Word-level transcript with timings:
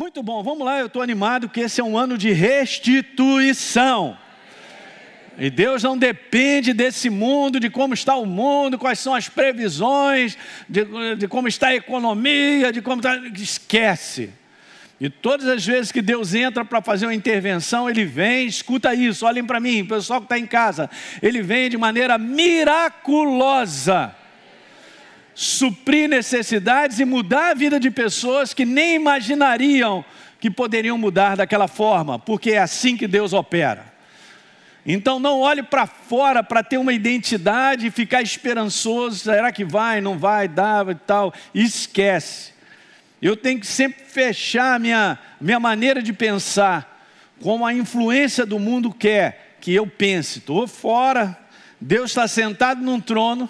Muito 0.00 0.22
bom, 0.22 0.42
vamos 0.42 0.64
lá, 0.64 0.80
eu 0.80 0.86
estou 0.86 1.02
animado 1.02 1.46
que 1.46 1.60
esse 1.60 1.78
é 1.78 1.84
um 1.84 1.94
ano 1.94 2.16
de 2.16 2.32
restituição. 2.32 4.16
E 5.36 5.50
Deus 5.50 5.82
não 5.82 5.98
depende 5.98 6.72
desse 6.72 7.10
mundo, 7.10 7.60
de 7.60 7.68
como 7.68 7.92
está 7.92 8.16
o 8.16 8.24
mundo, 8.24 8.78
quais 8.78 8.98
são 8.98 9.14
as 9.14 9.28
previsões, 9.28 10.38
de, 10.66 10.86
de 11.18 11.28
como 11.28 11.48
está 11.48 11.68
a 11.68 11.74
economia, 11.74 12.72
de 12.72 12.80
como 12.80 13.00
está. 13.00 13.14
Esquece. 13.36 14.30
E 14.98 15.10
todas 15.10 15.46
as 15.46 15.66
vezes 15.66 15.92
que 15.92 16.00
Deus 16.00 16.32
entra 16.32 16.64
para 16.64 16.80
fazer 16.80 17.04
uma 17.04 17.14
intervenção, 17.14 17.90
Ele 17.90 18.06
vem, 18.06 18.46
escuta 18.46 18.94
isso, 18.94 19.26
olhem 19.26 19.44
para 19.44 19.60
mim, 19.60 19.84
pessoal 19.84 20.20
que 20.20 20.24
está 20.24 20.38
em 20.38 20.46
casa, 20.46 20.88
Ele 21.20 21.42
vem 21.42 21.68
de 21.68 21.76
maneira 21.76 22.16
miraculosa 22.16 24.16
suprir 25.40 26.06
necessidades 26.06 27.00
e 27.00 27.04
mudar 27.06 27.52
a 27.52 27.54
vida 27.54 27.80
de 27.80 27.90
pessoas 27.90 28.52
que 28.52 28.66
nem 28.66 28.96
imaginariam 28.96 30.04
que 30.38 30.50
poderiam 30.50 30.98
mudar 30.98 31.34
daquela 31.34 31.66
forma, 31.66 32.18
porque 32.18 32.50
é 32.50 32.58
assim 32.58 32.94
que 32.94 33.08
Deus 33.08 33.32
opera. 33.32 33.90
Então 34.84 35.18
não 35.18 35.40
olhe 35.40 35.62
para 35.62 35.86
fora 35.86 36.42
para 36.42 36.62
ter 36.62 36.76
uma 36.76 36.92
identidade 36.92 37.86
e 37.86 37.90
ficar 37.90 38.20
esperançoso, 38.20 39.16
será 39.16 39.50
que 39.50 39.64
vai, 39.64 40.02
não 40.02 40.18
vai, 40.18 40.46
dá 40.46 40.84
e 40.90 40.94
tal. 40.94 41.32
Esquece. 41.54 42.52
Eu 43.22 43.34
tenho 43.34 43.60
que 43.60 43.66
sempre 43.66 44.04
fechar 44.04 44.74
a 44.74 44.78
minha, 44.78 45.18
minha 45.40 45.58
maneira 45.58 46.02
de 46.02 46.12
pensar, 46.12 47.02
como 47.40 47.64
a 47.64 47.72
influência 47.72 48.44
do 48.44 48.58
mundo 48.58 48.92
quer 48.92 49.56
que 49.58 49.72
eu 49.74 49.86
pense. 49.86 50.40
Estou 50.40 50.68
fora, 50.68 51.34
Deus 51.80 52.10
está 52.10 52.28
sentado 52.28 52.82
num 52.82 53.00
trono, 53.00 53.48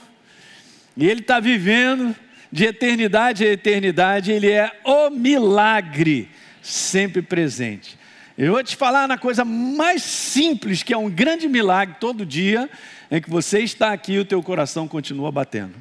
e 0.97 1.09
ele 1.09 1.21
está 1.21 1.41
vivendo 1.41 2.15
de 2.53 2.65
eternidade 2.65 3.45
a 3.45 3.53
eternidade, 3.53 4.33
ele 4.33 4.51
é 4.51 4.73
o 4.85 5.11
milagre 5.11 6.29
sempre 6.63 7.23
presente. 7.23 7.99
Eu 8.37 8.53
vou 8.53 8.65
te 8.65 8.75
falar 8.75 9.07
na 9.07 9.19
coisa 9.19 9.45
mais 9.45 10.03
simples, 10.03 10.83
que 10.83 10.93
é 10.93 10.97
um 10.97 11.11
grande 11.11 11.47
milagre 11.49 11.97
todo 12.01 12.25
dia, 12.25 12.69
é 13.11 13.21
que 13.21 13.29
você 13.29 13.61
está 13.61 13.93
aqui 13.93 14.15
e 14.15 14.19
o 14.19 14.25
teu 14.25 14.43
coração 14.43 14.89
continua 14.89 15.31
batendo. 15.31 15.75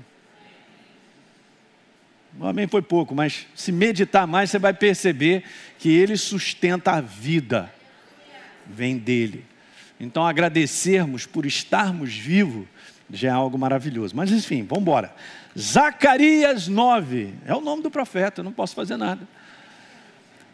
O 2.38 2.46
amém 2.46 2.68
foi 2.68 2.82
pouco, 2.82 3.16
mas 3.16 3.48
se 3.56 3.72
meditar 3.72 4.28
mais, 4.28 4.50
você 4.50 4.60
vai 4.60 4.74
perceber 4.74 5.44
que 5.78 5.90
ele 5.90 6.16
sustenta 6.16 6.92
a 6.92 7.02
vida, 7.02 7.74
vem 8.68 8.98
dele. 8.98 9.46
Então, 10.00 10.26
agradecermos 10.26 11.26
por 11.26 11.46
estarmos 11.46 12.14
vivos 12.14 12.66
já 13.12 13.30
é 13.30 13.32
algo 13.32 13.58
maravilhoso. 13.58 14.16
Mas 14.16 14.32
enfim, 14.32 14.64
vamos 14.64 14.82
embora. 14.84 15.14
Zacarias 15.58 16.68
9, 16.68 17.34
é 17.46 17.56
o 17.56 17.62
nome 17.62 17.82
do 17.82 17.92
profeta, 17.92 18.42
eu 18.42 18.44
não 18.44 18.52
posso 18.52 18.76
fazer 18.76 18.98
nada. 18.98 19.28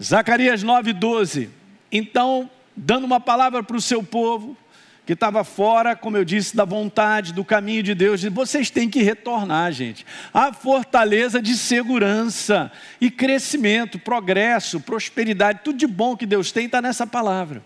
Zacarias 0.02 0.64
9, 0.64 0.94
12. 0.94 1.50
Então, 1.92 2.50
dando 2.76 3.06
uma 3.06 3.20
palavra 3.20 3.64
para 3.64 3.78
o 3.78 3.81
seu 3.81 4.03
povo, 4.03 4.58
que 5.06 5.14
estava 5.14 5.44
fora, 5.44 5.95
como 5.95 6.17
eu 6.17 6.26
disse, 6.26 6.56
da 6.56 6.66
vontade, 6.66 7.31
do 7.31 7.45
caminho 7.45 7.83
de 7.83 7.94
Deus, 7.94 8.23
vocês 8.23 8.72
têm 8.72 8.89
que 8.89 9.03
retornar, 9.03 9.72
gente. 9.72 10.06
A 10.33 10.52
fortaleza 10.52 11.42
de 11.42 11.56
segurança 11.56 12.72
e 13.00 13.11
crescimento, 13.11 14.00
progresso, 14.00 14.80
prosperidade, 14.80 15.61
tudo 15.64 15.78
de 15.78 15.86
bom 15.86 16.17
que 16.17 16.26
Deus 16.26 16.52
tem 16.52 16.66
está 16.66 16.81
nessa 16.81 17.06
palavra. 17.06 17.61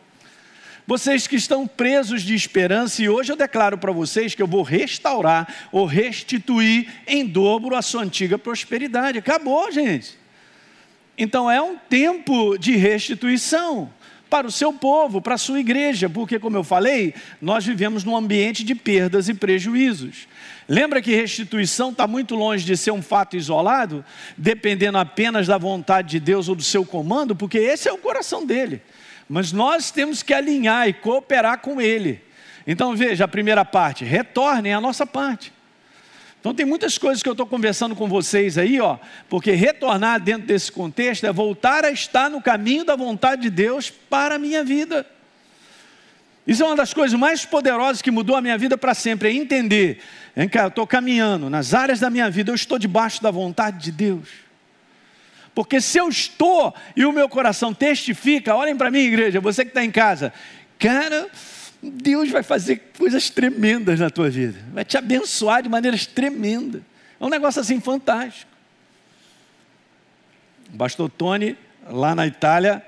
Vocês 0.89 1.27
que 1.27 1.35
estão 1.35 1.67
presos 1.67 2.23
de 2.23 2.33
esperança, 2.33 3.03
e 3.03 3.07
hoje 3.07 3.31
eu 3.31 3.35
declaro 3.35 3.77
para 3.77 3.91
vocês 3.91 4.33
que 4.33 4.41
eu 4.41 4.47
vou 4.47 4.63
restaurar 4.63 5.69
ou 5.71 5.85
restituir 5.85 6.87
em 7.05 7.27
dobro 7.27 7.75
a 7.75 7.81
sua 7.83 8.01
antiga 8.01 8.39
prosperidade. 8.39 9.19
Acabou, 9.19 9.71
gente. 9.71 10.17
Então 11.15 11.49
é 11.49 11.61
um 11.61 11.77
tempo 11.77 12.57
de 12.57 12.75
restituição 12.75 13.93
para 14.31 14.47
o 14.47 14.51
seu 14.51 14.73
povo, 14.73 15.21
para 15.21 15.35
a 15.35 15.37
sua 15.37 15.59
igreja, 15.59 16.09
porque, 16.09 16.39
como 16.39 16.57
eu 16.57 16.63
falei, 16.63 17.13
nós 17.39 17.63
vivemos 17.63 18.03
num 18.03 18.17
ambiente 18.17 18.63
de 18.63 18.73
perdas 18.73 19.29
e 19.29 19.35
prejuízos. 19.35 20.27
Lembra 20.67 21.03
que 21.03 21.13
restituição 21.13 21.91
está 21.91 22.07
muito 22.07 22.33
longe 22.33 22.65
de 22.65 22.75
ser 22.75 22.89
um 22.89 23.01
fato 23.03 23.37
isolado, 23.37 24.03
dependendo 24.35 24.97
apenas 24.97 25.45
da 25.45 25.57
vontade 25.59 26.09
de 26.09 26.19
Deus 26.19 26.49
ou 26.49 26.55
do 26.55 26.63
seu 26.63 26.83
comando, 26.83 27.35
porque 27.35 27.59
esse 27.59 27.87
é 27.87 27.93
o 27.93 27.97
coração 27.99 28.43
dele 28.43 28.81
mas 29.29 29.51
nós 29.51 29.91
temos 29.91 30.23
que 30.23 30.33
alinhar 30.33 30.89
e 30.89 30.93
cooperar 30.93 31.59
com 31.59 31.79
Ele. 31.79 32.19
Então 32.65 32.95
veja 32.95 33.25
a 33.25 33.27
primeira 33.27 33.63
parte, 33.63 34.03
retornem 34.03 34.73
a 34.73 34.81
nossa 34.81 35.05
parte. 35.05 35.53
Então 36.39 36.53
tem 36.53 36.65
muitas 36.65 36.97
coisas 36.97 37.21
que 37.21 37.27
eu 37.27 37.33
estou 37.33 37.45
conversando 37.45 37.95
com 37.95 38.07
vocês 38.07 38.57
aí, 38.57 38.79
ó, 38.79 38.97
porque 39.27 39.51
retornar 39.51 40.21
dentro 40.21 40.47
desse 40.47 40.71
contexto 40.71 41.25
é 41.25 41.33
voltar 41.33 41.85
a 41.85 41.91
estar 41.91 42.29
no 42.29 42.41
caminho 42.41 42.85
da 42.85 42.95
vontade 42.95 43.43
de 43.43 43.49
Deus 43.49 43.89
para 43.89 44.35
a 44.35 44.39
minha 44.39 44.63
vida. 44.63 45.05
Isso 46.47 46.63
é 46.63 46.65
uma 46.65 46.77
das 46.77 46.93
coisas 46.93 47.19
mais 47.19 47.45
poderosas 47.45 48.01
que 48.01 48.09
mudou 48.09 48.35
a 48.35 48.41
minha 48.41 48.57
vida 48.57 48.77
para 48.77 48.93
sempre, 48.93 49.29
é 49.29 49.33
entender, 49.33 50.01
é 50.35 50.47
que 50.47 50.57
eu 50.57 50.67
estou 50.69 50.87
caminhando 50.87 51.49
nas 51.49 51.73
áreas 51.73 51.99
da 51.99 52.09
minha 52.09 52.29
vida, 52.29 52.49
eu 52.49 52.55
estou 52.55 52.79
debaixo 52.79 53.21
da 53.21 53.29
vontade 53.29 53.77
de 53.83 53.91
Deus. 53.91 54.48
Porque 55.59 55.81
se 55.81 55.97
eu 55.97 56.07
estou 56.07 56.73
e 56.95 57.03
o 57.03 57.11
meu 57.11 57.27
coração 57.27 57.73
testifica, 57.73 58.55
olhem 58.55 58.77
para 58.77 58.89
mim, 58.89 58.99
igreja, 58.99 59.41
você 59.41 59.65
que 59.65 59.71
está 59.71 59.83
em 59.83 59.91
casa, 59.91 60.31
cara, 60.79 61.27
Deus 61.83 62.29
vai 62.29 62.41
fazer 62.41 62.93
coisas 62.97 63.29
tremendas 63.29 63.99
na 63.99 64.09
tua 64.09 64.29
vida, 64.29 64.57
vai 64.71 64.85
te 64.85 64.97
abençoar 64.97 65.61
de 65.61 65.67
maneiras 65.67 66.05
tremendas. 66.05 66.81
É 67.19 67.25
um 67.25 67.27
negócio 67.27 67.59
assim 67.59 67.81
fantástico. 67.81 68.49
O 70.73 70.77
pastor 70.77 71.09
Tony, 71.09 71.57
lá 71.89 72.15
na 72.15 72.25
Itália, 72.25 72.81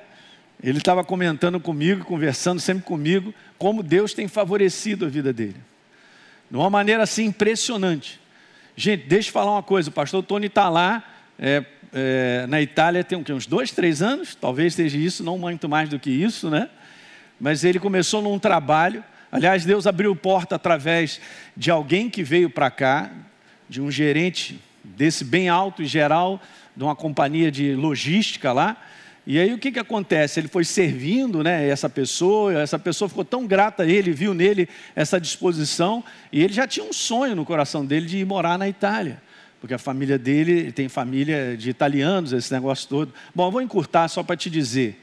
ele 0.63 0.77
estava 0.77 1.03
comentando 1.03 1.59
comigo, 1.59 2.05
conversando 2.05 2.61
sempre 2.61 2.85
comigo, 2.85 3.33
como 3.57 3.83
Deus 3.83 4.13
tem 4.13 4.29
favorecido 4.29 5.05
a 5.05 5.09
vida 5.09 5.33
dele. 5.33 5.57
De 6.49 6.55
uma 6.55 6.69
maneira 6.69 7.03
assim 7.03 7.25
impressionante. 7.25 8.17
Gente, 8.77 9.07
deixa 9.07 9.27
eu 9.27 9.33
falar 9.33 9.51
uma 9.51 9.63
coisa: 9.63 9.89
o 9.89 9.93
pastor 9.93 10.23
Tony 10.23 10.47
está 10.47 10.69
lá, 10.69 11.03
é, 11.37 11.65
é, 11.93 12.45
na 12.47 12.61
Itália 12.61 13.03
tem 13.03 13.17
uns 13.17 13.45
dois, 13.45 13.71
três 13.71 14.01
anos, 14.01 14.33
talvez 14.33 14.73
seja 14.75 14.97
isso, 14.97 15.23
não 15.23 15.37
muito 15.37 15.67
mais 15.67 15.89
do 15.89 15.99
que 15.99 16.09
isso, 16.09 16.49
né? 16.49 16.69
Mas 17.39 17.63
ele 17.63 17.79
começou 17.79 18.21
num 18.21 18.39
trabalho. 18.39 19.03
Aliás, 19.31 19.65
Deus 19.65 19.85
abriu 19.85 20.15
porta 20.15 20.55
através 20.55 21.19
de 21.55 21.69
alguém 21.69 22.09
que 22.09 22.23
veio 22.23 22.49
para 22.49 22.71
cá, 22.71 23.11
de 23.67 23.81
um 23.81 23.91
gerente 23.91 24.59
desse 24.83 25.25
bem 25.25 25.49
alto 25.49 25.81
e 25.81 25.85
geral, 25.85 26.41
de 26.75 26.83
uma 26.83 26.95
companhia 26.95 27.51
de 27.51 27.75
logística 27.75 28.53
lá. 28.53 28.77
E 29.27 29.37
aí 29.37 29.53
o 29.53 29.57
que, 29.57 29.71
que 29.71 29.79
acontece? 29.79 30.39
Ele 30.39 30.47
foi 30.47 30.63
servindo 30.63 31.43
né, 31.43 31.67
essa 31.67 31.89
pessoa, 31.89 32.59
essa 32.59 32.79
pessoa 32.79 33.07
ficou 33.07 33.25
tão 33.25 33.45
grata 33.45 33.83
a 33.83 33.85
ele, 33.85 34.11
viu 34.11 34.33
nele 34.33 34.67
essa 34.95 35.19
disposição, 35.19 36.03
e 36.31 36.41
ele 36.41 36.53
já 36.53 36.67
tinha 36.67 36.85
um 36.85 36.93
sonho 36.93 37.35
no 37.35 37.45
coração 37.45 37.85
dele 37.85 38.05
de 38.05 38.17
ir 38.17 38.25
morar 38.25 38.57
na 38.57 38.67
Itália 38.67 39.21
porque 39.61 39.75
a 39.75 39.77
família 39.77 40.17
dele 40.17 40.71
tem 40.71 40.89
família 40.89 41.55
de 41.55 41.69
italianos, 41.69 42.33
esse 42.33 42.51
negócio 42.51 42.89
todo. 42.89 43.13
Bom, 43.33 43.47
eu 43.47 43.51
vou 43.51 43.61
encurtar 43.61 44.07
só 44.07 44.23
para 44.23 44.35
te 44.35 44.49
dizer. 44.49 44.99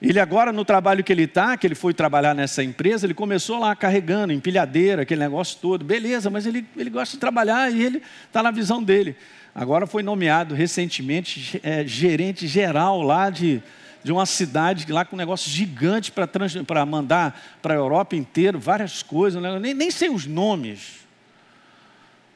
Ele 0.00 0.20
agora, 0.20 0.52
no 0.52 0.62
trabalho 0.62 1.02
que 1.02 1.10
ele 1.10 1.22
está, 1.22 1.56
que 1.56 1.66
ele 1.66 1.74
foi 1.74 1.94
trabalhar 1.94 2.34
nessa 2.34 2.62
empresa, 2.62 3.06
ele 3.06 3.14
começou 3.14 3.58
lá 3.58 3.74
carregando, 3.74 4.30
empilhadeira, 4.30 5.02
aquele 5.02 5.20
negócio 5.20 5.58
todo. 5.60 5.86
Beleza, 5.86 6.28
mas 6.28 6.44
ele, 6.44 6.66
ele 6.76 6.90
gosta 6.90 7.16
de 7.16 7.20
trabalhar 7.20 7.72
e 7.72 7.82
ele 7.82 8.02
está 8.26 8.42
na 8.42 8.50
visão 8.50 8.82
dele. 8.82 9.16
Agora 9.54 9.86
foi 9.86 10.02
nomeado 10.02 10.54
recentemente 10.54 11.58
é, 11.64 11.84
gerente 11.84 12.46
geral 12.46 13.00
lá 13.00 13.30
de, 13.30 13.62
de 14.04 14.12
uma 14.12 14.26
cidade 14.26 14.92
lá 14.92 15.02
com 15.02 15.16
um 15.16 15.18
negócio 15.18 15.50
gigante 15.50 16.12
para 16.12 16.84
mandar 16.84 17.58
para 17.62 17.72
a 17.72 17.76
Europa 17.76 18.14
inteira, 18.14 18.58
várias 18.58 19.02
coisas, 19.02 19.42
né? 19.42 19.58
nem, 19.58 19.72
nem 19.72 19.90
sei 19.90 20.10
os 20.10 20.26
nomes. 20.26 20.97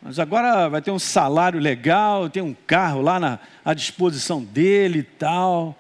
Mas 0.03 0.19
agora 0.19 0.69
vai 0.69 0.83
ter 0.83 0.91
um 0.91 0.99
salário 0.99 1.61
legal, 1.61 2.29
tem 2.29 2.43
um 2.43 2.53
carro 2.67 3.01
lá 3.01 3.21
na, 3.21 3.39
à 3.65 3.73
disposição 3.73 4.43
dele 4.43 4.99
e 4.99 5.03
tal. 5.05 5.79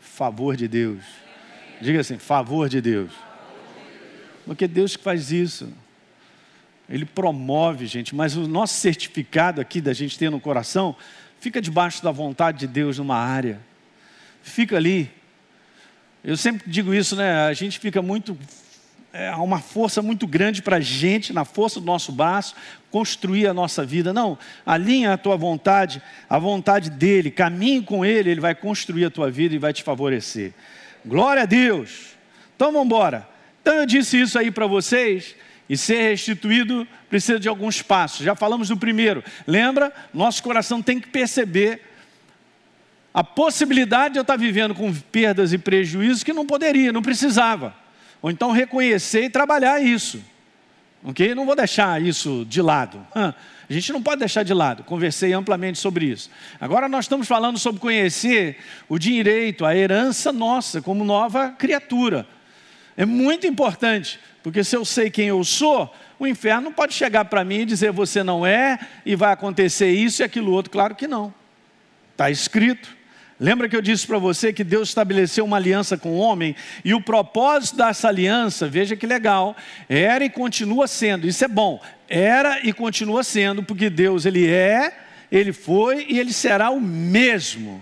Favor 0.00 0.56
de 0.56 0.66
Deus. 0.66 1.04
Diga 1.82 2.00
assim, 2.00 2.18
favor 2.18 2.70
de 2.70 2.80
Deus. 2.80 3.12
Porque 4.46 4.66
Deus 4.66 4.96
que 4.96 5.02
faz 5.02 5.30
isso. 5.30 5.70
Ele 6.88 7.04
promove, 7.04 7.86
gente, 7.86 8.14
mas 8.14 8.36
o 8.36 8.48
nosso 8.48 8.74
certificado 8.74 9.60
aqui 9.60 9.80
da 9.80 9.92
gente 9.92 10.18
ter 10.18 10.30
no 10.30 10.40
coração 10.40 10.96
fica 11.38 11.60
debaixo 11.60 12.02
da 12.02 12.10
vontade 12.10 12.60
de 12.60 12.66
Deus 12.66 12.98
numa 12.98 13.16
área. 13.16 13.60
Fica 14.42 14.76
ali. 14.76 15.10
Eu 16.24 16.36
sempre 16.36 16.70
digo 16.70 16.94
isso, 16.94 17.16
né? 17.16 17.46
A 17.46 17.52
gente 17.52 17.78
fica 17.78 18.00
muito 18.00 18.38
é, 19.16 19.28
há 19.28 19.38
uma 19.38 19.60
força 19.60 20.02
muito 20.02 20.26
grande 20.26 20.60
para 20.60 20.76
a 20.76 20.80
gente, 20.80 21.32
na 21.32 21.46
força 21.46 21.80
do 21.80 21.86
nosso 21.86 22.12
braço, 22.12 22.54
construir 22.90 23.46
a 23.46 23.54
nossa 23.54 23.82
vida. 23.82 24.12
Não, 24.12 24.38
alinha 24.64 25.14
a 25.14 25.16
tua 25.16 25.38
vontade, 25.38 26.02
a 26.28 26.38
vontade 26.38 26.90
dele, 26.90 27.30
caminhe 27.30 27.80
com 27.80 28.04
ele, 28.04 28.30
ele 28.30 28.40
vai 28.40 28.54
construir 28.54 29.06
a 29.06 29.10
tua 29.10 29.30
vida 29.30 29.54
e 29.54 29.58
vai 29.58 29.72
te 29.72 29.82
favorecer. 29.82 30.52
Glória 31.02 31.44
a 31.44 31.46
Deus. 31.46 32.14
Então 32.54 32.70
vamos 32.70 32.84
embora. 32.86 33.26
Então 33.62 33.74
eu 33.76 33.86
disse 33.86 34.20
isso 34.20 34.38
aí 34.38 34.50
para 34.50 34.66
vocês. 34.66 35.34
E 35.68 35.78
ser 35.78 36.10
restituído 36.10 36.86
precisa 37.08 37.40
de 37.40 37.48
alguns 37.48 37.80
passos. 37.80 38.24
Já 38.24 38.34
falamos 38.34 38.68
do 38.68 38.76
primeiro. 38.76 39.24
Lembra? 39.46 39.92
Nosso 40.12 40.42
coração 40.42 40.82
tem 40.82 41.00
que 41.00 41.08
perceber 41.08 41.80
a 43.14 43.24
possibilidade 43.24 44.12
de 44.12 44.18
eu 44.18 44.22
estar 44.22 44.36
vivendo 44.36 44.74
com 44.74 44.92
perdas 44.92 45.54
e 45.54 45.58
prejuízos 45.58 46.22
que 46.22 46.34
não 46.34 46.44
poderia, 46.44 46.92
não 46.92 47.02
precisava. 47.02 47.85
Ou 48.22 48.30
então 48.30 48.50
reconhecer 48.50 49.24
e 49.24 49.30
trabalhar 49.30 49.80
isso. 49.80 50.22
Ok? 51.04 51.34
Não 51.34 51.46
vou 51.46 51.54
deixar 51.54 52.02
isso 52.02 52.44
de 52.48 52.60
lado. 52.60 53.04
A 53.14 53.34
gente 53.72 53.92
não 53.92 54.02
pode 54.02 54.20
deixar 54.20 54.42
de 54.42 54.54
lado. 54.54 54.84
Conversei 54.84 55.32
amplamente 55.32 55.78
sobre 55.78 56.06
isso. 56.06 56.30
Agora 56.60 56.88
nós 56.88 57.04
estamos 57.04 57.26
falando 57.26 57.58
sobre 57.58 57.80
conhecer 57.80 58.58
o 58.88 58.98
direito, 58.98 59.64
a 59.64 59.76
herança 59.76 60.32
nossa 60.32 60.80
como 60.80 61.04
nova 61.04 61.50
criatura. 61.50 62.26
É 62.96 63.04
muito 63.04 63.46
importante, 63.46 64.18
porque 64.42 64.64
se 64.64 64.74
eu 64.74 64.84
sei 64.84 65.10
quem 65.10 65.28
eu 65.28 65.44
sou, 65.44 65.94
o 66.18 66.26
inferno 66.26 66.72
pode 66.72 66.94
chegar 66.94 67.26
para 67.26 67.44
mim 67.44 67.60
e 67.60 67.64
dizer 67.66 67.92
você 67.92 68.22
não 68.22 68.46
é 68.46 68.78
e 69.04 69.14
vai 69.14 69.32
acontecer 69.32 69.90
isso 69.90 70.22
e 70.22 70.24
aquilo 70.24 70.52
outro. 70.52 70.70
Claro 70.70 70.94
que 70.94 71.06
não. 71.06 71.34
Está 72.12 72.30
escrito. 72.30 72.95
Lembra 73.38 73.68
que 73.68 73.76
eu 73.76 73.82
disse 73.82 74.06
para 74.06 74.18
você 74.18 74.52
que 74.52 74.64
Deus 74.64 74.88
estabeleceu 74.88 75.44
uma 75.44 75.58
aliança 75.58 75.96
com 75.98 76.10
o 76.10 76.18
homem 76.18 76.56
e 76.84 76.94
o 76.94 77.00
propósito 77.02 77.76
dessa 77.76 78.08
aliança, 78.08 78.66
veja 78.66 78.96
que 78.96 79.06
legal, 79.06 79.54
era 79.88 80.24
e 80.24 80.30
continua 80.30 80.86
sendo. 80.86 81.26
Isso 81.26 81.44
é 81.44 81.48
bom. 81.48 81.80
Era 82.08 82.66
e 82.66 82.72
continua 82.72 83.22
sendo, 83.22 83.62
porque 83.62 83.90
Deus 83.90 84.24
ele 84.24 84.48
é, 84.48 84.96
ele 85.30 85.52
foi 85.52 86.06
e 86.08 86.18
ele 86.18 86.32
será 86.32 86.70
o 86.70 86.80
mesmo. 86.80 87.80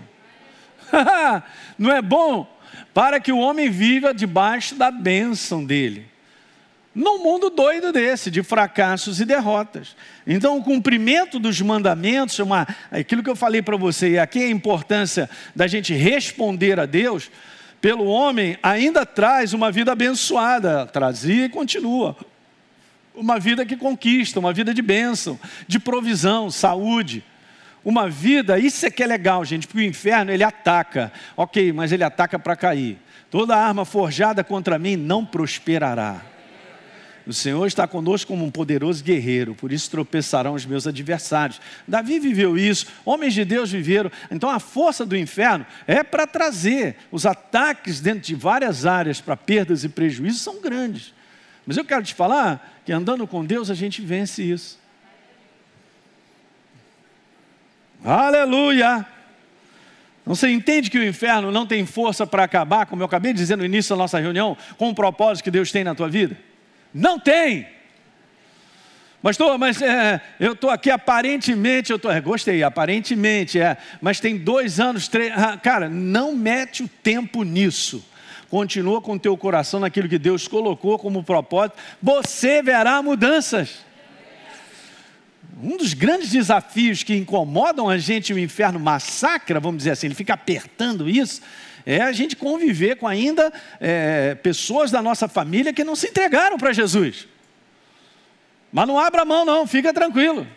Não 1.79 1.91
é 1.91 2.01
bom? 2.01 2.45
Para 2.93 3.19
que 3.19 3.31
o 3.31 3.39
homem 3.39 3.69
viva 3.69 4.13
debaixo 4.13 4.75
da 4.75 4.91
bênção 4.91 5.63
dele 5.63 6.14
num 6.95 7.21
mundo 7.21 7.49
doido 7.49 7.91
desse, 7.91 8.31
de 8.31 8.41
fracassos 8.41 9.19
e 9.19 9.25
derrotas. 9.25 9.97
Então, 10.25 10.57
o 10.57 10.63
cumprimento 10.63 11.37
dos 11.37 11.59
mandamentos, 11.59 12.39
uma, 12.39 12.65
aquilo 12.89 13.21
que 13.21 13.29
eu 13.29 13.35
falei 13.35 13.61
para 13.61 13.75
você, 13.75 14.11
e 14.11 14.19
aqui 14.19 14.39
a 14.39 14.49
importância 14.49 15.29
da 15.53 15.67
gente 15.67 15.93
responder 15.93 16.79
a 16.79 16.85
Deus, 16.85 17.29
pelo 17.81 18.05
homem, 18.05 18.57
ainda 18.63 19.05
traz 19.05 19.51
uma 19.51 19.69
vida 19.71 19.91
abençoada, 19.91 20.85
trazia 20.85 21.45
e 21.45 21.49
continua. 21.49 22.15
Uma 23.13 23.37
vida 23.39 23.65
que 23.65 23.75
conquista, 23.75 24.39
uma 24.39 24.53
vida 24.53 24.73
de 24.73 24.81
bênção, 24.81 25.37
de 25.67 25.79
provisão, 25.79 26.49
saúde. 26.49 27.23
Uma 27.83 28.09
vida, 28.09 28.57
isso 28.57 28.85
é 28.85 28.89
que 28.89 29.03
é 29.03 29.07
legal, 29.07 29.43
gente, 29.43 29.67
porque 29.67 29.81
o 29.81 29.83
inferno 29.89 30.31
ele 30.31 30.43
ataca, 30.43 31.11
ok, 31.35 31.71
mas 31.73 31.91
ele 31.91 32.03
ataca 32.03 32.39
para 32.39 32.55
cair. 32.55 32.97
Toda 33.29 33.55
arma 33.55 33.83
forjada 33.83 34.43
contra 34.43 34.79
mim 34.79 34.95
não 34.95 35.25
prosperará. 35.25 36.34
O 37.27 37.33
Senhor 37.33 37.65
está 37.65 37.87
conosco 37.87 38.27
como 38.27 38.45
um 38.45 38.51
poderoso 38.51 39.03
guerreiro, 39.03 39.55
por 39.55 39.71
isso 39.71 39.89
tropeçarão 39.89 40.53
os 40.53 40.65
meus 40.65 40.85
adversários. 40.85 41.59
Davi 41.87 42.19
viveu 42.19 42.55
isso, 42.55 42.85
homens 43.03 43.33
de 43.33 43.43
Deus 43.43 43.71
viveram. 43.71 44.11
Então 44.29 44.47
a 44.49 44.59
força 44.59 45.03
do 45.05 45.17
inferno 45.17 45.65
é 45.87 46.03
para 46.03 46.27
trazer 46.27 46.97
os 47.11 47.25
ataques 47.25 47.99
dentro 47.99 48.21
de 48.21 48.35
várias 48.35 48.85
áreas 48.85 49.19
para 49.19 49.35
perdas 49.35 49.83
e 49.83 49.89
prejuízos 49.89 50.41
são 50.41 50.61
grandes. 50.61 51.13
Mas 51.65 51.77
eu 51.77 51.85
quero 51.85 52.03
te 52.03 52.13
falar 52.13 52.81
que 52.85 52.91
andando 52.91 53.25
com 53.25 53.43
Deus 53.43 53.71
a 53.71 53.73
gente 53.73 54.03
vence 54.03 54.43
isso. 54.43 54.79
Aleluia! 58.03 59.03
Então 60.21 60.35
você 60.35 60.47
entende 60.51 60.91
que 60.91 60.99
o 60.99 61.03
inferno 61.03 61.51
não 61.51 61.65
tem 61.65 61.87
força 61.87 62.27
para 62.27 62.43
acabar, 62.43 62.85
como 62.85 63.01
eu 63.01 63.07
acabei 63.07 63.33
de 63.33 63.39
dizer 63.39 63.55
no 63.55 63.65
início 63.65 63.95
da 63.95 63.97
nossa 63.97 64.19
reunião, 64.19 64.55
com 64.77 64.89
o 64.89 64.95
propósito 64.95 65.43
que 65.43 65.49
Deus 65.51 65.71
tem 65.71 65.83
na 65.83 65.95
tua 65.95 66.07
vida? 66.07 66.37
Não 66.95 67.19
tem. 67.19 67.67
Pastor, 69.21 69.57
mas 69.57 69.81
é, 69.81 70.21
eu 70.39 70.53
estou 70.53 70.69
aqui 70.69 70.89
aparentemente, 70.89 71.91
eu 71.91 71.99
tô, 71.99 72.09
é, 72.09 72.21
gostei, 72.21 72.63
aparentemente, 72.63 73.59
é, 73.59 73.75
mas 73.99 74.21
tem 74.21 74.37
dois 74.37 74.79
anos, 74.79 75.09
três. 75.09 75.33
Ah, 75.35 75.57
cara, 75.57 75.89
não 75.89 76.33
mete 76.33 76.83
o 76.83 76.87
tempo 76.87 77.43
nisso. 77.43 78.05
Continua 78.49 79.01
com 79.01 79.13
o 79.13 79.19
teu 79.19 79.35
coração 79.35 79.81
naquilo 79.81 80.07
que 80.07 80.17
Deus 80.17 80.47
colocou 80.47 80.97
como 80.97 81.21
propósito. 81.21 81.77
Você 82.01 82.63
verá 82.63 83.01
mudanças. 83.01 83.83
Um 85.61 85.75
dos 85.75 85.93
grandes 85.93 86.29
desafios 86.29 87.03
que 87.03 87.13
incomodam 87.13 87.89
a 87.89 87.97
gente, 87.97 88.31
o 88.31 88.39
inferno 88.39 88.79
massacra, 88.79 89.59
vamos 89.59 89.79
dizer 89.79 89.91
assim, 89.91 90.07
ele 90.07 90.15
fica 90.15 90.33
apertando 90.33 91.09
isso, 91.09 91.41
é 91.85 92.01
a 92.01 92.11
gente 92.11 92.35
conviver 92.35 92.95
com 92.95 93.07
ainda 93.07 93.53
é, 93.79 94.35
pessoas 94.35 94.89
da 94.89 95.01
nossa 95.01 95.27
família 95.27 95.71
que 95.71 95.83
não 95.83 95.95
se 95.95 96.07
entregaram 96.07 96.57
para 96.57 96.73
Jesus. 96.73 97.27
Mas 98.71 98.87
não 98.87 98.99
abra 98.99 99.23
mão, 99.23 99.45
não, 99.45 99.67
fica 99.67 99.93
tranquilo. 99.93 100.47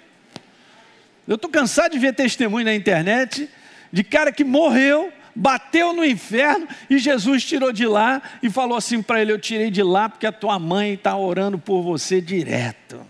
Eu 1.26 1.34
estou 1.34 1.50
cansado 1.50 1.92
de 1.92 1.98
ver 1.98 2.14
testemunho 2.14 2.64
na 2.64 2.74
internet 2.74 3.48
de 3.92 4.02
cara 4.02 4.32
que 4.32 4.42
morreu, 4.42 5.12
bateu 5.34 5.92
no 5.92 6.04
inferno 6.04 6.66
e 6.88 6.98
Jesus 6.98 7.44
tirou 7.44 7.72
de 7.72 7.86
lá 7.86 8.22
e 8.42 8.48
falou 8.48 8.76
assim 8.76 9.02
para 9.02 9.20
ele: 9.20 9.32
Eu 9.32 9.38
tirei 9.38 9.70
de 9.70 9.82
lá 9.82 10.08
porque 10.08 10.26
a 10.26 10.32
tua 10.32 10.58
mãe 10.58 10.94
está 10.94 11.16
orando 11.16 11.58
por 11.58 11.82
você 11.82 12.20
direto. 12.20 13.04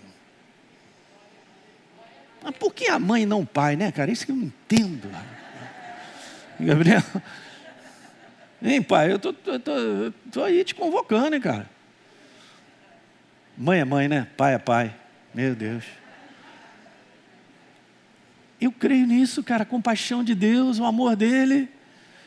Mas 2.43 2.56
por 2.56 2.75
que 2.75 2.88
a 2.88 2.99
mãe 2.99 3.25
não 3.25 3.43
o 3.43 3.47
pai, 3.47 3.76
né, 3.76 3.93
cara? 3.93 4.11
Isso 4.11 4.26
que 4.26 4.32
eu 4.32 4.37
não 4.37 4.44
entendo. 4.44 5.09
Gabriel, 6.59 7.03
Hein, 8.62 8.82
pai, 8.82 9.12
eu 9.12 9.19
tô, 9.19 9.32
tô, 9.32 9.58
tô, 9.58 9.72
tô 10.32 10.43
aí 10.43 10.64
te 10.64 10.75
convocando, 10.75 11.34
hein, 11.34 11.40
cara. 11.40 11.70
Mãe 13.56 13.81
é 13.81 13.84
mãe, 13.84 14.08
né? 14.08 14.26
Pai 14.37 14.55
é 14.55 14.58
pai. 14.58 14.94
Meu 15.34 15.55
Deus. 15.55 15.84
Eu 18.60 18.72
creio 18.72 19.06
nisso, 19.06 19.43
cara, 19.43 19.62
a 19.62 19.66
compaixão 19.66 20.25
de 20.25 20.34
Deus, 20.34 20.78
o 20.78 20.84
amor 20.84 21.14
dele. 21.14 21.69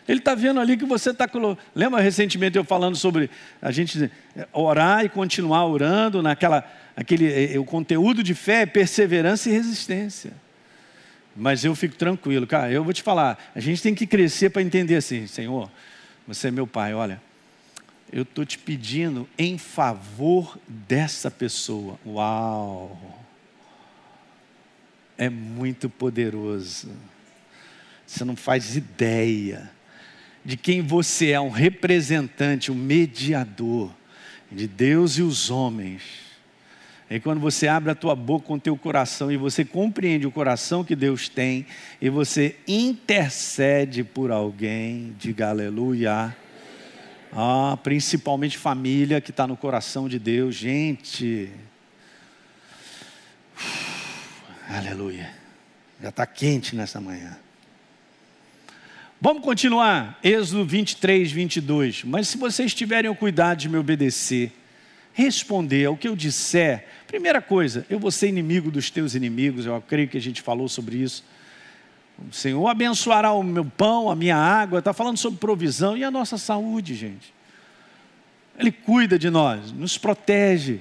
Ele 0.07 0.19
está 0.19 0.33
vendo 0.33 0.59
ali 0.59 0.77
que 0.77 0.85
você 0.85 1.11
está. 1.11 1.29
Lembra 1.75 2.01
recentemente 2.01 2.57
eu 2.57 2.63
falando 2.63 2.95
sobre 2.95 3.29
a 3.61 3.71
gente 3.71 4.09
orar 4.51 5.05
e 5.05 5.09
continuar 5.09 5.65
orando, 5.65 6.21
naquela, 6.21 6.69
aquele, 6.95 7.53
eh, 7.53 7.59
o 7.59 7.65
conteúdo 7.65 8.23
de 8.23 8.33
fé, 8.33 8.65
perseverança 8.65 9.49
e 9.49 9.53
resistência. 9.53 10.31
Mas 11.35 11.63
eu 11.63 11.75
fico 11.75 11.95
tranquilo, 11.95 12.47
cara. 12.47 12.71
Eu 12.71 12.83
vou 12.83 12.93
te 12.93 13.03
falar, 13.03 13.37
a 13.55 13.59
gente 13.59 13.81
tem 13.81 13.93
que 13.93 14.07
crescer 14.07 14.49
para 14.49 14.61
entender 14.61 14.95
assim, 14.95 15.27
Senhor. 15.27 15.69
Você 16.27 16.47
é 16.47 16.51
meu 16.51 16.67
pai, 16.67 16.93
olha, 16.93 17.21
eu 18.11 18.23
estou 18.23 18.45
te 18.45 18.57
pedindo 18.57 19.27
em 19.37 19.57
favor 19.57 20.59
dessa 20.67 21.31
pessoa. 21.31 21.97
Uau! 22.05 23.19
É 25.17 25.29
muito 25.29 25.89
poderoso. 25.89 26.89
Você 28.05 28.25
não 28.25 28.35
faz 28.35 28.75
ideia 28.75 29.71
de 30.43 30.57
quem 30.57 30.81
você 30.81 31.31
é, 31.31 31.39
um 31.39 31.49
representante, 31.49 32.71
um 32.71 32.75
mediador 32.75 33.91
de 34.51 34.67
Deus 34.67 35.17
e 35.17 35.21
os 35.21 35.49
homens. 35.49 36.30
E 37.13 37.19
quando 37.19 37.41
você 37.41 37.67
abre 37.67 37.91
a 37.91 37.95
tua 37.95 38.15
boca 38.15 38.47
com 38.47 38.53
o 38.53 38.59
teu 38.59 38.77
coração 38.77 39.29
e 39.29 39.35
você 39.35 39.65
compreende 39.65 40.25
o 40.25 40.31
coração 40.31 40.81
que 40.81 40.95
Deus 40.95 41.27
tem 41.27 41.65
e 41.99 42.09
você 42.09 42.55
intercede 42.65 44.01
por 44.01 44.31
alguém, 44.31 45.13
diga 45.19 45.49
aleluia. 45.49 46.33
Ah, 47.33 47.77
principalmente 47.83 48.57
família 48.57 49.19
que 49.19 49.31
está 49.31 49.45
no 49.45 49.57
coração 49.57 50.07
de 50.07 50.17
Deus, 50.17 50.55
gente. 50.55 51.51
Aleluia. 54.69 55.31
Já 56.01 56.09
está 56.09 56.25
quente 56.25 56.77
nessa 56.77 57.01
manhã. 57.01 57.37
Vamos 59.19 59.43
continuar, 59.43 60.17
Êxodo 60.23 60.63
23, 60.63 61.29
22. 61.29 62.05
Mas 62.05 62.29
se 62.29 62.37
vocês 62.37 62.73
tiverem 62.73 63.11
o 63.11 63.15
cuidado 63.15 63.57
de 63.57 63.67
me 63.67 63.77
obedecer, 63.77 64.53
responder 65.13 65.85
ao 65.85 65.97
que 65.97 66.07
eu 66.07 66.15
disser, 66.15 66.85
primeira 67.11 67.41
coisa, 67.41 67.85
eu 67.89 67.99
vou 67.99 68.09
ser 68.09 68.29
inimigo 68.29 68.71
dos 68.71 68.89
teus 68.89 69.15
inimigos, 69.15 69.65
eu 69.65 69.83
creio 69.85 70.07
que 70.07 70.17
a 70.17 70.21
gente 70.21 70.41
falou 70.41 70.69
sobre 70.69 70.95
isso. 70.95 71.25
O 72.29 72.33
Senhor 72.33 72.65
abençoará 72.69 73.33
o 73.33 73.43
meu 73.43 73.65
pão, 73.65 74.09
a 74.09 74.15
minha 74.15 74.37
água, 74.37 74.79
está 74.79 74.93
falando 74.93 75.17
sobre 75.17 75.37
provisão 75.37 75.97
e 75.97 76.05
a 76.05 76.09
nossa 76.09 76.37
saúde, 76.37 76.95
gente. 76.95 77.33
Ele 78.57 78.71
cuida 78.71 79.19
de 79.19 79.29
nós, 79.29 79.73
nos 79.73 79.97
protege, 79.97 80.79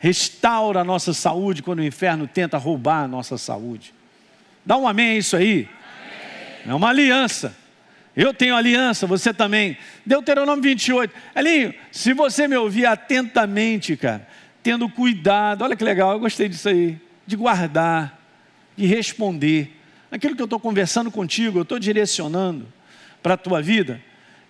restaura 0.00 0.80
a 0.80 0.84
nossa 0.84 1.12
saúde 1.12 1.62
quando 1.62 1.78
o 1.78 1.84
inferno 1.84 2.26
tenta 2.26 2.58
roubar 2.58 3.04
a 3.04 3.08
nossa 3.08 3.38
saúde. 3.38 3.94
Dá 4.66 4.76
um 4.76 4.88
amém 4.88 5.10
a 5.10 5.16
isso 5.16 5.36
aí. 5.36 5.68
Amém. 6.64 6.72
É 6.72 6.74
uma 6.74 6.88
aliança. 6.88 7.54
Eu 8.16 8.34
tenho 8.34 8.56
aliança, 8.56 9.06
você 9.06 9.32
também. 9.32 9.76
Deuteronômio 10.04 10.62
28. 10.62 11.14
Elinho, 11.36 11.72
se 11.92 12.12
você 12.12 12.48
me 12.48 12.56
ouvir 12.56 12.86
atentamente, 12.86 13.96
cara, 13.96 14.26
tendo 14.64 14.88
cuidado, 14.88 15.62
olha 15.62 15.76
que 15.76 15.84
legal, 15.84 16.12
eu 16.12 16.18
gostei 16.18 16.48
disso 16.48 16.70
aí, 16.70 16.98
de 17.26 17.36
guardar, 17.36 18.18
de 18.74 18.86
responder. 18.86 19.70
Aquilo 20.10 20.34
que 20.34 20.40
eu 20.40 20.46
estou 20.46 20.58
conversando 20.58 21.10
contigo, 21.10 21.58
eu 21.58 21.62
estou 21.62 21.78
direcionando 21.78 22.66
para 23.22 23.34
a 23.34 23.36
tua 23.36 23.60
vida. 23.60 24.00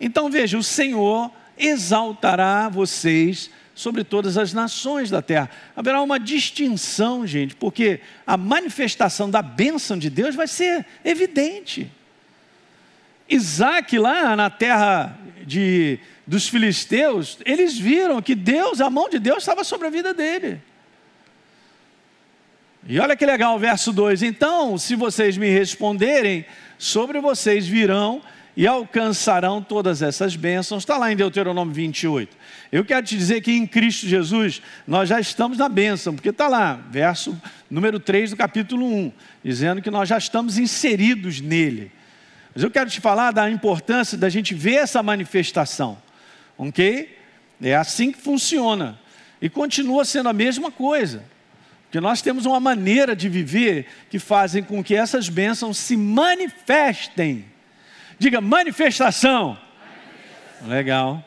Então 0.01 0.31
veja, 0.31 0.57
o 0.57 0.63
Senhor 0.63 1.33
exaltará 1.59 2.69
vocês 2.69 3.51
sobre 3.75 4.05
todas 4.05 4.39
as 4.39 4.53
nações 4.53 5.11
da 5.11 5.21
terra. 5.21 5.51
Haverá 5.75 6.01
uma 6.01 6.21
distinção, 6.21 7.27
gente, 7.27 7.57
porque 7.57 8.01
a 8.25 8.37
manifestação 8.37 9.29
da 9.29 9.43
bênção 9.43 9.99
de 9.99 10.09
Deus 10.09 10.37
vai 10.37 10.47
ser 10.47 10.87
evidente. 11.05 11.91
Isaac, 13.29 13.99
lá 13.99 14.37
na 14.37 14.49
terra 14.49 15.19
de, 15.45 15.99
dos 16.27 16.49
filisteus, 16.49 17.39
eles 17.45 17.79
viram 17.79 18.23
que 18.23 18.35
Deus, 18.35 18.81
a 18.81 18.89
mão 18.89 19.09
de 19.09 19.19
Deus 19.19 19.39
estava 19.39 19.63
sobre 19.65 19.87
a 19.87 19.91
vida 19.91 20.15
dele. 20.15 20.61
E 22.87 22.99
olha 22.99 23.17
que 23.17 23.25
legal 23.25 23.57
o 23.57 23.59
verso 23.59 23.93
2: 23.93 24.23
Então, 24.23 24.77
se 24.77 24.95
vocês 24.95 25.37
me 25.37 25.49
responderem, 25.49 26.45
sobre 26.79 27.21
vocês 27.21 27.67
virão 27.67 28.23
e 28.57 28.67
alcançarão 28.67 29.63
todas 29.63 30.03
essas 30.03 30.37
bênçãos. 30.37 30.83
Está 30.83 30.97
lá 30.97 31.11
em 31.11 31.17
Deuteronômio 31.17 31.75
28. 31.75 32.37
Eu 32.71 32.85
quero 32.85 33.05
te 33.05 33.17
dizer 33.17 33.41
que 33.41 33.53
em 33.53 33.67
Cristo 33.67 34.07
Jesus 34.07 34.63
nós 34.87 35.09
já 35.09 35.19
estamos 35.19 35.59
na 35.59 35.69
bênção, 35.69 36.15
porque 36.15 36.29
está 36.29 36.49
lá, 36.49 36.75
verso 36.91 37.41
número 37.71 37.99
3 37.99 38.31
do 38.31 38.37
capítulo 38.37 38.87
1, 38.87 39.13
dizendo 39.43 39.83
que 39.83 39.91
nós 39.91 40.09
já 40.09 40.19
estamos 40.19 40.59
inseridos 40.59 41.41
nele. 41.41 41.91
Mas 42.55 42.63
eu 42.63 42.71
quero 42.71 42.89
te 42.89 43.01
falar 43.01 43.33
da 43.33 43.51
importância 43.51 44.17
da 44.17 44.29
gente 44.29 44.55
ver 44.55 44.75
essa 44.75 45.03
manifestação, 45.03 45.99
ok? 46.57 47.19
É 47.63 47.75
assim 47.75 48.13
que 48.13 48.21
funciona. 48.21 48.99
E 49.41 49.49
continua 49.49 50.05
sendo 50.05 50.29
a 50.29 50.33
mesma 50.33 50.71
coisa. 50.71 51.25
Porque 51.85 52.01
nós 52.01 52.21
temos 52.23 52.47
uma 52.47 52.59
maneira 52.59 53.15
de 53.15 53.29
viver 53.29 53.87
que 54.11 54.19
fazem 54.19 54.63
com 54.63 54.83
que 54.83 54.95
essas 54.95 55.29
bênçãos 55.29 55.79
se 55.79 55.97
manifestem 55.97 57.45
Diga 58.19 58.41
manifestação. 58.41 59.59
manifestação. 59.59 60.69
Legal. 60.69 61.25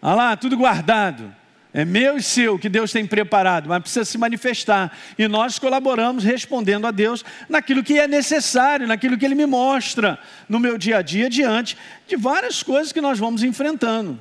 Olha 0.00 0.14
lá, 0.14 0.36
tudo 0.36 0.56
guardado. 0.56 1.34
É 1.72 1.84
meu 1.84 2.16
e 2.16 2.22
seu 2.22 2.58
que 2.58 2.68
Deus 2.68 2.90
tem 2.90 3.06
preparado, 3.06 3.68
mas 3.68 3.80
precisa 3.80 4.04
se 4.04 4.18
manifestar. 4.18 4.96
E 5.16 5.28
nós 5.28 5.58
colaboramos 5.58 6.24
respondendo 6.24 6.86
a 6.86 6.90
Deus 6.90 7.24
naquilo 7.48 7.82
que 7.82 7.98
é 7.98 8.08
necessário, 8.08 8.88
naquilo 8.88 9.16
que 9.16 9.24
Ele 9.24 9.36
me 9.36 9.46
mostra 9.46 10.18
no 10.48 10.58
meu 10.58 10.76
dia 10.76 10.98
a 10.98 11.02
dia, 11.02 11.30
diante 11.30 11.76
de 12.08 12.16
várias 12.16 12.62
coisas 12.62 12.92
que 12.92 13.00
nós 13.00 13.18
vamos 13.18 13.44
enfrentando. 13.44 14.18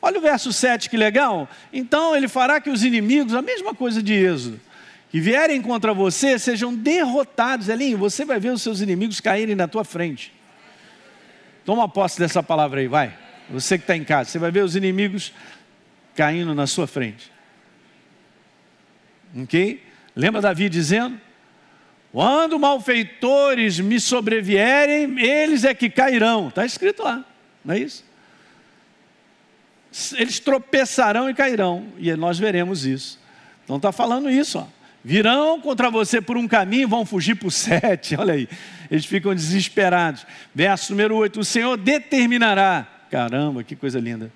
Olha 0.00 0.18
o 0.18 0.22
verso 0.22 0.52
7, 0.52 0.88
que 0.88 0.96
legal. 0.96 1.48
Então 1.72 2.14
ele 2.14 2.28
fará 2.28 2.60
que 2.60 2.68
os 2.68 2.84
inimigos, 2.84 3.34
a 3.34 3.40
mesma 3.40 3.74
coisa 3.74 4.02
de 4.02 4.12
Êxodo, 4.12 4.60
que 5.10 5.18
vierem 5.18 5.62
contra 5.62 5.94
você, 5.94 6.38
sejam 6.38 6.74
derrotados. 6.74 7.70
Elinho, 7.70 7.96
você 7.96 8.24
vai 8.24 8.38
ver 8.38 8.50
os 8.50 8.60
seus 8.60 8.82
inimigos 8.82 9.18
caírem 9.18 9.54
na 9.54 9.66
tua 9.66 9.82
frente. 9.82 10.30
Toma 11.64 11.88
posse 11.88 12.18
dessa 12.18 12.42
palavra 12.42 12.80
aí, 12.80 12.86
vai. 12.86 13.16
Você 13.48 13.78
que 13.78 13.84
está 13.84 13.96
em 13.96 14.04
casa, 14.04 14.28
você 14.28 14.38
vai 14.38 14.50
ver 14.50 14.62
os 14.62 14.76
inimigos 14.76 15.32
caindo 16.14 16.54
na 16.54 16.66
sua 16.66 16.86
frente. 16.86 17.30
Ok? 19.36 19.82
Lembra 20.14 20.40
Davi 20.40 20.68
dizendo? 20.68 21.20
Quando 22.12 22.58
malfeitores 22.60 23.80
me 23.80 23.98
sobrevierem, 23.98 25.18
eles 25.18 25.64
é 25.64 25.74
que 25.74 25.90
cairão. 25.90 26.48
Está 26.48 26.64
escrito 26.64 27.02
lá, 27.02 27.24
não 27.64 27.74
é 27.74 27.80
isso? 27.80 28.04
Eles 30.16 30.38
tropeçarão 30.38 31.28
e 31.28 31.34
cairão, 31.34 31.88
e 31.98 32.14
nós 32.14 32.38
veremos 32.38 32.86
isso. 32.86 33.18
Então 33.64 33.76
está 33.76 33.90
falando 33.90 34.30
isso, 34.30 34.58
ó. 34.58 34.66
Virão 35.04 35.60
contra 35.60 35.90
você 35.90 36.20
por 36.20 36.36
um 36.36 36.48
caminho, 36.48 36.88
vão 36.88 37.04
fugir 37.04 37.34
por 37.34 37.50
sete. 37.52 38.16
Olha 38.16 38.34
aí, 38.34 38.48
eles 38.90 39.04
ficam 39.04 39.34
desesperados. 39.34 40.24
Verso 40.54 40.92
número 40.92 41.16
8: 41.16 41.40
O 41.40 41.44
Senhor 41.44 41.76
determinará, 41.76 42.86
caramba, 43.10 43.62
que 43.64 43.76
coisa 43.76 43.98
linda, 43.98 44.32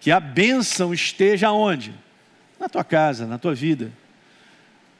que 0.00 0.10
a 0.10 0.18
bênção 0.18 0.92
esteja 0.92 1.52
onde? 1.52 1.94
Na 2.58 2.68
tua 2.68 2.82
casa, 2.82 3.26
na 3.26 3.38
tua 3.38 3.54
vida. 3.54 3.92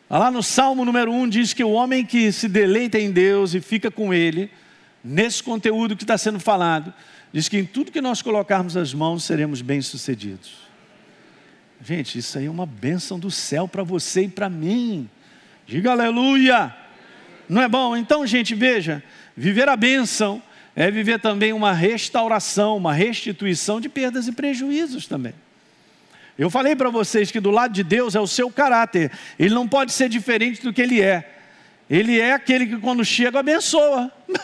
Lá 0.09 0.31
no 0.31 0.43
Salmo 0.43 0.85
número 0.85 1.11
1 1.13 1.29
diz 1.29 1.55
que 1.55 1.65
o 1.65 1.71
homem 1.71 2.05
que 2.05 2.31
se 2.31 2.49
deleita 2.49 2.99
em 2.99 3.11
Deus 3.11 3.55
e 3.55 3.61
fica 3.61 3.91
com 3.91 4.13
Ele, 4.13 4.51
nesse 5.03 5.43
conteúdo 5.43 5.97
que 5.97 6.05
está 6.05 6.19
sendo 6.19 6.39
falado, 6.39 6.93
diz 7.33 7.49
que 7.49 7.57
em 7.57 7.65
tudo 7.65 7.91
que 7.91 8.01
nós 8.01 8.21
colocarmos 8.21 8.77
as 8.77 8.93
mãos 8.93 9.25
seremos 9.25 9.63
bem-sucedidos. 9.63 10.59
Gente, 11.83 12.19
isso 12.19 12.37
aí 12.37 12.47
é 12.47 12.51
uma 12.51 12.67
bênção 12.67 13.19
do 13.19 13.31
céu 13.31 13.67
para 13.67 13.83
você 13.83 14.25
e 14.25 14.29
para 14.29 14.51
mim. 14.51 15.09
Diga 15.67 15.93
aleluia. 15.93 16.75
Não 17.49 17.63
é 17.63 17.69
bom? 17.69 17.97
Então, 17.97 18.27
gente, 18.27 18.55
veja: 18.55 19.03
viver 19.37 19.69
a 19.69 19.77
bênção 19.77 20.43
é 20.75 20.91
viver 20.91 21.21
também 21.21 21.53
uma 21.53 21.73
restauração, 21.73 22.77
uma 22.77 22.93
restituição 22.93 23.81
de 23.81 23.89
perdas 23.89 24.29
e 24.29 24.33
prejuízos 24.33 25.07
também. 25.07 25.35
Eu 26.39 26.49
falei 26.49 26.75
para 26.75 26.89
vocês 26.89 27.31
que 27.31 27.41
do 27.41 27.51
lado 27.51 27.73
de 27.73 27.85
Deus 27.85 28.15
é 28.15 28.21
o 28.21 28.27
seu 28.27 28.51
caráter, 28.51 29.13
ele 29.39 29.55
não 29.55 29.69
pode 29.69 29.93
ser 29.93 30.09
diferente 30.09 30.63
do 30.63 30.73
que 30.73 30.81
ele 30.81 31.03
é. 31.03 31.37
Ele 31.89 32.21
é 32.21 32.33
aquele 32.33 32.67
que 32.67 32.77
quando 32.79 33.05
chega 33.05 33.41
abençoa. 33.41 34.11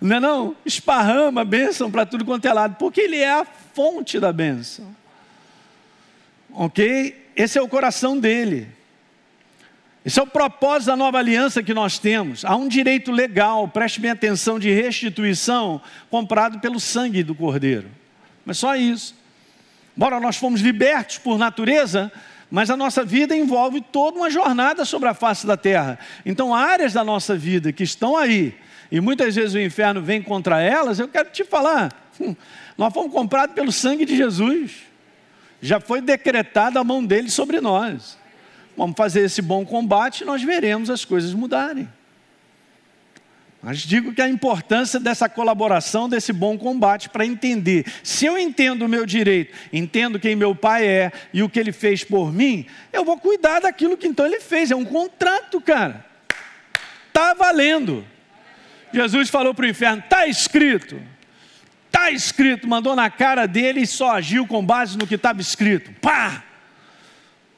Não 0.00 0.16
é 0.16 0.20
não? 0.20 0.56
Esparrama 0.66 1.40
a 1.40 1.44
bênção 1.46 1.90
para 1.90 2.04
tudo 2.04 2.26
quanto 2.26 2.44
é 2.44 2.52
lado, 2.52 2.76
porque 2.78 3.00
ele 3.00 3.16
é 3.16 3.30
a 3.30 3.46
fonte 3.46 4.20
da 4.20 4.30
bênção. 4.30 4.94
Ok? 6.52 7.30
Esse 7.34 7.58
é 7.58 7.62
o 7.62 7.68
coração 7.68 8.18
dele. 8.18 8.68
Esse 10.04 10.20
é 10.20 10.22
o 10.22 10.26
propósito 10.26 10.88
da 10.88 10.96
nova 10.96 11.18
aliança 11.18 11.62
que 11.62 11.72
nós 11.72 11.98
temos. 11.98 12.44
Há 12.44 12.54
um 12.54 12.68
direito 12.68 13.10
legal, 13.10 13.66
preste 13.66 14.00
bem 14.00 14.10
atenção, 14.10 14.58
de 14.58 14.70
restituição 14.70 15.80
comprado 16.10 16.60
pelo 16.60 16.78
sangue 16.78 17.22
do 17.22 17.34
Cordeiro. 17.34 17.88
Mas 18.44 18.58
só 18.58 18.76
isso. 18.76 19.14
Embora 19.96 20.20
nós 20.20 20.36
fomos 20.36 20.60
libertos 20.60 21.16
por 21.16 21.38
natureza, 21.38 22.12
mas 22.50 22.68
a 22.68 22.76
nossa 22.76 23.02
vida 23.02 23.34
envolve 23.34 23.80
toda 23.80 24.18
uma 24.18 24.28
jornada 24.28 24.84
sobre 24.84 25.08
a 25.08 25.14
face 25.14 25.46
da 25.46 25.56
terra. 25.56 25.98
Então, 26.26 26.54
áreas 26.54 26.92
da 26.92 27.02
nossa 27.02 27.34
vida 27.34 27.72
que 27.72 27.82
estão 27.82 28.16
aí, 28.16 28.54
e 28.92 29.00
muitas 29.00 29.34
vezes 29.34 29.54
o 29.54 29.60
inferno 29.60 30.02
vem 30.02 30.20
contra 30.20 30.60
elas, 30.60 30.98
eu 30.98 31.08
quero 31.08 31.30
te 31.30 31.44
falar, 31.44 31.90
hum, 32.20 32.36
nós 32.76 32.92
fomos 32.92 33.10
comprados 33.10 33.54
pelo 33.54 33.72
sangue 33.72 34.04
de 34.04 34.16
Jesus 34.16 34.82
já 35.64 35.80
foi 35.80 36.02
decretada 36.02 36.78
a 36.78 36.84
mão 36.84 37.02
dele 37.02 37.30
sobre 37.30 37.58
nós. 37.58 38.18
Vamos 38.76 38.96
fazer 38.96 39.20
esse 39.22 39.40
bom 39.40 39.64
combate 39.64 40.22
e 40.22 40.24
nós 40.24 40.42
veremos 40.42 40.90
as 40.90 41.04
coisas 41.04 41.32
mudarem. 41.32 41.88
Mas 43.62 43.78
digo 43.78 44.12
que 44.12 44.20
a 44.20 44.28
importância 44.28 45.00
dessa 45.00 45.26
colaboração, 45.26 46.06
desse 46.06 46.34
bom 46.34 46.58
combate, 46.58 47.08
para 47.08 47.24
entender. 47.24 47.86
Se 48.02 48.26
eu 48.26 48.36
entendo 48.36 48.82
o 48.82 48.88
meu 48.88 49.06
direito, 49.06 49.56
entendo 49.72 50.20
quem 50.20 50.36
meu 50.36 50.54
pai 50.54 50.86
é 50.86 51.12
e 51.32 51.42
o 51.42 51.48
que 51.48 51.58
ele 51.58 51.72
fez 51.72 52.04
por 52.04 52.30
mim, 52.30 52.66
eu 52.92 53.06
vou 53.06 53.16
cuidar 53.16 53.60
daquilo 53.60 53.96
que 53.96 54.06
então 54.06 54.26
ele 54.26 54.38
fez. 54.38 54.70
É 54.70 54.76
um 54.76 54.84
contrato, 54.84 55.62
cara. 55.62 56.04
Está 57.08 57.32
valendo. 57.32 58.04
Jesus 58.92 59.30
falou 59.30 59.54
para 59.54 59.64
o 59.64 59.68
inferno: 59.68 60.00
está 60.00 60.26
escrito. 60.26 61.00
Está 61.86 62.10
escrito, 62.10 62.68
mandou 62.68 62.94
na 62.94 63.08
cara 63.08 63.46
dele 63.46 63.80
e 63.80 63.86
só 63.86 64.10
agiu 64.10 64.46
com 64.46 64.62
base 64.62 64.98
no 64.98 65.06
que 65.06 65.14
estava 65.14 65.40
escrito. 65.40 65.90
Pá! 66.02 66.44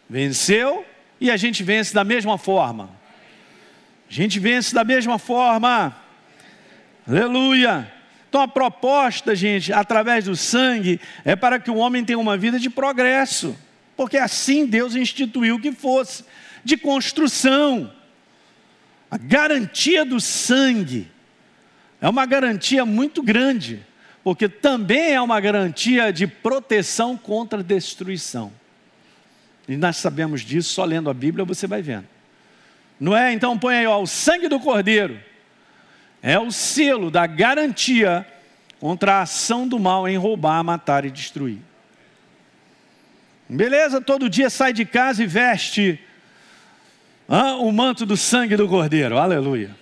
Venceu 0.09 0.85
e 1.21 1.31
a 1.31 1.37
gente 1.37 1.63
vence 1.63 1.95
da 1.95 2.05
mesma 2.05 2.39
forma. 2.39 2.91
A 4.09 4.13
gente 4.13 4.39
vence 4.39 4.75
da 4.75 4.85
mesma 4.85 5.19
forma. 5.19 5.97
Aleluia! 7.09 7.93
Então 8.29 8.41
a 8.41 8.49
proposta, 8.49 9.35
gente, 9.35 9.73
através 9.73 10.25
do 10.25 10.37
sangue, 10.37 11.01
é 11.25 11.35
para 11.35 11.59
que 11.59 11.71
o 11.71 11.77
homem 11.77 12.05
tenha 12.05 12.19
uma 12.19 12.37
vida 12.37 12.59
de 12.59 12.69
progresso. 12.69 13.57
Porque 13.97 14.19
assim 14.19 14.67
Deus 14.67 14.95
instituiu 14.95 15.59
que 15.59 15.73
fosse, 15.73 16.25
de 16.65 16.77
construção. 16.77 17.93
A 19.11 19.17
garantia 19.17 20.05
do 20.05 20.21
sangue 20.21 21.11
é 22.01 22.09
uma 22.09 22.27
garantia 22.27 22.85
muito 22.85 23.23
grande 23.23 23.85
porque 24.27 24.49
também 24.49 25.13
é 25.13 25.21
uma 25.21 25.39
garantia 25.39 26.13
de 26.13 26.27
proteção 26.27 27.17
contra 27.17 27.63
destruição. 27.63 28.51
E 29.69 29.77
nós 29.77 29.97
sabemos 29.97 30.43
disso, 30.43 30.73
só 30.73 30.85
lendo 30.85 31.11
a 31.11 31.15
Bíblia 31.15 31.45
você 31.45 31.67
vai 31.67 31.83
vendo. 31.83 32.07
Não 32.99 33.17
é? 33.17 33.33
Então 33.33 33.59
põe 33.59 33.77
aí, 33.77 33.87
ó, 33.87 34.01
o 34.01 34.07
sangue 34.07 34.49
do 34.49 34.61
Cordeiro 34.61 35.19
é 36.23 36.39
o 36.39 36.51
selo 36.51 37.11
da 37.11 37.27
garantia 37.27 38.27
contra 38.81 39.15
a 39.15 39.23
ação 39.23 39.67
do 39.67 39.79
mal 39.79 40.09
em 40.09 40.17
roubar, 40.17 40.63
matar 40.63 41.05
e 41.05 41.11
destruir. 41.11 41.59
Beleza, 43.49 44.01
todo 44.01 44.29
dia 44.29 44.51
sai 44.51 44.73
de 44.73 44.85
casa 44.85 45.23
e 45.23 45.27
veste 45.27 46.01
ah, 47.29 47.57
o 47.57 47.73
manto 47.73 48.07
do 48.07 48.17
sangue 48.17 48.57
do 48.57 48.69
Cordeiro, 48.69 49.19
aleluia. 49.19 49.75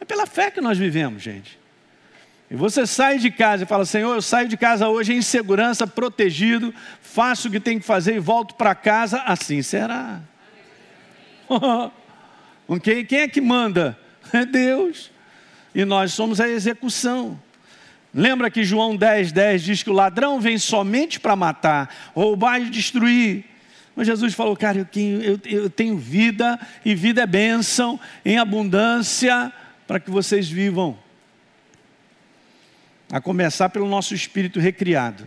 É 0.00 0.04
pela 0.04 0.26
fé 0.26 0.50
que 0.50 0.60
nós 0.60 0.78
vivemos, 0.78 1.22
gente. 1.22 1.58
E 2.54 2.56
você 2.56 2.86
sai 2.86 3.18
de 3.18 3.32
casa 3.32 3.64
e 3.64 3.66
fala: 3.66 3.84
Senhor, 3.84 4.14
eu 4.14 4.22
saio 4.22 4.46
de 4.46 4.56
casa 4.56 4.88
hoje 4.88 5.12
em 5.12 5.20
segurança, 5.20 5.88
protegido, 5.88 6.72
faço 7.02 7.48
o 7.48 7.50
que 7.50 7.58
tenho 7.58 7.80
que 7.80 7.86
fazer 7.86 8.14
e 8.14 8.20
volto 8.20 8.54
para 8.54 8.76
casa, 8.76 9.20
assim 9.22 9.60
será. 9.60 10.20
ok? 12.68 13.04
Quem 13.06 13.22
é 13.22 13.28
que 13.28 13.40
manda? 13.40 13.98
É 14.32 14.46
Deus. 14.46 15.10
E 15.74 15.84
nós 15.84 16.12
somos 16.12 16.40
a 16.40 16.48
execução. 16.48 17.42
Lembra 18.14 18.48
que 18.48 18.62
João 18.62 18.94
10, 18.94 19.32
10 19.32 19.62
diz 19.64 19.82
que 19.82 19.90
o 19.90 19.92
ladrão 19.92 20.38
vem 20.38 20.56
somente 20.56 21.18
para 21.18 21.34
matar, 21.34 21.92
roubar 22.14 22.60
e 22.60 22.70
destruir. 22.70 23.46
Mas 23.96 24.06
Jesus 24.06 24.32
falou, 24.32 24.56
cara, 24.56 24.78
eu 24.78 24.84
tenho, 24.84 25.20
eu, 25.20 25.40
eu 25.44 25.68
tenho 25.68 25.96
vida, 25.96 26.60
e 26.84 26.94
vida 26.94 27.22
é 27.22 27.26
bênção, 27.26 27.98
em 28.24 28.38
abundância, 28.38 29.52
para 29.88 29.98
que 29.98 30.08
vocês 30.08 30.48
vivam. 30.48 31.02
A 33.14 33.20
começar 33.20 33.68
pelo 33.68 33.86
nosso 33.86 34.12
espírito 34.12 34.58
recriado. 34.58 35.24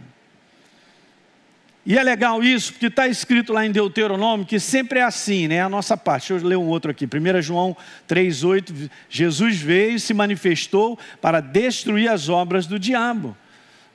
E 1.85 1.97
é 1.97 2.03
legal 2.03 2.43
isso, 2.43 2.73
porque 2.73 2.87
está 2.87 3.07
escrito 3.07 3.53
lá 3.53 3.65
em 3.65 3.71
Deuteronômio 3.71 4.45
que 4.45 4.59
sempre 4.59 4.99
é 4.99 5.03
assim, 5.03 5.47
né? 5.47 5.61
A 5.61 5.69
nossa 5.69 5.95
parte. 5.95 6.33
Deixa 6.33 6.45
eu 6.45 6.49
ler 6.49 6.57
um 6.57 6.67
outro 6.67 6.91
aqui. 6.91 7.05
1 7.05 7.41
João 7.41 7.77
3,8. 8.05 8.91
Jesus 9.09 9.61
veio 9.61 9.95
e 9.95 9.99
se 10.01 10.13
manifestou 10.13 10.99
para 11.21 11.39
destruir 11.39 12.09
as 12.09 12.27
obras 12.27 12.67
do 12.67 12.77
diabo. 12.77 13.37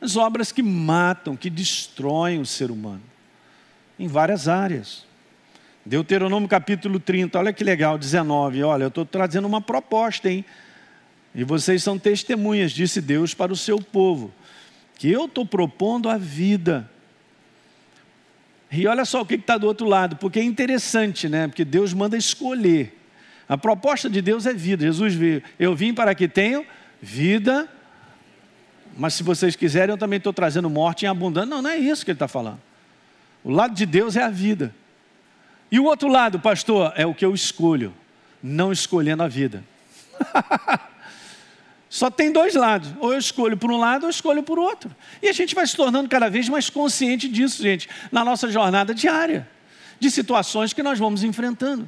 As 0.00 0.16
obras 0.16 0.50
que 0.50 0.62
matam, 0.62 1.36
que 1.36 1.50
destroem 1.50 2.40
o 2.40 2.46
ser 2.46 2.70
humano. 2.70 3.02
Em 3.98 4.08
várias 4.08 4.48
áreas. 4.48 5.04
Deuteronômio 5.84 6.48
capítulo 6.48 6.98
30, 6.98 7.38
olha 7.38 7.52
que 7.52 7.62
legal, 7.62 7.98
19. 7.98 8.62
Olha, 8.62 8.84
eu 8.84 8.88
estou 8.88 9.04
trazendo 9.04 9.46
uma 9.46 9.60
proposta, 9.60 10.30
hein? 10.30 10.46
E 11.34 11.44
vocês 11.44 11.82
são 11.82 11.98
testemunhas, 11.98 12.72
disse 12.72 13.00
Deus 13.00 13.32
para 13.34 13.52
o 13.52 13.56
seu 13.56 13.80
povo, 13.80 14.32
que 14.96 15.10
eu 15.10 15.24
estou 15.24 15.46
propondo 15.46 16.08
a 16.08 16.18
vida 16.18 16.90
e 18.74 18.86
olha 18.86 19.04
só 19.04 19.20
o 19.20 19.26
que 19.26 19.34
está 19.34 19.58
do 19.58 19.66
outro 19.66 19.86
lado, 19.86 20.16
porque 20.16 20.40
é 20.40 20.42
interessante, 20.42 21.28
né? 21.28 21.46
Porque 21.46 21.62
Deus 21.62 21.92
manda 21.92 22.16
escolher. 22.16 22.98
A 23.46 23.58
proposta 23.58 24.08
de 24.08 24.22
Deus 24.22 24.46
é 24.46 24.54
vida. 24.54 24.82
Jesus 24.82 25.14
veio, 25.14 25.42
eu 25.58 25.76
vim 25.76 25.92
para 25.92 26.14
que 26.14 26.26
tenham 26.26 26.64
vida, 27.00 27.68
mas 28.96 29.12
se 29.12 29.22
vocês 29.22 29.54
quiserem, 29.54 29.92
eu 29.92 29.98
também 29.98 30.16
estou 30.16 30.32
trazendo 30.32 30.70
morte 30.70 31.04
em 31.04 31.08
abundância. 31.08 31.50
Não, 31.50 31.60
não 31.60 31.68
é 31.68 31.76
isso 31.76 32.02
que 32.02 32.12
ele 32.12 32.16
está 32.16 32.26
falando. 32.26 32.58
O 33.44 33.50
lado 33.50 33.74
de 33.74 33.84
Deus 33.84 34.16
é 34.16 34.22
a 34.22 34.30
vida. 34.30 34.74
E 35.70 35.78
o 35.78 35.84
outro 35.84 36.08
lado, 36.08 36.40
pastor, 36.40 36.94
é 36.96 37.04
o 37.04 37.14
que 37.14 37.26
eu 37.26 37.34
escolho, 37.34 37.92
não 38.42 38.72
escolhendo 38.72 39.22
a 39.22 39.28
vida. 39.28 39.62
Só 41.92 42.10
tem 42.10 42.32
dois 42.32 42.54
lados. 42.54 42.88
Ou 43.00 43.12
eu 43.12 43.18
escolho 43.18 43.54
por 43.54 43.70
um 43.70 43.76
lado 43.76 44.04
ou 44.04 44.06
eu 44.08 44.10
escolho 44.10 44.42
por 44.42 44.58
outro. 44.58 44.90
E 45.20 45.28
a 45.28 45.32
gente 45.32 45.54
vai 45.54 45.66
se 45.66 45.76
tornando 45.76 46.08
cada 46.08 46.30
vez 46.30 46.48
mais 46.48 46.70
consciente 46.70 47.28
disso, 47.28 47.62
gente, 47.62 47.86
na 48.10 48.24
nossa 48.24 48.50
jornada 48.50 48.94
diária, 48.94 49.46
de 50.00 50.10
situações 50.10 50.72
que 50.72 50.82
nós 50.82 50.98
vamos 50.98 51.22
enfrentando. 51.22 51.86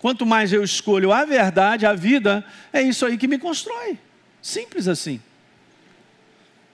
Quanto 0.00 0.26
mais 0.26 0.52
eu 0.52 0.62
escolho 0.62 1.12
a 1.12 1.24
verdade, 1.24 1.86
a 1.86 1.94
vida, 1.94 2.44
é 2.70 2.82
isso 2.82 3.06
aí 3.06 3.16
que 3.16 3.26
me 3.26 3.38
constrói. 3.38 3.98
Simples 4.42 4.86
assim. 4.86 5.18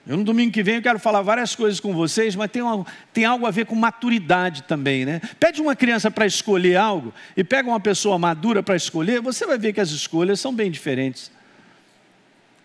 Eu 0.05 0.17
no 0.17 0.25
domingo 0.25 0.51
que 0.51 0.61
vem 0.61 0.75
eu 0.75 0.81
quero 0.81 0.99
falar 0.99 1.21
várias 1.21 1.55
coisas 1.55 1.79
com 1.79 1.93
vocês, 1.93 2.35
mas 2.35 2.51
tem, 2.51 2.61
uma, 2.61 2.85
tem 3.13 3.23
algo 3.23 3.45
a 3.45 3.51
ver 3.51 3.67
com 3.67 3.75
maturidade 3.75 4.63
também, 4.63 5.05
né? 5.05 5.21
Pede 5.39 5.61
uma 5.61 5.77
criança 5.77 6.11
para 6.11 6.25
escolher 6.25 6.75
algo 6.75 7.13
e 7.37 7.43
pega 7.43 7.69
uma 7.69 7.79
pessoa 7.79 8.19
madura 8.19 8.61
para 8.61 8.75
escolher, 8.75 9.21
você 9.21 9.45
vai 9.45 9.57
ver 9.57 9.71
que 9.71 9.79
as 9.79 9.91
escolhas 9.91 10.41
são 10.41 10.53
bem 10.53 10.69
diferentes. 10.69 11.31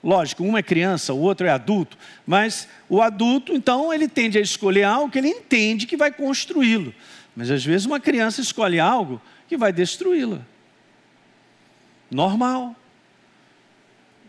Lógico, 0.02 0.42
um 0.42 0.56
é 0.56 0.62
criança, 0.62 1.12
o 1.12 1.20
outro 1.20 1.46
é 1.46 1.50
adulto, 1.50 1.98
mas 2.26 2.66
o 2.88 3.02
adulto, 3.02 3.52
então, 3.52 3.92
ele 3.92 4.08
tende 4.08 4.38
a 4.38 4.40
escolher 4.40 4.84
algo 4.84 5.10
que 5.10 5.18
ele 5.18 5.28
entende 5.28 5.86
que 5.86 5.96
vai 5.96 6.10
construí-lo. 6.10 6.94
Mas 7.36 7.50
às 7.50 7.64
vezes 7.64 7.86
uma 7.86 8.00
criança 8.00 8.40
escolhe 8.40 8.80
algo 8.80 9.20
que 9.46 9.56
vai 9.56 9.72
destruí-la. 9.72 10.40
Normal. 12.10 12.74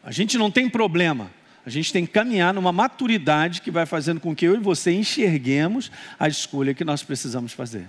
A 0.03 0.11
gente 0.11 0.37
não 0.37 0.51
tem 0.51 0.69
problema. 0.69 1.31
A 1.65 1.69
gente 1.69 1.93
tem 1.93 2.05
que 2.05 2.11
caminhar 2.11 2.53
numa 2.53 2.71
maturidade 2.71 3.61
que 3.61 3.71
vai 3.71 3.85
fazendo 3.85 4.19
com 4.19 4.35
que 4.35 4.45
eu 4.45 4.55
e 4.55 4.59
você 4.59 4.91
enxerguemos 4.91 5.91
a 6.19 6.27
escolha 6.27 6.73
que 6.73 6.83
nós 6.83 7.03
precisamos 7.03 7.53
fazer. 7.53 7.87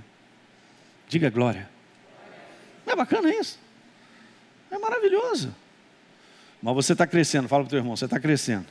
Diga 1.08 1.30
glória. 1.30 1.68
Não 2.86 2.92
é 2.92 2.96
bacana 2.96 3.34
isso? 3.34 3.58
É 4.70 4.78
maravilhoso. 4.78 5.54
Mas 6.62 6.75
você 6.75 6.92
está 6.92 7.07
crescendo, 7.07 7.49
fala 7.49 7.64
para 7.64 7.69
o 7.69 7.71
teu 7.71 7.78
irmão, 7.78 7.97
você 7.97 8.04
está 8.04 8.21
crescendo. 8.21 8.66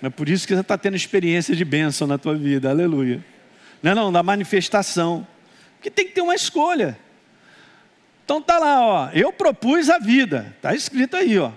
É 0.00 0.08
por 0.08 0.28
isso 0.28 0.46
que 0.46 0.54
você 0.54 0.60
está 0.60 0.78
tendo 0.78 0.96
experiência 0.96 1.56
de 1.56 1.64
bênção 1.64 2.06
na 2.06 2.16
tua 2.16 2.36
vida, 2.36 2.70
aleluia. 2.70 3.24
Não 3.82 3.92
é 3.92 3.94
não, 3.94 4.12
da 4.12 4.22
manifestação. 4.22 5.26
Porque 5.74 5.90
tem 5.90 6.06
que 6.06 6.12
ter 6.12 6.20
uma 6.20 6.34
escolha. 6.34 6.96
Então 8.24 8.40
tá 8.40 8.58
lá, 8.58 8.84
ó, 8.84 9.10
eu 9.12 9.32
propus 9.32 9.88
a 9.88 9.98
vida, 9.98 10.54
está 10.56 10.74
escrito 10.74 11.16
aí, 11.16 11.38
ó. 11.38 11.52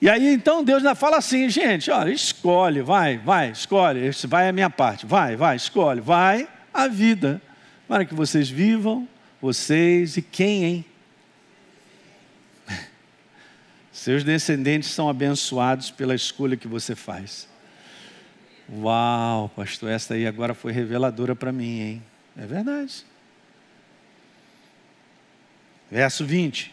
E 0.00 0.08
aí 0.08 0.32
então 0.32 0.64
Deus 0.64 0.78
ainda 0.78 0.94
fala 0.94 1.18
assim, 1.18 1.48
gente, 1.48 1.90
olha, 1.90 2.10
escolhe, 2.10 2.82
vai, 2.82 3.18
vai, 3.18 3.50
escolhe, 3.50 4.10
vai 4.26 4.48
a 4.48 4.52
minha 4.52 4.70
parte, 4.70 5.06
vai, 5.06 5.36
vai, 5.36 5.56
escolhe, 5.56 6.00
vai 6.00 6.48
a 6.72 6.88
vida, 6.88 7.40
para 7.86 8.04
que 8.04 8.14
vocês 8.14 8.48
vivam, 8.48 9.06
vocês 9.40 10.16
e 10.16 10.22
quem, 10.22 10.64
hein? 10.64 10.84
Seus 13.92 14.24
descendentes 14.24 14.90
são 14.90 15.08
abençoados 15.08 15.90
pela 15.90 16.14
escolha 16.14 16.56
que 16.56 16.66
você 16.66 16.94
faz. 16.96 17.46
Uau, 18.72 19.50
pastor, 19.50 19.90
essa 19.90 20.14
aí 20.14 20.26
agora 20.26 20.54
foi 20.54 20.72
reveladora 20.72 21.36
para 21.36 21.52
mim, 21.52 21.80
hein? 21.80 22.02
É 22.36 22.46
verdade. 22.46 23.04
Verso 25.90 26.24
20. 26.24 26.72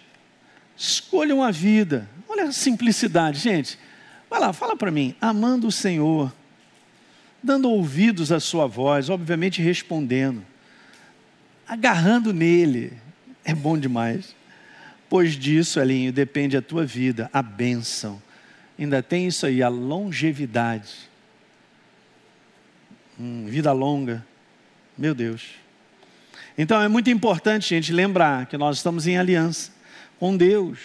Escolham 0.77 1.43
a 1.43 1.51
vida. 1.51 2.07
Olha 2.25 2.45
a 2.45 2.51
simplicidade, 2.53 3.39
gente. 3.39 3.77
Vai 4.29 4.39
lá, 4.39 4.53
fala 4.53 4.77
para 4.77 4.89
mim. 4.89 5.13
Amando 5.19 5.67
o 5.67 5.71
Senhor, 5.73 6.33
dando 7.43 7.69
ouvidos 7.69 8.31
à 8.31 8.39
sua 8.39 8.65
voz, 8.65 9.09
obviamente 9.09 9.61
respondendo, 9.61 10.45
agarrando 11.67 12.31
nele. 12.31 12.93
É 13.43 13.53
bom 13.53 13.77
demais. 13.77 14.38
Pois 15.09 15.33
disso, 15.33 15.79
Elinho, 15.79 16.13
depende 16.13 16.55
a 16.55 16.61
tua 16.61 16.85
vida, 16.85 17.29
a 17.33 17.41
bênção. 17.41 18.21
Ainda 18.77 19.01
tem 19.01 19.27
isso 19.27 19.45
aí, 19.45 19.63
a 19.63 19.67
longevidade. 19.67 21.09
Hum, 23.19 23.45
vida 23.47 23.71
longa. 23.71 24.25
Meu 24.97 25.15
Deus. 25.15 25.47
Então 26.57 26.81
é 26.81 26.87
muito 26.87 27.09
importante, 27.09 27.69
gente, 27.69 27.91
lembrar 27.91 28.45
que 28.45 28.57
nós 28.57 28.77
estamos 28.77 29.07
em 29.07 29.17
aliança 29.17 29.71
com 30.19 30.37
Deus. 30.37 30.77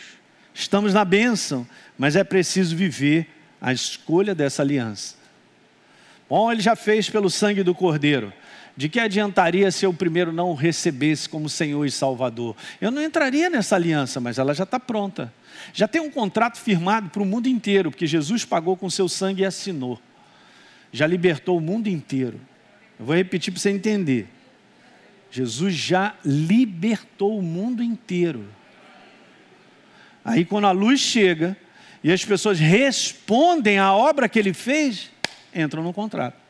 Estamos 0.55 0.95
na 0.95 1.05
bênção, 1.05 1.67
mas 1.99 2.17
é 2.17 2.25
preciso 2.25 2.75
viver 2.77 3.29
a 3.61 3.73
escolha 3.73 4.35
dessa 4.35 4.63
aliança. 4.63 5.17
Bom, 6.29 6.51
ele 6.51 6.63
já 6.63 6.75
fez 6.75 7.11
pelo 7.11 7.29
sangue 7.29 7.63
do 7.63 7.75
Cordeiro. 7.75 8.33
De 8.77 8.89
que 8.89 8.99
adiantaria 8.99 9.71
se 9.71 9.87
eu 9.87 9.95
primeiro 9.95 10.33
não 10.33 10.51
o 10.51 10.55
recebesse 10.55 11.29
como 11.29 11.49
Senhor 11.49 11.85
e 11.85 11.91
Salvador? 11.91 12.57
Eu 12.81 12.91
não 12.91 13.03
entraria 13.03 13.49
nessa 13.49 13.77
aliança, 13.77 14.21
mas 14.21 14.37
ela 14.37 14.53
já 14.53 14.65
está 14.65 14.81
pronta. 14.81 15.33
Já 15.73 15.87
tem 15.87 16.01
um 16.01 16.11
contrato 16.11 16.59
firmado 16.59 17.09
para 17.09 17.23
o 17.23 17.27
mundo 17.27 17.47
inteiro, 17.47 17.91
porque 17.91 18.07
Jesus 18.07 18.45
pagou 18.45 18.77
com 18.77 18.91
seu 18.91 19.09
sangue 19.09 19.43
e 19.43 19.47
assinou. 19.47 20.01
Já 20.93 21.07
libertou 21.07 21.57
o 21.57 21.61
mundo 21.61 21.89
inteiro. 21.89 22.41
Eu 22.99 23.07
vou 23.07 23.15
repetir 23.15 23.53
para 23.53 23.61
você 23.61 23.71
entender. 23.71 24.29
Jesus 25.31 25.75
já 25.75 26.15
libertou 26.25 27.39
o 27.39 27.43
mundo 27.43 27.83
inteiro. 27.83 28.49
Aí, 30.25 30.45
quando 30.45 30.67
a 30.67 30.73
luz 30.73 30.99
chega 30.99 31.57
e 32.03 32.11
as 32.11 32.25
pessoas 32.25 32.59
respondem 32.59 33.79
à 33.79 33.93
obra 33.93 34.29
que 34.29 34.39
ele 34.39 34.53
fez, 34.53 35.11
entram 35.55 35.83
no 35.83 35.93
contrato. 35.93 36.44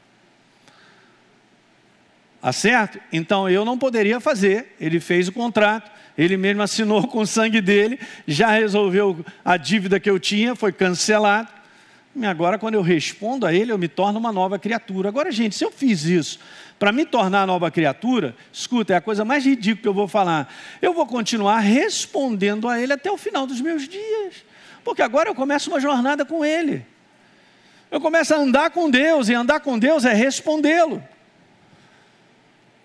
Acerto? 2.44 3.00
Então 3.11 3.48
eu 3.48 3.64
não 3.64 3.78
poderia 3.78 4.20
fazer. 4.20 4.74
Ele 4.78 5.00
fez 5.00 5.28
o 5.28 5.33
contrato, 5.33 5.90
ele 6.16 6.37
mesmo 6.37 6.61
assinou 6.61 7.04
com 7.09 7.20
o 7.20 7.26
sangue 7.26 7.59
dele, 7.62 7.98
já 8.28 8.50
resolveu 8.50 9.24
a 9.42 9.57
dívida 9.57 9.98
que 9.98 10.11
eu 10.11 10.20
tinha, 10.20 10.54
foi 10.54 10.70
cancelado. 10.70 11.48
E 12.14 12.26
agora, 12.26 12.59
quando 12.59 12.74
eu 12.74 12.83
respondo 12.83 13.46
a 13.46 13.52
ele, 13.54 13.72
eu 13.72 13.78
me 13.78 13.88
torno 13.88 14.18
uma 14.18 14.30
nova 14.30 14.59
criatura. 14.59 15.09
Agora, 15.09 15.33
gente, 15.33 15.57
se 15.57 15.64
eu 15.64 15.72
fiz 15.72 16.04
isso 16.04 16.38
para 16.78 16.92
me 16.92 17.07
tornar 17.07 17.46
nova 17.46 17.70
criatura, 17.70 18.37
escuta, 18.52 18.92
é 18.92 18.96
a 18.96 19.00
coisa 19.00 19.24
mais 19.24 19.46
ridícula 19.46 19.83
que 19.83 19.88
eu 19.88 19.94
vou 19.94 20.07
falar. 20.07 20.52
Eu 20.83 20.92
vou 20.92 21.07
continuar 21.07 21.61
respondendo 21.61 22.68
a 22.68 22.78
ele 22.78 22.92
até 22.92 23.11
o 23.11 23.16
final 23.16 23.46
dos 23.46 23.61
meus 23.61 23.88
dias. 23.88 24.44
Porque 24.85 25.00
agora 25.00 25.30
eu 25.30 25.35
começo 25.35 25.70
uma 25.70 25.80
jornada 25.80 26.26
com 26.26 26.44
ele. 26.44 26.85
Eu 27.90 28.02
começo 28.02 28.35
a 28.35 28.37
andar 28.37 28.70
com 28.70 28.90
Deus, 28.90 29.30
e 29.30 29.35
andar 29.35 29.61
com 29.61 29.78
Deus 29.78 30.04
é 30.04 30.12
respondê-lo. 30.12 31.02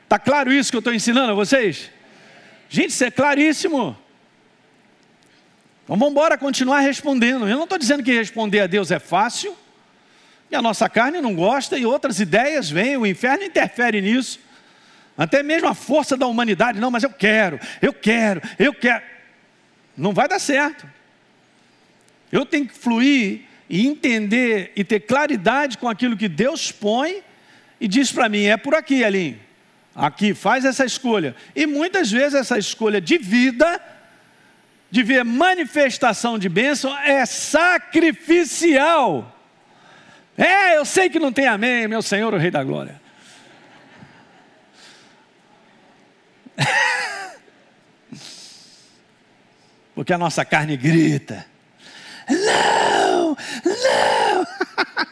Está 0.09 0.17
claro 0.17 0.51
isso 0.51 0.71
que 0.71 0.75
eu 0.75 0.79
estou 0.79 0.91
ensinando 0.91 1.33
a 1.33 1.35
vocês? 1.35 1.91
Gente, 2.67 2.89
isso 2.89 3.03
é 3.03 3.11
claríssimo. 3.11 3.95
Então 5.83 5.95
vamos 5.95 6.09
embora 6.09 6.35
continuar 6.35 6.79
respondendo. 6.79 7.47
Eu 7.47 7.57
não 7.57 7.65
estou 7.65 7.77
dizendo 7.77 8.01
que 8.01 8.11
responder 8.11 8.61
a 8.61 8.65
Deus 8.65 8.89
é 8.89 8.97
fácil, 8.97 9.55
e 10.49 10.55
a 10.55 10.63
nossa 10.63 10.89
carne 10.89 11.21
não 11.21 11.35
gosta, 11.35 11.77
e 11.77 11.85
outras 11.85 12.19
ideias 12.19 12.71
vêm, 12.71 12.97
o 12.97 13.05
inferno 13.05 13.43
interfere 13.43 14.01
nisso. 14.01 14.39
Até 15.15 15.43
mesmo 15.43 15.67
a 15.67 15.75
força 15.75 16.17
da 16.17 16.25
humanidade, 16.25 16.79
não, 16.79 16.89
mas 16.89 17.03
eu 17.03 17.11
quero, 17.11 17.59
eu 17.79 17.93
quero, 17.93 18.41
eu 18.57 18.73
quero. 18.73 19.03
Não 19.95 20.11
vai 20.11 20.27
dar 20.27 20.39
certo. 20.39 20.89
Eu 22.31 22.47
tenho 22.47 22.65
que 22.65 22.73
fluir 22.73 23.41
e 23.69 23.85
entender 23.85 24.71
e 24.75 24.83
ter 24.83 25.01
claridade 25.01 25.77
com 25.77 25.87
aquilo 25.87 26.17
que 26.17 26.27
Deus 26.27 26.71
põe 26.71 27.21
e 27.79 27.87
diz 27.87 28.11
para 28.11 28.27
mim: 28.27 28.45
é 28.45 28.57
por 28.57 28.73
aqui, 28.73 29.03
Alinho. 29.03 29.48
Aqui, 29.99 30.33
faz 30.33 30.63
essa 30.63 30.85
escolha. 30.85 31.35
E 31.53 31.67
muitas 31.67 32.09
vezes 32.09 32.35
essa 32.35 32.57
escolha 32.57 33.01
de 33.01 33.17
vida, 33.17 33.81
de 34.89 35.03
ver 35.03 35.25
manifestação 35.25 36.39
de 36.39 36.47
bênção, 36.47 36.97
é 36.99 37.25
sacrificial. 37.25 39.35
É 40.37 40.77
eu 40.77 40.85
sei 40.85 41.09
que 41.09 41.19
não 41.19 41.33
tem 41.33 41.47
amém, 41.47 41.85
meu 41.85 42.01
Senhor, 42.01 42.33
o 42.33 42.37
Rei 42.37 42.49
da 42.49 42.63
Glória. 42.63 43.01
Porque 49.93 50.13
a 50.13 50.17
nossa 50.17 50.45
carne 50.45 50.77
grita. 50.77 51.45
Não, 52.29 53.35
não. 53.65 54.47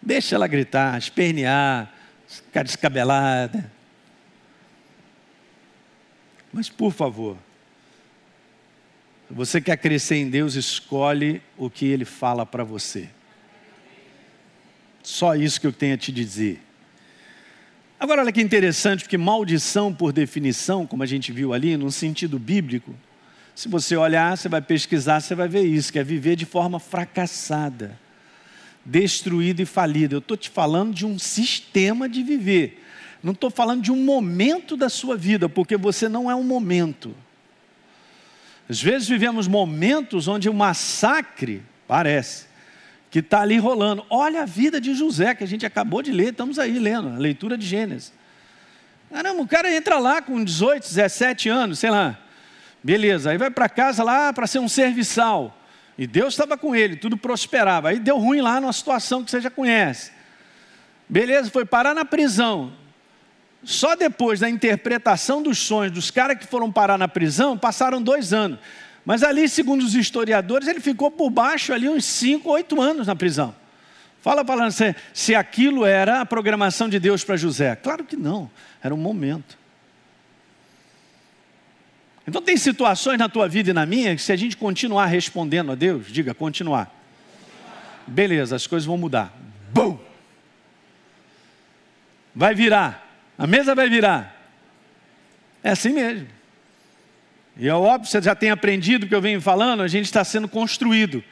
Deixa 0.00 0.36
ela 0.36 0.46
gritar, 0.46 0.96
espernear, 0.96 1.95
ficar 2.26 2.62
descabelada. 2.62 3.70
Mas 6.52 6.68
por 6.68 6.92
favor, 6.92 7.36
você 9.30 9.60
quer 9.60 9.76
crescer 9.76 10.16
em 10.16 10.30
Deus, 10.30 10.54
escolhe 10.54 11.42
o 11.56 11.68
que 11.68 11.86
Ele 11.86 12.04
fala 12.04 12.46
para 12.46 12.64
você. 12.64 13.08
Só 15.02 15.34
isso 15.34 15.60
que 15.60 15.66
eu 15.66 15.72
tenho 15.72 15.94
a 15.94 15.98
te 15.98 16.10
dizer. 16.10 16.62
Agora, 17.98 18.22
olha 18.22 18.32
que 18.32 18.42
interessante, 18.42 19.04
porque 19.04 19.16
maldição, 19.16 19.92
por 19.92 20.12
definição, 20.12 20.86
como 20.86 21.02
a 21.02 21.06
gente 21.06 21.32
viu 21.32 21.52
ali, 21.52 21.76
no 21.76 21.90
sentido 21.90 22.38
bíblico, 22.38 22.94
se 23.54 23.68
você 23.68 23.96
olhar, 23.96 24.36
você 24.36 24.48
vai 24.48 24.60
pesquisar, 24.60 25.20
você 25.20 25.34
vai 25.34 25.48
ver 25.48 25.62
isso, 25.62 25.90
que 25.90 25.98
é 25.98 26.04
viver 26.04 26.36
de 26.36 26.44
forma 26.44 26.78
fracassada, 26.78 27.98
destruída 28.86 29.60
e 29.60 29.66
falida. 29.66 30.14
Eu 30.14 30.20
estou 30.20 30.36
te 30.36 30.48
falando 30.48 30.94
de 30.94 31.04
um 31.04 31.18
sistema 31.18 32.08
de 32.08 32.22
viver. 32.22 32.82
Não 33.22 33.32
estou 33.32 33.50
falando 33.50 33.82
de 33.82 33.90
um 33.90 33.96
momento 33.96 34.76
da 34.76 34.88
sua 34.88 35.16
vida, 35.16 35.48
porque 35.48 35.76
você 35.76 36.08
não 36.08 36.30
é 36.30 36.34
um 36.34 36.44
momento. 36.44 37.14
Às 38.68 38.80
vezes 38.80 39.08
vivemos 39.08 39.48
momentos 39.48 40.28
onde 40.28 40.48
o 40.48 40.54
massacre, 40.54 41.62
parece, 41.88 42.46
que 43.10 43.18
está 43.18 43.40
ali 43.40 43.58
rolando. 43.58 44.04
Olha 44.08 44.42
a 44.42 44.46
vida 44.46 44.80
de 44.80 44.94
José, 44.94 45.34
que 45.34 45.42
a 45.42 45.46
gente 45.46 45.66
acabou 45.66 46.02
de 46.02 46.12
ler, 46.12 46.30
estamos 46.30 46.58
aí 46.58 46.78
lendo, 46.78 47.08
a 47.08 47.18
leitura 47.18 47.58
de 47.58 47.66
Gênesis. 47.66 48.12
Caramba, 49.10 49.42
o 49.42 49.48
cara 49.48 49.74
entra 49.74 49.98
lá 49.98 50.20
com 50.20 50.42
18, 50.42 50.82
17 50.82 51.48
anos, 51.48 51.78
sei 51.78 51.90
lá. 51.90 52.18
Beleza, 52.82 53.30
aí 53.30 53.38
vai 53.38 53.50
para 53.50 53.68
casa 53.68 54.04
lá 54.04 54.32
para 54.32 54.46
ser 54.46 54.58
um 54.58 54.68
serviçal. 54.68 55.55
E 55.98 56.06
Deus 56.06 56.34
estava 56.34 56.56
com 56.58 56.76
ele, 56.76 56.96
tudo 56.96 57.16
prosperava. 57.16 57.88
Aí 57.88 57.98
deu 57.98 58.18
ruim 58.18 58.40
lá 58.40 58.60
numa 58.60 58.72
situação 58.72 59.24
que 59.24 59.30
você 59.30 59.40
já 59.40 59.50
conhece. 59.50 60.12
Beleza, 61.08 61.50
foi 61.50 61.64
parar 61.64 61.94
na 61.94 62.04
prisão. 62.04 62.72
Só 63.62 63.96
depois 63.96 64.40
da 64.40 64.50
interpretação 64.50 65.42
dos 65.42 65.58
sonhos 65.58 65.92
dos 65.92 66.10
caras 66.10 66.38
que 66.38 66.46
foram 66.46 66.70
parar 66.70 66.98
na 66.98 67.08
prisão, 67.08 67.56
passaram 67.56 68.02
dois 68.02 68.32
anos. 68.32 68.58
Mas 69.04 69.22
ali, 69.22 69.48
segundo 69.48 69.82
os 69.82 69.94
historiadores, 69.94 70.68
ele 70.68 70.80
ficou 70.80 71.10
por 71.10 71.30
baixo 71.30 71.72
ali 71.72 71.88
uns 71.88 72.04
cinco, 72.04 72.50
oito 72.50 72.80
anos 72.80 73.06
na 73.06 73.16
prisão. 73.16 73.54
Fala 74.20 74.44
para 74.44 74.68
você 74.68 74.94
se 75.14 75.34
aquilo 75.34 75.86
era 75.86 76.20
a 76.20 76.26
programação 76.26 76.88
de 76.88 76.98
Deus 76.98 77.22
para 77.22 77.36
José. 77.36 77.76
Claro 77.76 78.04
que 78.04 78.16
não, 78.16 78.50
era 78.82 78.92
um 78.92 78.98
momento. 78.98 79.56
Então 82.26 82.42
tem 82.42 82.56
situações 82.56 83.18
na 83.18 83.28
tua 83.28 83.48
vida 83.48 83.70
e 83.70 83.72
na 83.72 83.86
minha 83.86 84.16
que 84.16 84.22
se 84.22 84.32
a 84.32 84.36
gente 84.36 84.56
continuar 84.56 85.06
respondendo 85.06 85.70
a 85.70 85.74
Deus, 85.74 86.06
diga 86.08 86.34
continuar. 86.34 86.92
Beleza, 88.06 88.56
as 88.56 88.66
coisas 88.66 88.86
vão 88.86 88.98
mudar. 88.98 89.32
Bum! 89.72 89.98
Vai 92.34 92.54
virar. 92.54 93.06
A 93.38 93.46
mesa 93.46 93.74
vai 93.74 93.88
virar. 93.88 94.34
É 95.62 95.70
assim 95.70 95.92
mesmo. 95.92 96.28
E 97.56 97.68
é 97.68 97.74
óbvio, 97.74 98.10
você 98.10 98.20
já 98.20 98.34
tem 98.34 98.50
aprendido 98.50 99.06
que 99.06 99.14
eu 99.14 99.22
venho 99.22 99.40
falando, 99.40 99.82
a 99.82 99.88
gente 99.88 100.04
está 100.04 100.22
sendo 100.22 100.46
construído. 100.46 101.24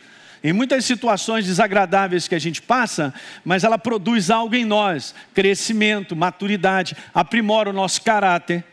Em 0.43 0.53
muitas 0.53 0.85
situações 0.85 1.47
desagradáveis 1.47 2.29
que 2.29 2.35
a 2.35 2.39
gente 2.39 2.63
passa, 2.63 3.13
mas 3.45 3.65
ela 3.65 3.79
produz 3.79 4.31
algo 4.31 4.55
em 4.55 4.65
nós: 4.65 5.15
crescimento, 5.35 6.17
maturidade, 6.17 6.97
aprimora 7.15 7.71
o 7.71 7.73
nosso 7.73 8.03
caráter, 8.03 8.65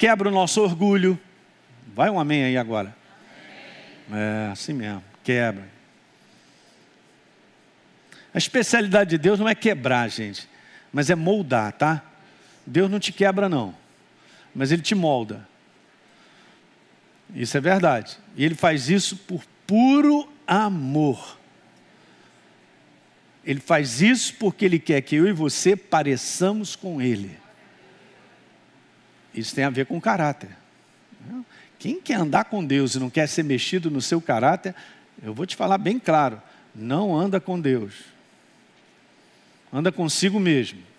quebra 0.00 0.30
o 0.30 0.32
nosso 0.32 0.62
orgulho. 0.62 1.20
Vai 1.94 2.08
um 2.08 2.18
amém 2.18 2.42
aí 2.42 2.56
agora. 2.56 2.96
É, 4.10 4.48
assim 4.50 4.72
mesmo, 4.72 5.04
quebra. 5.22 5.68
A 8.32 8.38
especialidade 8.38 9.10
de 9.10 9.18
Deus 9.18 9.38
não 9.38 9.46
é 9.46 9.54
quebrar, 9.54 10.08
gente, 10.08 10.48
mas 10.90 11.10
é 11.10 11.14
moldar, 11.14 11.72
tá? 11.72 12.02
Deus 12.66 12.90
não 12.90 12.98
te 12.98 13.12
quebra, 13.12 13.46
não, 13.48 13.74
mas 14.54 14.72
Ele 14.72 14.80
te 14.80 14.94
molda. 14.94 15.46
Isso 17.34 17.56
é 17.56 17.60
verdade. 17.60 18.16
E 18.36 18.44
Ele 18.44 18.54
faz 18.54 18.88
isso 18.88 19.16
por 19.16 19.44
puro 19.66 20.32
amor. 20.46 21.38
Ele 23.44 23.60
faz 23.60 24.00
isso 24.00 24.34
porque 24.36 24.64
Ele 24.64 24.78
quer 24.78 25.02
que 25.02 25.16
eu 25.16 25.28
e 25.28 25.32
você 25.32 25.76
pareçamos 25.76 26.74
com 26.74 27.02
Ele. 27.02 27.39
Isso 29.34 29.54
tem 29.54 29.64
a 29.64 29.70
ver 29.70 29.86
com 29.86 30.00
caráter. 30.00 30.50
Quem 31.78 32.00
quer 32.00 32.14
andar 32.14 32.44
com 32.44 32.64
Deus 32.64 32.94
e 32.94 32.98
não 32.98 33.08
quer 33.08 33.26
ser 33.26 33.42
mexido 33.42 33.90
no 33.90 34.02
seu 34.02 34.20
caráter, 34.20 34.74
eu 35.22 35.32
vou 35.32 35.46
te 35.46 35.56
falar 35.56 35.78
bem 35.78 35.98
claro: 35.98 36.40
não 36.74 37.16
anda 37.16 37.40
com 37.40 37.60
Deus. 37.60 37.94
Anda 39.72 39.92
consigo 39.92 40.40
mesmo 40.40 40.90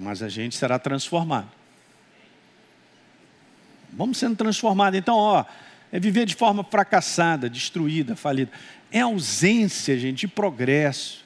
mas 0.00 0.22
a 0.22 0.28
gente 0.28 0.56
será 0.56 0.78
transformado. 0.78 1.48
Vamos 3.92 4.16
sendo 4.16 4.34
transformados. 4.34 4.98
Então, 4.98 5.14
ó, 5.14 5.44
é 5.92 6.00
viver 6.00 6.24
de 6.24 6.34
forma 6.34 6.64
fracassada, 6.64 7.50
destruída, 7.50 8.16
falida. 8.16 8.50
É 8.90 9.00
ausência, 9.00 9.98
gente, 9.98 10.20
de 10.20 10.28
progresso, 10.28 11.22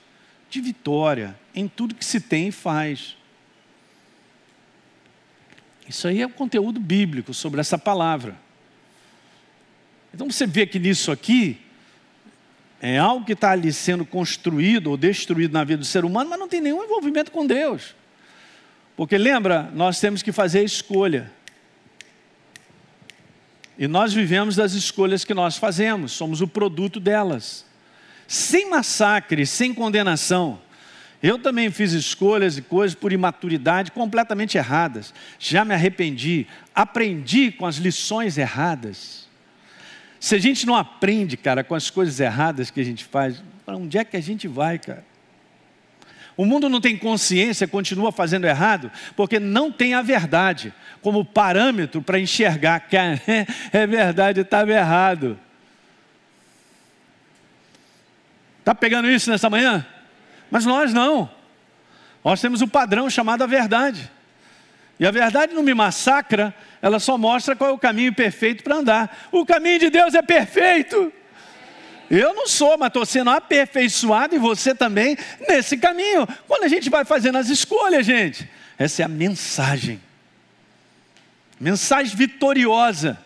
de 0.51 0.61
vitória 0.61 1.39
em 1.55 1.69
tudo 1.69 1.95
que 1.95 2.05
se 2.05 2.21
tem 2.21 2.49
e 2.49 2.53
faz. 2.53 3.17
Isso 5.89 6.09
aí 6.09 6.23
é 6.23 6.27
o 6.27 6.31
conteúdo 6.31 6.81
bíblico 6.81 7.35
sobre 7.35 7.61
essa 7.61 7.79
palavra. 7.79 8.37
Então 10.13 10.31
você 10.31 10.47
vê 10.47 10.67
que 10.67 10.79
nisso 10.79 11.11
aqui 11.11 11.61
é 12.81 12.99
algo 12.99 13.25
que 13.25 13.33
está 13.33 13.51
ali 13.51 13.73
sendo 13.73 14.05
construído 14.05 14.89
ou 14.89 14.97
destruído 14.97 15.53
na 15.53 15.65
vida 15.65 15.79
do 15.79 15.85
ser 15.85 16.05
humano, 16.05 16.31
mas 16.31 16.39
não 16.39 16.49
tem 16.49 16.61
nenhum 16.61 16.85
envolvimento 16.85 17.31
com 17.31 17.47
Deus. 17.47 17.95
Porque 18.97 19.19
lembra, 19.19 19.71
nós 19.75 19.99
temos 19.99 20.23
que 20.23 20.31
fazer 20.31 20.63
escolha. 20.63 21.33
E 23.77 23.89
nós 23.89 24.13
vivemos 24.13 24.55
das 24.55 24.73
escolhas 24.73 25.25
que 25.25 25.35
nós 25.35 25.57
fazemos, 25.57 26.13
somos 26.13 26.41
o 26.41 26.47
produto 26.47 27.01
delas. 27.01 27.67
Sem 28.29 28.71
massacre, 28.71 29.45
sem 29.45 29.75
condenação. 29.75 30.61
Eu 31.27 31.39
também 31.39 31.71
fiz 31.71 31.93
escolhas 31.93 32.59
e 32.59 32.61
coisas 32.61 32.95
por 32.95 33.11
imaturidade 33.11 33.91
completamente 33.91 34.59
erradas. 34.59 35.15
Já 35.39 35.65
me 35.65 35.73
arrependi, 35.73 36.47
aprendi 36.75 37.51
com 37.51 37.65
as 37.65 37.77
lições 37.77 38.37
erradas. 38.37 39.27
Se 40.21 40.35
a 40.35 40.39
gente 40.39 40.67
não 40.67 40.77
aprende, 40.77 41.39
cara, 41.39 41.65
com 41.65 41.75
as 41.75 41.89
coisas 41.89 42.21
erradas 42.21 42.71
que 42.71 42.79
a 42.79 42.85
gente 42.85 43.07
faz, 43.07 43.43
para 43.65 43.75
onde 43.75 43.97
é 43.97 44.05
que 44.05 44.19
a 44.19 44.21
gente 44.21 44.47
vai, 44.47 44.79
cara? 44.79 45.03
O 46.37 46.45
mundo 46.45 46.69
não 46.69 46.79
tem 46.79 46.95
consciência, 46.95 47.67
continua 47.67 48.13
fazendo 48.13 48.45
errado, 48.45 48.93
porque 49.17 49.41
não 49.41 49.73
tem 49.73 49.95
a 49.95 50.03
verdade 50.03 50.75
como 51.01 51.25
parâmetro 51.25 52.03
para 52.03 52.21
enxergar 52.21 52.81
que 52.81 52.99
é 53.73 53.87
verdade, 53.87 54.43
estava 54.43 54.71
errado. 54.71 55.39
Está 58.61 58.75
pegando 58.75 59.09
isso 59.09 59.31
nessa 59.31 59.49
manhã? 59.49 59.87
Mas 60.55 60.65
nós 60.65 60.95
não. 60.95 61.29
Nós 62.25 62.41
temos 62.41 62.63
o 62.63 62.69
padrão 62.69 63.11
chamado 63.11 63.43
a 63.43 63.47
verdade. 63.47 64.09
E 65.01 65.05
a 65.05 65.11
verdade 65.11 65.53
não 65.53 65.65
me 65.65 65.75
massacra, 65.75 66.55
ela 66.81 67.01
só 67.01 67.19
mostra 67.19 67.57
qual 67.57 67.71
é 67.71 67.73
o 67.73 67.79
caminho 67.79 68.15
perfeito 68.15 68.63
para 68.63 68.77
andar. 68.77 69.29
O 69.33 69.45
caminho 69.45 69.81
de 69.81 69.91
Deus 69.91 70.15
é 70.15 70.23
perfeito. 70.23 71.13
Eu 72.09 72.35
não 72.35 72.47
sou, 72.47 72.79
mas 72.79 72.87
estou 72.87 73.05
sendo 73.05 73.31
aperfeiçoado 73.31 74.37
e 74.37 74.39
você 74.39 74.73
também 74.77 75.17
nesse 75.49 75.77
caminho. 75.77 76.25
Quando 76.47 76.63
a 76.63 76.69
gente 76.69 76.89
vai 76.89 77.05
fazendo 77.05 77.37
as 77.37 77.49
escolhas, 77.49 78.07
gente, 78.07 78.49
essa 78.79 79.03
é 79.03 79.05
a 79.05 79.09
mensagem. 79.09 80.01
Mensagem 81.59 82.15
vitoriosa. 82.15 83.19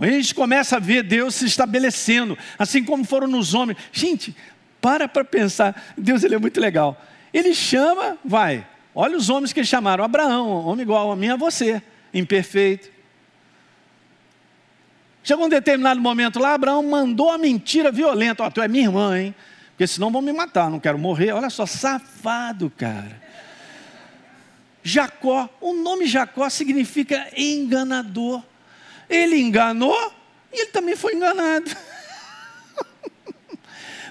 A 0.00 0.06
gente 0.06 0.34
começa 0.34 0.76
a 0.76 0.80
ver 0.80 1.04
Deus 1.04 1.36
se 1.36 1.46
estabelecendo, 1.46 2.36
assim 2.58 2.82
como 2.82 3.04
foram 3.04 3.28
nos 3.28 3.54
homens. 3.54 3.78
Gente, 3.92 4.34
para 4.80 5.08
para 5.08 5.24
pensar, 5.24 5.94
Deus 5.96 6.22
ele 6.22 6.34
é 6.34 6.38
muito 6.38 6.60
legal. 6.60 7.00
Ele 7.32 7.54
chama, 7.54 8.16
vai. 8.24 8.66
Olha 8.94 9.16
os 9.16 9.28
homens 9.28 9.52
que 9.52 9.64
chamaram: 9.64 10.04
Abraão, 10.04 10.66
homem 10.66 10.82
igual 10.82 11.10
a 11.10 11.16
mim, 11.16 11.28
a 11.28 11.36
você, 11.36 11.82
imperfeito, 12.14 12.90
Chegou 15.26 15.46
um 15.46 15.48
determinado 15.48 16.00
momento 16.00 16.38
lá, 16.38 16.54
Abraão 16.54 16.84
mandou 16.84 17.32
a 17.32 17.36
mentira 17.36 17.90
violenta: 17.90 18.44
Ó, 18.44 18.46
oh, 18.46 18.50
tu 18.52 18.62
é 18.62 18.68
minha 18.68 18.84
irmã, 18.84 19.18
hein? 19.18 19.34
Porque 19.70 19.84
senão 19.84 20.08
vão 20.08 20.22
me 20.22 20.32
matar, 20.32 20.70
não 20.70 20.78
quero 20.78 20.96
morrer. 20.96 21.32
Olha 21.32 21.50
só, 21.50 21.66
safado, 21.66 22.70
cara. 22.70 23.20
Jacó, 24.84 25.50
o 25.60 25.74
nome 25.74 26.06
Jacó 26.06 26.48
significa 26.48 27.26
enganador. 27.36 28.40
Ele 29.10 29.36
enganou 29.40 30.12
e 30.52 30.60
ele 30.60 30.70
também 30.70 30.94
foi 30.94 31.14
enganado. 31.14 31.68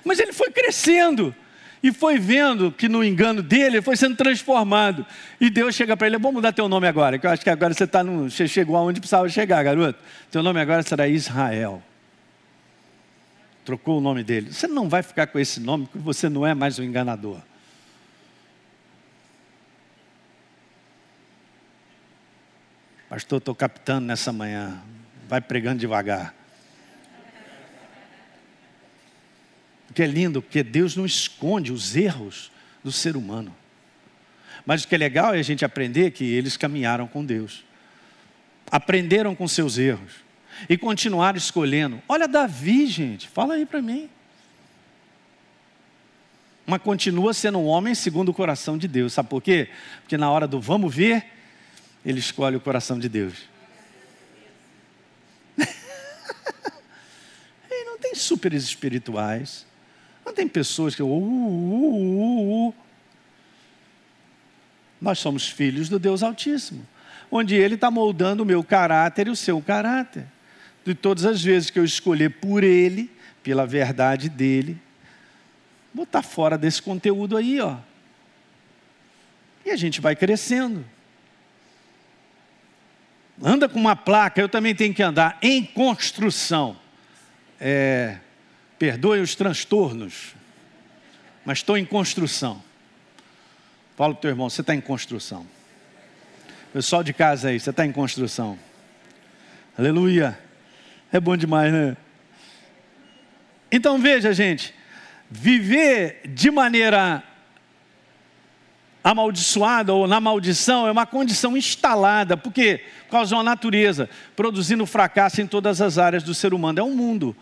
Mas 0.05 0.19
ele 0.19 0.31
foi 0.31 0.51
crescendo 0.51 1.35
e 1.81 1.91
foi 1.91 2.17
vendo 2.17 2.71
que 2.71 2.87
no 2.87 3.03
engano 3.03 3.41
dele 3.41 3.77
ele 3.77 3.81
foi 3.81 3.97
sendo 3.97 4.15
transformado. 4.15 5.05
E 5.41 5.49
Deus 5.49 5.75
chega 5.75 5.97
para 5.97 6.07
ele: 6.07 6.17
vamos 6.17 6.35
mudar 6.35 6.53
teu 6.53 6.69
nome 6.69 6.87
agora, 6.87 7.17
que 7.17 7.25
eu 7.25 7.31
acho 7.31 7.43
que 7.43 7.49
agora 7.49 7.73
você, 7.73 7.87
tá 7.87 8.03
no, 8.03 8.29
você 8.29 8.47
chegou 8.47 8.77
aonde 8.77 8.99
precisava 8.99 9.27
chegar, 9.27 9.63
garoto. 9.63 9.99
Teu 10.31 10.43
nome 10.43 10.61
agora 10.61 10.83
será 10.83 11.07
Israel. 11.07 11.81
Trocou 13.65 13.97
o 13.97 14.01
nome 14.01 14.23
dele. 14.23 14.53
Você 14.53 14.67
não 14.67 14.87
vai 14.87 15.01
ficar 15.01 15.25
com 15.25 15.39
esse 15.39 15.59
nome 15.59 15.87
porque 15.87 15.97
você 15.97 16.29
não 16.29 16.45
é 16.45 16.53
mais 16.53 16.77
um 16.77 16.83
enganador. 16.83 17.41
Pastor, 23.09 23.39
estou 23.39 23.55
captando 23.55 24.05
nessa 24.05 24.31
manhã. 24.31 24.81
Vai 25.27 25.41
pregando 25.41 25.79
devagar. 25.79 26.33
Que 29.95 30.03
é 30.03 30.07
lindo, 30.07 30.41
porque 30.41 30.61
Deus 30.61 30.95
não 30.95 31.05
esconde 31.05 31.71
os 31.71 31.95
erros 31.95 32.51
do 32.83 32.91
ser 32.91 33.15
humano. 33.15 33.55
Mas 34.65 34.83
o 34.83 34.87
que 34.87 34.95
é 34.95 34.97
legal 34.97 35.33
é 35.33 35.39
a 35.39 35.43
gente 35.43 35.63
aprender 35.63 36.11
que 36.11 36.25
eles 36.25 36.57
caminharam 36.57 37.07
com 37.07 37.23
Deus. 37.23 37.63
Aprenderam 38.69 39.33
com 39.33 39.47
seus 39.47 39.77
erros. 39.77 40.25
E 40.67 40.77
continuaram 40.77 41.37
escolhendo. 41.37 42.01
Olha 42.09 42.27
Davi, 42.27 42.87
gente, 42.87 43.27
fala 43.27 43.53
aí 43.53 43.65
para 43.65 43.81
mim. 43.81 44.09
Mas 46.65 46.81
continua 46.81 47.33
sendo 47.33 47.59
um 47.59 47.65
homem 47.65 47.95
segundo 47.95 48.29
o 48.29 48.33
coração 48.33 48.77
de 48.77 48.87
Deus. 48.87 49.13
Sabe 49.13 49.29
por 49.29 49.41
quê? 49.41 49.69
Porque 50.01 50.17
na 50.17 50.29
hora 50.29 50.47
do 50.47 50.59
vamos 50.59 50.93
ver, 50.93 51.25
ele 52.05 52.19
escolhe 52.19 52.57
o 52.57 52.59
coração 52.59 52.99
de 52.99 53.07
Deus. 53.07 53.35
e 57.71 57.85
não 57.85 57.97
tem 57.99 58.13
superes 58.15 58.63
espirituais. 58.63 59.65
Não 60.25 60.33
tem 60.33 60.47
pessoas 60.47 60.95
que. 60.95 61.03
Uh, 61.03 61.05
uh, 61.05 61.17
uh, 61.17 62.69
uh, 62.69 62.73
Nós 64.99 65.19
somos 65.19 65.47
filhos 65.47 65.87
do 65.87 65.99
Deus 65.99 66.23
Altíssimo, 66.23 66.85
onde 67.29 67.55
Ele 67.55 67.75
está 67.75 67.91
moldando 67.91 68.43
o 68.43 68.45
meu 68.45 68.63
caráter 68.63 69.27
e 69.27 69.29
o 69.29 69.35
seu 69.35 69.61
caráter. 69.61 70.25
De 70.83 70.93
todas 70.93 71.25
as 71.25 71.43
vezes 71.43 71.69
que 71.69 71.79
eu 71.79 71.85
escolher 71.85 72.29
por 72.29 72.63
Ele, 72.63 73.11
pela 73.43 73.65
verdade 73.65 74.29
dele, 74.29 74.77
vou 75.93 76.03
estar 76.03 76.21
tá 76.21 76.27
fora 76.27 76.57
desse 76.57 76.81
conteúdo 76.81 77.37
aí, 77.37 77.59
ó. 77.59 77.77
E 79.65 79.71
a 79.71 79.75
gente 79.75 80.01
vai 80.01 80.15
crescendo 80.15 80.85
anda 83.41 83.67
com 83.67 83.79
uma 83.79 83.95
placa, 83.95 84.39
eu 84.39 84.49
também 84.49 84.75
tenho 84.75 84.93
que 84.93 85.03
andar 85.03 85.37
em 85.41 85.63
construção. 85.63 86.77
É, 87.59 88.17
perdoe 88.77 89.19
os 89.19 89.35
transtornos, 89.35 90.35
mas 91.45 91.59
estou 91.59 91.77
em 91.77 91.85
construção. 91.85 92.61
Fala 93.95 94.13
para 94.13 94.19
o 94.19 94.21
teu 94.21 94.29
irmão, 94.29 94.49
você 94.49 94.61
está 94.61 94.75
em 94.75 94.81
construção. 94.81 95.45
Pessoal 96.73 97.03
de 97.03 97.13
casa 97.13 97.49
aí, 97.49 97.59
você 97.59 97.69
está 97.69 97.85
em 97.85 97.91
construção. 97.91 98.59
Aleluia. 99.77 100.37
É 101.11 101.19
bom 101.19 101.37
demais, 101.37 101.71
né? 101.71 101.95
Então 103.71 103.97
veja, 103.97 104.33
gente, 104.33 104.73
viver 105.29 106.21
de 106.25 106.51
maneira 106.51 107.23
amaldiçoada 109.03 109.93
ou 109.93 110.07
na 110.07 110.19
maldição 110.19 110.87
é 110.87 110.91
uma 110.91 111.05
condição 111.05 111.55
instalada, 111.55 112.35
porque 112.35 112.81
por 113.05 113.11
causa 113.11 113.35
uma 113.35 113.43
natureza, 113.43 114.09
produzindo 114.35 114.85
fracasso 114.85 115.41
em 115.41 115.47
todas 115.47 115.79
as 115.79 115.97
áreas 115.97 116.23
do 116.23 116.33
ser 116.33 116.53
humano. 116.53 116.79
É 116.79 116.83
um 116.83 116.95
mundo. 116.95 117.35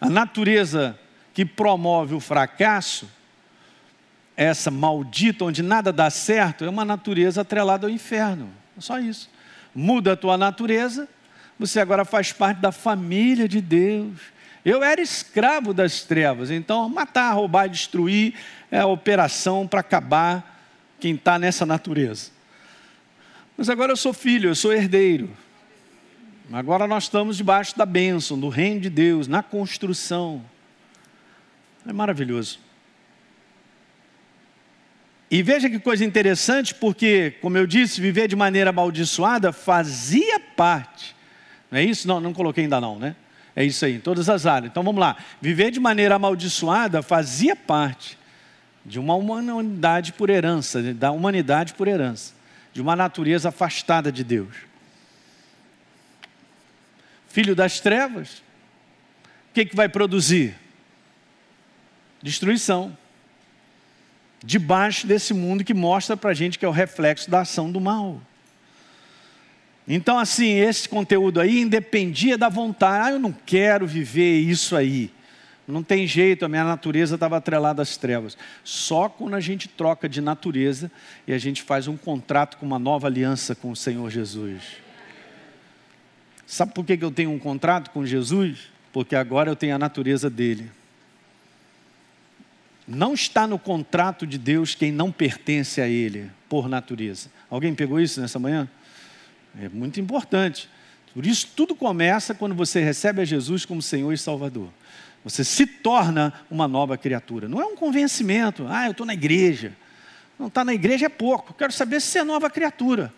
A 0.00 0.08
natureza 0.08 0.98
que 1.32 1.44
promove 1.44 2.14
o 2.14 2.20
fracasso, 2.20 3.08
essa 4.36 4.70
maldita, 4.70 5.44
onde 5.44 5.62
nada 5.62 5.92
dá 5.92 6.10
certo, 6.10 6.64
é 6.64 6.68
uma 6.68 6.84
natureza 6.84 7.40
atrelada 7.40 7.86
ao 7.86 7.90
inferno. 7.90 8.50
É 8.76 8.80
só 8.80 8.98
isso. 8.98 9.30
Muda 9.74 10.12
a 10.12 10.16
tua 10.16 10.36
natureza, 10.36 11.08
você 11.58 11.80
agora 11.80 12.04
faz 12.04 12.32
parte 12.32 12.58
da 12.58 12.72
família 12.72 13.48
de 13.48 13.60
Deus. 13.60 14.18
Eu 14.64 14.82
era 14.82 15.00
escravo 15.00 15.72
das 15.72 16.02
trevas, 16.02 16.50
então 16.50 16.88
matar, 16.88 17.32
roubar, 17.32 17.68
destruir 17.68 18.34
é 18.70 18.80
a 18.80 18.86
operação 18.86 19.66
para 19.66 19.80
acabar 19.80 20.58
quem 20.98 21.14
está 21.14 21.38
nessa 21.38 21.64
natureza. 21.64 22.30
Mas 23.56 23.70
agora 23.70 23.92
eu 23.92 23.96
sou 23.96 24.12
filho, 24.12 24.50
eu 24.50 24.54
sou 24.54 24.72
herdeiro. 24.72 25.30
Agora 26.52 26.86
nós 26.86 27.04
estamos 27.04 27.36
debaixo 27.36 27.76
da 27.76 27.84
bênção, 27.84 28.38
do 28.38 28.48
reino 28.48 28.80
de 28.80 28.90
Deus, 28.90 29.26
na 29.26 29.42
construção. 29.42 30.44
É 31.86 31.92
maravilhoso. 31.92 32.60
E 35.28 35.42
veja 35.42 35.68
que 35.68 35.80
coisa 35.80 36.04
interessante, 36.04 36.72
porque, 36.72 37.34
como 37.40 37.58
eu 37.58 37.66
disse, 37.66 38.00
viver 38.00 38.28
de 38.28 38.36
maneira 38.36 38.70
amaldiçoada 38.70 39.52
fazia 39.52 40.38
parte. 40.38 41.16
Não 41.68 41.78
é 41.78 41.82
isso? 41.82 42.06
Não, 42.06 42.20
não 42.20 42.32
coloquei 42.32 42.62
ainda 42.62 42.80
não, 42.80 42.96
né? 42.96 43.16
É 43.54 43.64
isso 43.64 43.84
aí, 43.84 43.96
em 43.96 44.00
todas 44.00 44.28
as 44.28 44.46
áreas. 44.46 44.70
Então 44.70 44.84
vamos 44.84 45.00
lá. 45.00 45.16
Viver 45.40 45.72
de 45.72 45.80
maneira 45.80 46.14
amaldiçoada 46.14 47.02
fazia 47.02 47.56
parte 47.56 48.16
de 48.84 49.00
uma 49.00 49.16
humanidade 49.16 50.12
por 50.12 50.30
herança, 50.30 50.80
da 50.94 51.10
humanidade 51.10 51.74
por 51.74 51.88
herança, 51.88 52.34
de 52.72 52.80
uma 52.80 52.94
natureza 52.94 53.48
afastada 53.48 54.12
de 54.12 54.22
Deus. 54.22 54.54
Filho 57.36 57.54
das 57.54 57.80
trevas, 57.80 58.38
o 59.50 59.52
que, 59.52 59.66
que 59.66 59.76
vai 59.76 59.90
produzir? 59.90 60.54
Destruição. 62.22 62.96
Debaixo 64.42 65.06
desse 65.06 65.34
mundo 65.34 65.62
que 65.62 65.74
mostra 65.74 66.16
para 66.16 66.30
a 66.30 66.32
gente 66.32 66.58
que 66.58 66.64
é 66.64 66.68
o 66.68 66.70
reflexo 66.70 67.30
da 67.30 67.40
ação 67.40 67.70
do 67.70 67.78
mal. 67.78 68.22
Então, 69.86 70.18
assim, 70.18 70.48
esse 70.48 70.88
conteúdo 70.88 71.38
aí 71.38 71.60
independia 71.60 72.38
da 72.38 72.48
vontade. 72.48 73.08
Ah, 73.08 73.12
eu 73.12 73.18
não 73.18 73.32
quero 73.44 73.86
viver 73.86 74.38
isso 74.38 74.74
aí. 74.74 75.12
Não 75.68 75.82
tem 75.82 76.06
jeito, 76.06 76.42
a 76.42 76.48
minha 76.48 76.64
natureza 76.64 77.16
estava 77.16 77.36
atrelada 77.36 77.82
às 77.82 77.98
trevas. 77.98 78.34
Só 78.64 79.10
quando 79.10 79.34
a 79.34 79.40
gente 79.40 79.68
troca 79.68 80.08
de 80.08 80.22
natureza 80.22 80.90
e 81.26 81.34
a 81.34 81.38
gente 81.38 81.62
faz 81.62 81.86
um 81.86 81.98
contrato 81.98 82.56
com 82.56 82.64
uma 82.64 82.78
nova 82.78 83.08
aliança 83.08 83.54
com 83.54 83.70
o 83.70 83.76
Senhor 83.76 84.10
Jesus. 84.10 84.85
Sabe 86.46 86.72
por 86.72 86.84
que 86.84 86.96
eu 87.00 87.10
tenho 87.10 87.30
um 87.30 87.38
contrato 87.38 87.90
com 87.90 88.06
Jesus? 88.06 88.68
Porque 88.92 89.16
agora 89.16 89.50
eu 89.50 89.56
tenho 89.56 89.74
a 89.74 89.78
natureza 89.78 90.30
dele. 90.30 90.70
Não 92.86 93.14
está 93.14 93.46
no 93.46 93.58
contrato 93.58 94.24
de 94.24 94.38
Deus 94.38 94.74
quem 94.74 94.92
não 94.92 95.10
pertence 95.10 95.80
a 95.80 95.88
Ele, 95.88 96.30
por 96.48 96.68
natureza. 96.68 97.28
Alguém 97.50 97.74
pegou 97.74 98.00
isso 98.00 98.20
nessa 98.20 98.38
manhã? 98.38 98.68
É 99.60 99.68
muito 99.68 100.00
importante. 100.00 100.68
Por 101.12 101.26
isso, 101.26 101.48
tudo 101.56 101.74
começa 101.74 102.32
quando 102.32 102.54
você 102.54 102.80
recebe 102.80 103.22
a 103.22 103.24
Jesus 103.24 103.64
como 103.64 103.82
Senhor 103.82 104.12
e 104.12 104.18
Salvador. 104.18 104.68
Você 105.24 105.42
se 105.42 105.66
torna 105.66 106.32
uma 106.48 106.68
nova 106.68 106.96
criatura. 106.96 107.48
Não 107.48 107.60
é 107.60 107.64
um 107.64 107.74
convencimento, 107.74 108.64
ah, 108.68 108.86
eu 108.86 108.92
estou 108.92 109.04
na 109.04 109.14
igreja. 109.14 109.72
Não 110.38 110.46
está 110.46 110.64
na 110.64 110.74
igreja 110.74 111.06
é 111.06 111.08
pouco. 111.08 111.54
Quero 111.54 111.72
saber 111.72 112.00
se 112.00 112.18
é 112.18 112.22
nova 112.22 112.48
criatura. 112.48 113.12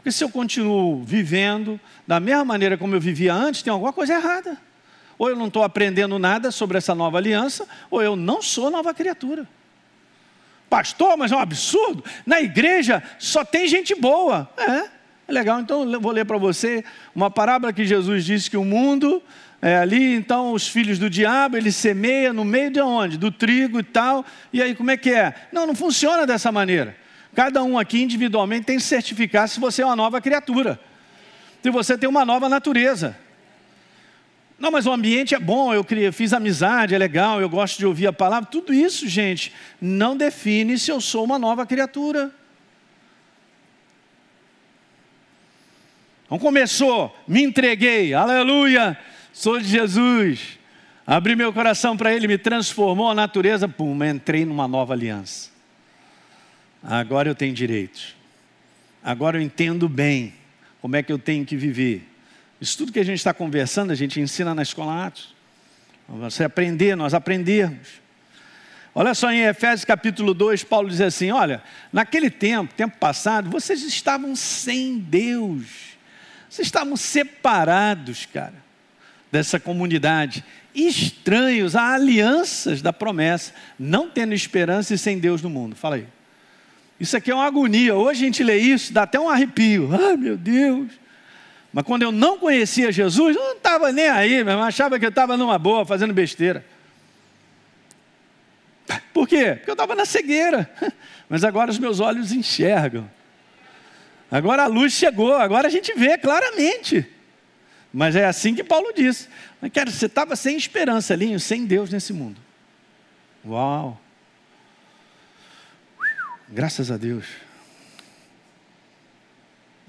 Porque 0.00 0.10
se 0.10 0.24
eu 0.24 0.30
continuo 0.30 1.04
vivendo 1.04 1.78
da 2.06 2.18
mesma 2.18 2.42
maneira 2.42 2.78
como 2.78 2.94
eu 2.94 3.00
vivia 3.00 3.34
antes, 3.34 3.60
tem 3.62 3.70
alguma 3.70 3.92
coisa 3.92 4.14
errada. 4.14 4.56
Ou 5.18 5.28
eu 5.28 5.36
não 5.36 5.48
estou 5.48 5.62
aprendendo 5.62 6.18
nada 6.18 6.50
sobre 6.50 6.78
essa 6.78 6.94
nova 6.94 7.18
aliança, 7.18 7.68
ou 7.90 8.00
eu 8.00 8.16
não 8.16 8.40
sou 8.40 8.70
nova 8.70 8.94
criatura. 8.94 9.46
Pastor, 10.70 11.18
mas 11.18 11.32
é 11.32 11.36
um 11.36 11.38
absurdo. 11.38 12.02
Na 12.24 12.40
igreja 12.40 13.02
só 13.18 13.44
tem 13.44 13.68
gente 13.68 13.94
boa. 13.94 14.48
É, 14.56 14.88
é 15.28 15.32
legal. 15.32 15.60
Então 15.60 15.92
eu 15.92 16.00
vou 16.00 16.12
ler 16.12 16.24
para 16.24 16.38
você 16.38 16.82
uma 17.14 17.30
parábola 17.30 17.70
que 17.70 17.84
Jesus 17.84 18.24
disse 18.24 18.48
que 18.48 18.56
o 18.56 18.64
mundo 18.64 19.22
é, 19.60 19.76
ali, 19.76 20.14
então, 20.14 20.52
os 20.52 20.66
filhos 20.66 20.98
do 20.98 21.10
diabo, 21.10 21.58
ele 21.58 21.70
semeia 21.70 22.32
no 22.32 22.42
meio 22.42 22.70
de 22.70 22.80
onde? 22.80 23.18
Do 23.18 23.30
trigo 23.30 23.78
e 23.78 23.82
tal. 23.82 24.24
E 24.50 24.62
aí, 24.62 24.74
como 24.74 24.90
é 24.90 24.96
que 24.96 25.10
é? 25.10 25.34
Não, 25.52 25.66
não 25.66 25.74
funciona 25.74 26.26
dessa 26.26 26.50
maneira. 26.50 26.96
Cada 27.34 27.62
um 27.62 27.78
aqui 27.78 28.02
individualmente 28.02 28.66
tem 28.66 28.76
que 28.76 28.82
certificar 28.82 29.48
se 29.48 29.60
você 29.60 29.82
é 29.82 29.86
uma 29.86 29.96
nova 29.96 30.20
criatura. 30.20 30.80
Se 31.62 31.70
você 31.70 31.96
tem 31.96 32.08
uma 32.08 32.24
nova 32.24 32.48
natureza. 32.48 33.16
Não, 34.58 34.70
mas 34.70 34.86
o 34.86 34.92
ambiente 34.92 35.34
é 35.34 35.38
bom, 35.38 35.72
eu 35.72 35.84
fiz 36.12 36.32
amizade, 36.32 36.94
é 36.94 36.98
legal, 36.98 37.40
eu 37.40 37.48
gosto 37.48 37.78
de 37.78 37.86
ouvir 37.86 38.06
a 38.06 38.12
palavra. 38.12 38.48
Tudo 38.50 38.74
isso, 38.74 39.08
gente, 39.08 39.52
não 39.80 40.16
define 40.16 40.78
se 40.78 40.90
eu 40.90 41.00
sou 41.00 41.24
uma 41.24 41.38
nova 41.38 41.64
criatura. 41.64 42.30
Então 46.26 46.38
começou, 46.38 47.16
me 47.26 47.42
entreguei, 47.42 48.12
aleluia 48.12 48.98
sou 49.32 49.58
de 49.58 49.68
Jesus. 49.68 50.58
Abri 51.06 51.34
meu 51.34 51.52
coração 51.52 51.96
para 51.96 52.14
Ele, 52.14 52.28
me 52.28 52.38
transformou 52.38 53.10
a 53.10 53.14
natureza, 53.14 53.68
pum, 53.68 54.04
entrei 54.04 54.44
numa 54.44 54.68
nova 54.68 54.92
aliança. 54.92 55.49
Agora 56.82 57.28
eu 57.28 57.34
tenho 57.34 57.54
direitos. 57.54 58.16
Agora 59.02 59.38
eu 59.38 59.42
entendo 59.42 59.88
bem 59.88 60.34
como 60.80 60.96
é 60.96 61.02
que 61.02 61.12
eu 61.12 61.18
tenho 61.18 61.44
que 61.44 61.56
viver. 61.56 62.06
Isso 62.60 62.76
tudo 62.76 62.92
que 62.92 62.98
a 62.98 63.04
gente 63.04 63.18
está 63.18 63.32
conversando, 63.32 63.90
a 63.90 63.94
gente 63.94 64.20
ensina 64.20 64.54
na 64.54 64.62
escola 64.62 65.06
Atos. 65.06 65.34
Você 66.08 66.44
aprender, 66.44 66.96
nós 66.96 67.14
aprendermos. 67.14 68.00
Olha 68.94 69.14
só 69.14 69.30
em 69.30 69.42
Efésios 69.42 69.84
capítulo 69.84 70.34
2, 70.34 70.64
Paulo 70.64 70.90
diz 70.90 71.00
assim: 71.00 71.30
Olha, 71.30 71.62
naquele 71.92 72.28
tempo, 72.28 72.74
tempo 72.74 72.98
passado, 72.98 73.48
vocês 73.48 73.82
estavam 73.82 74.34
sem 74.34 74.98
Deus, 74.98 75.96
vocês 76.48 76.66
estavam 76.66 76.96
separados, 76.96 78.26
cara, 78.26 78.54
dessa 79.30 79.60
comunidade, 79.60 80.44
estranhos 80.74 81.76
a 81.76 81.94
alianças 81.94 82.82
da 82.82 82.92
promessa, 82.92 83.52
não 83.78 84.10
tendo 84.10 84.34
esperança 84.34 84.92
e 84.92 84.98
sem 84.98 85.20
Deus 85.20 85.40
no 85.40 85.48
mundo. 85.48 85.76
Fala 85.76 85.96
aí. 85.96 86.06
Isso 87.00 87.16
aqui 87.16 87.30
é 87.30 87.34
uma 87.34 87.46
agonia. 87.46 87.94
Hoje 87.94 88.22
a 88.22 88.26
gente 88.26 88.44
lê 88.44 88.58
isso, 88.58 88.92
dá 88.92 89.04
até 89.04 89.18
um 89.18 89.28
arrepio. 89.28 89.88
Ai, 89.92 90.16
meu 90.18 90.36
Deus. 90.36 90.92
Mas 91.72 91.84
quando 91.84 92.02
eu 92.02 92.12
não 92.12 92.38
conhecia 92.38 92.92
Jesus, 92.92 93.34
eu 93.36 93.42
não 93.42 93.56
estava 93.56 93.90
nem 93.90 94.08
aí, 94.08 94.44
mas 94.44 94.56
achava 94.56 94.98
que 94.98 95.06
eu 95.06 95.10
estava 95.10 95.36
numa 95.36 95.58
boa, 95.58 95.86
fazendo 95.86 96.12
besteira. 96.12 96.64
Por 99.14 99.26
quê? 99.26 99.54
Porque 99.54 99.70
eu 99.70 99.74
estava 99.74 99.94
na 99.94 100.04
cegueira. 100.04 100.70
Mas 101.28 101.44
agora 101.44 101.70
os 101.70 101.78
meus 101.78 102.00
olhos 102.00 102.32
enxergam. 102.32 103.08
Agora 104.28 104.64
a 104.64 104.66
luz 104.66 104.92
chegou, 104.92 105.34
agora 105.34 105.68
a 105.68 105.70
gente 105.70 105.92
vê 105.94 106.18
claramente. 106.18 107.06
Mas 107.92 108.16
é 108.16 108.24
assim 108.24 108.54
que 108.54 108.64
Paulo 108.64 108.92
disse. 108.92 109.28
Mas, 109.60 109.70
cara, 109.72 109.90
você 109.90 110.06
estava 110.06 110.34
sem 110.34 110.56
esperança, 110.56 111.14
Linho, 111.14 111.38
sem 111.38 111.66
Deus 111.66 111.90
nesse 111.90 112.12
mundo. 112.12 112.40
Uau! 113.46 114.00
Graças 116.52 116.90
a 116.90 116.96
Deus. 116.96 117.26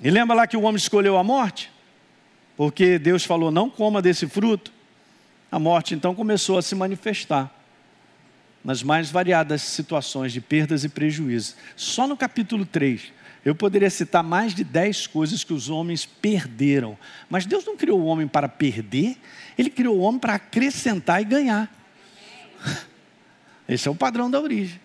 E 0.03 0.11
lembra 0.11 0.35
lá 0.35 0.45
que 0.45 0.55
o 0.55 0.61
homem 0.61 0.75
escolheu 0.75 1.17
a 1.17 1.23
morte? 1.23 1.71
Porque 2.55 2.99
Deus 2.99 3.25
falou: 3.25 3.49
não 3.49 3.67
coma 3.67 3.99
desse 3.99 4.27
fruto. 4.27 4.71
A 5.51 5.57
morte 5.57 5.95
então 5.95 6.13
começou 6.13 6.59
a 6.59 6.61
se 6.61 6.75
manifestar 6.75 7.51
nas 8.63 8.83
mais 8.83 9.09
variadas 9.09 9.63
situações 9.63 10.31
de 10.31 10.39
perdas 10.39 10.83
e 10.83 10.89
prejuízos. 10.89 11.55
Só 11.75 12.05
no 12.05 12.15
capítulo 12.15 12.63
3, 12.63 13.11
eu 13.43 13.55
poderia 13.55 13.89
citar 13.89 14.23
mais 14.23 14.53
de 14.53 14.63
10 14.63 15.07
coisas 15.07 15.43
que 15.43 15.51
os 15.51 15.67
homens 15.67 16.05
perderam. 16.05 16.95
Mas 17.27 17.47
Deus 17.47 17.65
não 17.65 17.75
criou 17.75 17.99
o 17.99 18.05
homem 18.05 18.27
para 18.27 18.47
perder, 18.47 19.17
Ele 19.57 19.69
criou 19.69 19.97
o 19.97 20.01
homem 20.01 20.19
para 20.19 20.35
acrescentar 20.35 21.21
e 21.21 21.25
ganhar. 21.25 21.73
Esse 23.67 23.87
é 23.87 23.91
o 23.91 23.95
padrão 23.95 24.29
da 24.29 24.39
origem. 24.39 24.79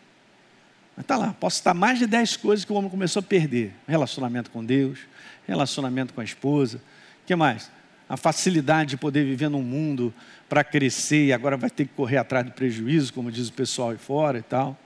Mas 0.96 1.04
está 1.04 1.16
lá, 1.16 1.34
posso 1.38 1.56
citar 1.56 1.74
mais 1.74 1.98
de 1.98 2.06
10 2.06 2.38
coisas 2.38 2.64
que 2.64 2.72
o 2.72 2.76
homem 2.76 2.90
começou 2.90 3.20
a 3.20 3.22
perder: 3.22 3.74
relacionamento 3.86 4.50
com 4.50 4.64
Deus, 4.64 5.00
relacionamento 5.46 6.14
com 6.14 6.20
a 6.20 6.24
esposa. 6.24 6.78
O 6.78 7.26
que 7.26 7.36
mais? 7.36 7.70
A 8.08 8.16
facilidade 8.16 8.90
de 8.90 8.96
poder 8.96 9.24
viver 9.24 9.50
num 9.50 9.62
mundo 9.62 10.14
para 10.48 10.64
crescer 10.64 11.26
e 11.26 11.32
agora 11.32 11.56
vai 11.56 11.68
ter 11.68 11.86
que 11.86 11.92
correr 11.94 12.16
atrás 12.16 12.46
do 12.46 12.52
prejuízo, 12.52 13.12
como 13.12 13.30
diz 13.30 13.48
o 13.48 13.52
pessoal 13.52 13.90
aí 13.90 13.98
fora 13.98 14.38
e 14.38 14.42
tal. 14.42 14.78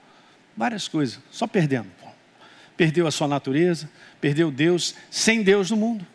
Várias 0.57 0.87
coisas, 0.87 1.19
só 1.31 1.47
perdendo. 1.47 1.87
Perdeu 2.75 3.05
a 3.05 3.11
sua 3.11 3.27
natureza, 3.27 3.89
perdeu 4.19 4.49
Deus, 4.49 4.95
sem 5.09 5.43
Deus 5.43 5.69
no 5.69 5.77
mundo. 5.77 6.05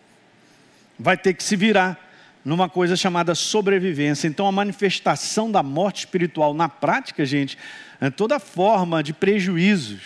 Vai 0.99 1.17
ter 1.17 1.33
que 1.33 1.43
se 1.43 1.55
virar 1.55 2.06
numa 2.47 2.69
coisa 2.69 2.95
chamada 2.95 3.35
sobrevivência. 3.35 4.29
Então, 4.29 4.47
a 4.47 4.53
manifestação 4.53 5.51
da 5.51 5.65
morte 5.65 5.99
espiritual 5.99 6.55
na 6.55 6.69
prática, 6.69 7.27
gente, 7.27 7.59
é 8.01 8.09
toda 8.09 8.39
forma 8.39 9.03
de 9.03 9.13
prejuízos. 9.13 10.01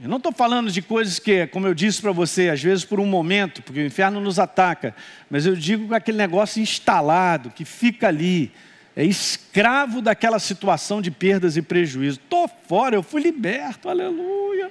Eu 0.00 0.08
não 0.08 0.16
estou 0.16 0.32
falando 0.32 0.72
de 0.72 0.80
coisas 0.80 1.18
que, 1.18 1.46
como 1.48 1.66
eu 1.66 1.74
disse 1.74 2.00
para 2.00 2.10
você, 2.10 2.48
às 2.48 2.62
vezes 2.62 2.86
por 2.86 2.98
um 3.00 3.04
momento, 3.04 3.62
porque 3.62 3.80
o 3.80 3.86
inferno 3.86 4.18
nos 4.18 4.38
ataca, 4.38 4.96
mas 5.28 5.44
eu 5.44 5.54
digo 5.54 5.88
com 5.88 5.94
aquele 5.94 6.16
negócio 6.16 6.60
instalado, 6.60 7.50
que 7.50 7.66
fica 7.66 8.08
ali, 8.08 8.50
é 8.96 9.04
escravo 9.04 10.00
daquela 10.00 10.38
situação 10.38 11.02
de 11.02 11.10
perdas 11.10 11.58
e 11.58 11.60
prejuízos. 11.60 12.18
Estou 12.18 12.50
fora, 12.66 12.96
eu 12.96 13.02
fui 13.02 13.20
liberto, 13.20 13.90
aleluia, 13.90 14.70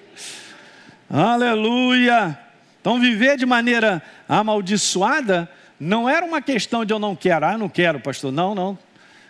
aleluia. 1.07 2.42
Então, 2.83 2.99
viver 2.99 3.37
de 3.37 3.45
maneira 3.45 4.03
amaldiçoada 4.27 5.49
não 5.79 6.09
era 6.09 6.25
uma 6.25 6.41
questão 6.41 6.83
de 6.83 6.91
eu 6.91 6.99
não 6.99 7.15
quero, 7.15 7.45
ah, 7.45 7.57
não 7.57 7.69
quero, 7.69 7.97
pastor, 7.97 8.29
não, 8.29 8.53
não. 8.53 8.77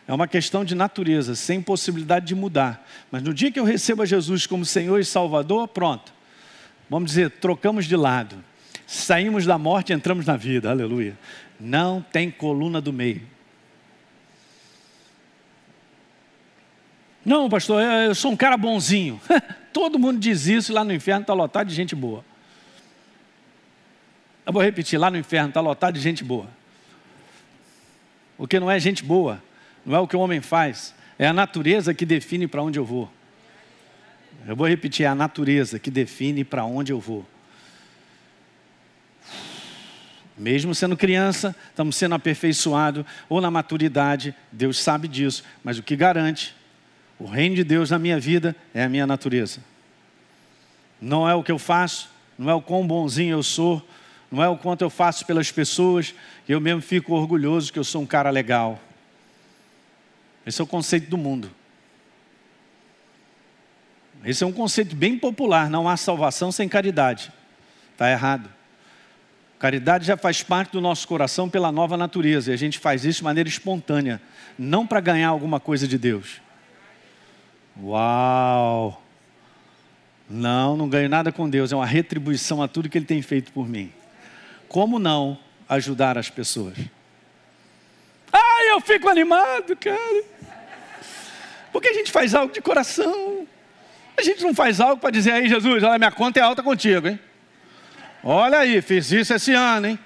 É 0.08 0.14
uma 0.14 0.28
questão 0.28 0.66
de 0.66 0.74
natureza, 0.74 1.36
sem 1.36 1.62
possibilidade 1.62 2.26
de 2.26 2.34
mudar. 2.34 2.84
Mas 3.12 3.22
no 3.22 3.32
dia 3.32 3.52
que 3.52 3.60
eu 3.60 3.64
recebo 3.64 4.02
a 4.02 4.08
Jesus 4.08 4.48
como 4.48 4.66
Senhor 4.66 5.00
e 5.00 5.06
Salvador, 5.06 5.68
pronto. 5.68 6.12
Vamos 6.90 7.12
dizer, 7.12 7.30
trocamos 7.30 7.86
de 7.86 7.96
lado. 7.96 8.44
Saímos 8.88 9.46
da 9.46 9.60
morte 9.60 9.92
e 9.92 9.94
entramos 9.94 10.26
na 10.26 10.36
vida. 10.36 10.72
Aleluia. 10.72 11.16
Não 11.60 12.02
tem 12.02 12.32
coluna 12.32 12.82
do 12.82 12.92
meio. 12.92 13.22
Não, 17.24 17.48
pastor, 17.48 17.84
eu 17.84 18.16
sou 18.16 18.32
um 18.32 18.36
cara 18.36 18.58
bonzinho. 18.58 19.22
Todo 19.72 20.00
mundo 20.00 20.18
diz 20.18 20.48
isso, 20.48 20.74
lá 20.74 20.84
no 20.84 20.92
inferno 20.92 21.22
está 21.22 21.36
lotado 21.36 21.68
de 21.68 21.76
gente 21.76 21.94
boa. 21.94 22.26
Eu 24.46 24.52
vou 24.54 24.62
repetir, 24.62 24.98
lá 24.98 25.10
no 25.10 25.18
inferno 25.18 25.50
está 25.50 25.62
lotado 25.62 25.94
de 25.96 26.02
gente 26.02 26.24
boa. 26.24 26.48
O 28.38 28.48
que 28.48 28.60
não 28.60 28.70
é 28.70 28.80
gente 28.80 29.04
boa 29.04 29.42
não 29.86 29.96
é 29.96 30.00
o 30.00 30.08
que 30.08 30.16
o 30.16 30.20
homem 30.20 30.42
faz, 30.42 30.94
é 31.20 31.28
a 31.28 31.34
natureza 31.34 31.94
que 31.94 32.06
define 32.06 32.48
para 32.48 32.62
onde 32.62 32.80
eu 32.80 32.86
vou. 32.86 33.12
Eu 34.48 34.56
vou 34.56 34.68
repetir, 34.68 35.06
é 35.06 35.10
a 35.10 35.16
natureza 35.16 35.80
que 35.80 35.92
define 35.92 36.44
para 36.44 36.66
onde 36.66 36.92
eu 36.92 37.00
vou. 37.00 37.26
Mesmo 40.38 40.74
sendo 40.74 40.98
criança, 40.98 41.56
estamos 41.70 41.96
sendo 41.96 42.16
aperfeiçoados, 42.16 43.06
ou 43.30 43.40
na 43.40 43.52
maturidade, 43.52 44.36
Deus 44.52 44.80
sabe 44.80 45.08
disso, 45.08 45.44
mas 45.64 45.78
o 45.78 45.84
que 45.84 45.96
garante 45.96 46.56
o 47.20 47.26
reino 47.26 47.56
de 47.56 47.64
Deus 47.64 47.92
na 47.92 48.00
minha 48.00 48.20
vida 48.20 48.56
é 48.74 48.84
a 48.84 48.90
minha 48.90 49.06
natureza. 49.06 49.60
Não 51.00 51.30
é 51.30 51.36
o 51.36 51.44
que 51.44 51.52
eu 51.52 51.60
faço, 51.60 52.10
não 52.38 52.50
é 52.50 52.54
o 52.54 52.62
quão 52.62 52.86
bonzinho 52.86 53.34
eu 53.38 53.44
sou, 53.44 53.86
não 54.34 54.42
é 54.42 54.50
o 54.50 54.58
quanto 54.58 54.82
eu 54.82 54.90
faço 54.90 55.28
pelas 55.28 55.52
pessoas, 55.52 56.16
eu 56.50 56.60
mesmo 56.60 56.82
fico 56.82 57.14
orgulhoso 57.14 57.72
que 57.72 57.78
eu 57.78 57.84
sou 57.84 58.02
um 58.02 58.06
cara 58.08 58.32
legal. 58.32 58.82
Esse 60.44 60.60
é 60.60 60.64
o 60.64 60.68
conceito 60.68 61.08
do 61.08 61.20
mundo. 61.20 61.52
Esse 64.26 64.44
é 64.44 64.48
um 64.48 64.52
conceito 64.52 64.96
bem 64.96 65.20
popular. 65.20 65.70
Não 65.70 65.88
há 65.88 65.96
salvação 65.96 66.52
sem 66.52 66.68
caridade. 66.68 67.32
Está 67.92 68.10
errado. 68.10 68.50
Caridade 69.60 70.04
já 70.08 70.18
faz 70.18 70.42
parte 70.42 70.72
do 70.72 70.82
nosso 70.82 71.08
coração 71.08 71.48
pela 71.48 71.72
nova 71.72 71.96
natureza. 71.96 72.50
E 72.50 72.56
a 72.56 72.58
gente 72.58 72.80
faz 72.80 73.06
isso 73.06 73.20
de 73.20 73.26
maneira 73.26 73.48
espontânea. 73.48 74.20
Não 74.58 74.88
para 74.88 75.00
ganhar 75.00 75.28
alguma 75.28 75.60
coisa 75.60 75.88
de 75.88 76.00
Deus. 76.00 76.42
Uau! 77.80 79.00
Não, 80.28 80.76
não 80.76 80.90
ganho 80.90 81.08
nada 81.08 81.32
com 81.32 81.48
Deus. 81.48 81.72
É 81.72 81.76
uma 81.76 81.86
retribuição 81.86 82.64
a 82.64 82.68
tudo 82.68 82.90
que 82.90 82.98
Ele 82.98 83.06
tem 83.06 83.22
feito 83.22 83.52
por 83.52 83.70
mim. 83.70 83.94
Como 84.74 84.98
não 84.98 85.38
ajudar 85.70 86.18
as 86.18 86.32
pessoas? 86.32 86.76
Ai, 88.32 88.72
eu 88.72 88.82
fico 88.82 89.08
animado, 89.08 89.76
cara. 89.76 90.24
Porque 91.72 91.90
a 91.90 91.94
gente 91.94 92.12
faz 92.12 92.34
algo 92.34 92.52
de 92.52 92.60
coração. 92.60 93.48
A 94.18 94.24
gente 94.24 94.42
não 94.42 94.52
faz 94.52 94.80
algo 94.80 95.00
para 95.00 95.12
dizer 95.12 95.32
aí, 95.32 95.48
Jesus, 95.48 95.84
olha, 95.84 96.00
minha 96.00 96.12
conta 96.12 96.40
é 96.40 96.42
alta 96.42 96.64
contigo, 96.64 97.08
hein? 97.08 97.20
Olha 98.24 98.58
aí, 98.58 98.82
fiz 98.82 99.12
isso 99.12 99.32
esse 99.36 99.54
ano, 99.54 99.90
hein? 99.90 100.00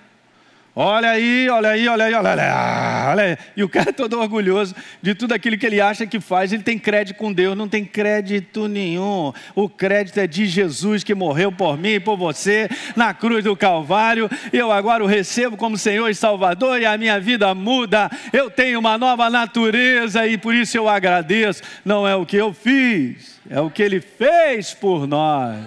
Olha 0.80 1.10
aí, 1.10 1.50
olha 1.50 1.70
aí, 1.70 1.88
olha 1.88 2.06
aí, 2.06 2.14
olha 2.14 2.30
aí, 2.30 3.10
olha 3.10 3.24
aí. 3.24 3.38
E 3.56 3.64
o 3.64 3.68
cara 3.68 3.90
é 3.90 3.92
todo 3.92 4.20
orgulhoso 4.20 4.76
de 5.02 5.16
tudo 5.16 5.32
aquilo 5.32 5.58
que 5.58 5.66
ele 5.66 5.82
acha 5.82 6.06
que 6.06 6.20
faz. 6.20 6.54
Ele 6.54 6.62
tem 6.62 6.78
crédito 6.78 7.18
com 7.18 7.34
Deus, 7.34 7.58
não 7.58 7.68
tem 7.68 7.84
crédito 7.84 8.68
nenhum. 8.68 9.34
O 9.56 9.68
crédito 9.68 10.20
é 10.20 10.28
de 10.28 10.46
Jesus 10.46 11.04
que 11.04 11.16
morreu 11.16 11.52
por 11.52 11.80
mim 11.80 11.94
e 11.94 12.00
por 12.00 12.16
você 12.16 12.70
na 12.96 13.12
cruz 13.12 13.44
do 13.44 13.58
Calvário. 13.58 14.30
Eu 14.54 14.72
agora 14.72 15.04
o 15.04 15.08
recebo 15.08 15.58
como 15.58 15.80
Senhor 15.80 16.10
e 16.10 16.14
Salvador 16.14 16.80
e 16.80 16.86
a 16.86 16.96
minha 16.96 17.20
vida 17.20 17.56
muda. 17.56 18.08
Eu 18.32 18.52
tenho 18.52 18.78
uma 18.78 19.00
nova 19.00 19.32
natureza 19.32 20.28
e 20.28 20.38
por 20.38 20.54
isso 20.54 20.78
eu 20.78 20.88
agradeço. 20.88 21.64
Não 21.84 22.08
é 22.08 22.16
o 22.16 22.24
que 22.24 22.38
eu 22.38 22.54
fiz, 22.54 23.40
é 23.50 23.60
o 23.60 23.72
que 23.72 23.82
Ele 23.82 24.00
fez 24.00 24.76
por 24.76 25.08
nós. 25.08 25.58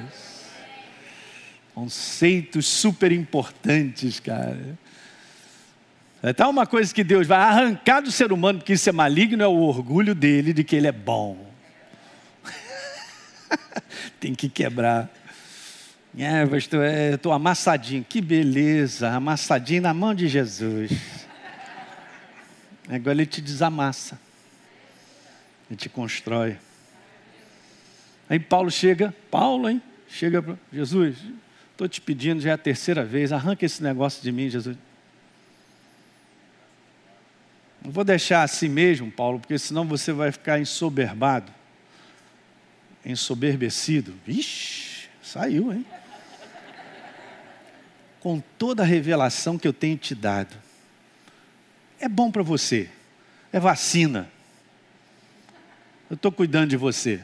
Conceitos 1.74 2.64
super 2.64 3.10
importantes, 3.10 4.20
cara. 4.20 4.78
Então, 6.22 6.50
uma 6.50 6.66
coisa 6.66 6.92
que 6.94 7.02
Deus 7.02 7.26
vai 7.26 7.38
arrancar 7.38 8.02
do 8.02 8.12
ser 8.12 8.30
humano, 8.30 8.58
porque 8.58 8.74
isso 8.74 8.88
é 8.88 8.92
maligno, 8.92 9.42
é 9.42 9.46
o 9.46 9.56
orgulho 9.56 10.14
dele 10.14 10.52
de 10.52 10.62
que 10.62 10.76
ele 10.76 10.86
é 10.86 10.92
bom. 10.92 11.50
Tem 14.20 14.34
que 14.34 14.48
quebrar. 14.48 15.08
É, 16.18 16.44
pastor, 16.44 16.84
é, 16.84 17.14
estou 17.14 17.32
amassadinho. 17.32 18.04
Que 18.06 18.20
beleza, 18.20 19.10
amassadinho 19.10 19.80
na 19.80 19.94
mão 19.94 20.14
de 20.14 20.28
Jesus. 20.28 20.90
Agora 22.86 23.14
ele 23.14 23.26
te 23.26 23.40
desamassa. 23.40 24.20
Ele 25.70 25.78
te 25.78 25.88
constrói. 25.88 26.58
Aí 28.28 28.38
Paulo 28.38 28.70
chega, 28.70 29.14
Paulo, 29.30 29.70
hein? 29.70 29.80
Chega 30.08 30.42
para 30.42 30.56
Jesus, 30.72 31.16
estou 31.72 31.88
te 31.88 32.00
pedindo, 32.00 32.40
já 32.40 32.50
é 32.50 32.52
a 32.52 32.58
terceira 32.58 33.04
vez, 33.04 33.32
arranca 33.32 33.64
esse 33.64 33.82
negócio 33.82 34.22
de 34.22 34.30
mim, 34.30 34.50
Jesus. 34.50 34.76
Não 37.82 37.90
vou 37.90 38.04
deixar 38.04 38.42
assim 38.42 38.68
mesmo, 38.68 39.10
Paulo, 39.10 39.40
porque 39.40 39.58
senão 39.58 39.86
você 39.86 40.12
vai 40.12 40.30
ficar 40.30 40.60
ensoberbado, 40.60 41.52
ensoberbecido. 43.04 44.14
Vixe, 44.26 45.08
saiu, 45.22 45.72
hein? 45.72 45.86
Com 48.20 48.40
toda 48.58 48.82
a 48.82 48.86
revelação 48.86 49.58
que 49.58 49.66
eu 49.66 49.72
tenho 49.72 49.96
te 49.96 50.14
dado. 50.14 50.54
É 51.98 52.08
bom 52.08 52.30
para 52.30 52.42
você, 52.42 52.90
é 53.52 53.58
vacina. 53.58 54.30
Eu 56.10 56.16
estou 56.16 56.30
cuidando 56.30 56.70
de 56.70 56.76
você. 56.76 57.20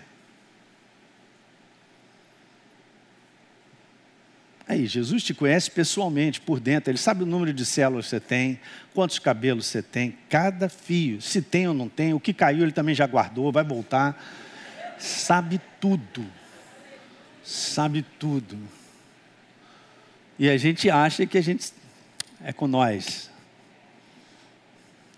Aí, 4.69 4.87
Jesus 4.87 5.23
te 5.23 5.33
conhece 5.33 5.71
pessoalmente, 5.71 6.41
por 6.41 6.59
dentro, 6.59 6.91
Ele 6.91 6.99
sabe 6.99 7.23
o 7.23 7.27
número 7.27 7.53
de 7.53 7.65
células 7.65 8.07
que 8.07 8.11
você 8.11 8.21
tem, 8.21 8.61
quantos 8.93 9.19
cabelos 9.21 9.67
você 9.67 9.81
tem, 9.81 10.17
cada 10.29 10.69
fio, 10.69 11.23
se 11.23 11.41
tem 11.41 11.69
ou 11.69 11.75
não 11.75 11.89
tem, 11.89 12.13
o 12.13 12.19
que 12.19 12.35
caiu 12.35 12.63
Ele 12.63 12.73
também 12.73 12.95
já 12.95 13.07
guardou, 13.07 13.53
vai 13.53 13.63
voltar. 13.63 14.21
Sabe 14.99 15.61
tudo, 15.81 16.27
sabe 17.45 18.05
tudo. 18.19 18.59
E 20.39 20.49
a 20.49 20.57
gente 20.57 20.91
acha 20.91 21.27
que 21.27 21.39
a 21.39 21.43
gente 21.43 21.73
é 22.43 22.53
com 22.53 22.67
nós. 22.67 23.31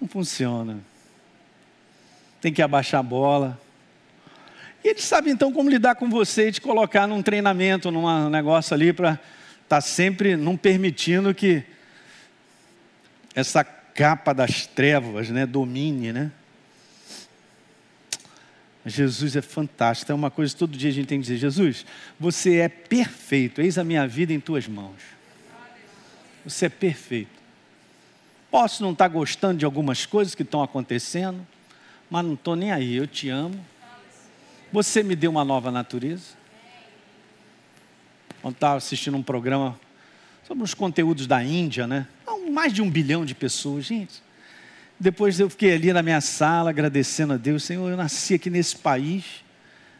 Não 0.00 0.06
funciona. 0.06 0.78
Tem 2.40 2.52
que 2.52 2.62
abaixar 2.62 3.00
a 3.00 3.02
bola. 3.02 3.60
E 4.84 4.88
ele 4.88 5.00
sabe 5.00 5.30
então 5.30 5.52
como 5.52 5.68
lidar 5.68 5.96
com 5.96 6.08
você 6.08 6.48
e 6.48 6.52
te 6.52 6.60
colocar 6.60 7.06
num 7.06 7.22
treinamento, 7.22 7.90
num 7.90 8.28
negócio 8.28 8.74
ali 8.74 8.92
para 8.92 9.18
está 9.68 9.82
sempre 9.82 10.34
não 10.34 10.56
permitindo 10.56 11.34
que 11.34 11.62
essa 13.34 13.62
capa 13.62 14.32
das 14.32 14.66
trevas 14.66 15.28
né, 15.28 15.44
domine, 15.44 16.10
né? 16.10 16.32
Jesus 18.86 19.36
é 19.36 19.42
fantástico. 19.42 20.10
É 20.10 20.14
uma 20.14 20.30
coisa 20.30 20.54
que 20.54 20.58
todo 20.58 20.74
dia 20.74 20.88
a 20.88 20.92
gente 20.92 21.06
tem 21.06 21.18
que 21.18 21.26
dizer: 21.26 21.36
Jesus, 21.36 21.84
você 22.18 22.56
é 22.56 22.68
perfeito. 22.70 23.60
Eis 23.60 23.76
a 23.76 23.84
minha 23.84 24.08
vida 24.08 24.32
em 24.32 24.40
tuas 24.40 24.66
mãos. 24.66 24.96
Você 26.44 26.64
é 26.64 26.70
perfeito. 26.70 27.38
Posso 28.50 28.82
não 28.82 28.92
estar 28.92 29.08
gostando 29.08 29.58
de 29.58 29.66
algumas 29.66 30.06
coisas 30.06 30.34
que 30.34 30.42
estão 30.42 30.62
acontecendo, 30.62 31.46
mas 32.08 32.24
não 32.24 32.32
estou 32.32 32.56
nem 32.56 32.72
aí. 32.72 32.96
Eu 32.96 33.06
te 33.06 33.28
amo. 33.28 33.62
Você 34.72 35.02
me 35.02 35.14
deu 35.14 35.30
uma 35.30 35.44
nova 35.44 35.70
natureza. 35.70 36.37
Estava 38.50 38.76
assistindo 38.76 39.16
um 39.16 39.22
programa 39.22 39.78
sobre 40.46 40.64
os 40.64 40.74
conteúdos 40.74 41.26
da 41.26 41.42
Índia, 41.42 41.86
né? 41.86 42.06
Mais 42.50 42.72
de 42.72 42.80
um 42.80 42.90
bilhão 42.90 43.24
de 43.24 43.34
pessoas, 43.34 43.84
gente. 43.84 44.22
Depois 44.98 45.38
eu 45.38 45.48
fiquei 45.48 45.74
ali 45.74 45.92
na 45.92 46.02
minha 46.02 46.20
sala 46.20 46.70
agradecendo 46.70 47.34
a 47.34 47.36
Deus, 47.36 47.62
Senhor, 47.62 47.88
eu 47.88 47.96
nasci 47.96 48.34
aqui 48.34 48.50
nesse 48.50 48.76
país, 48.76 49.44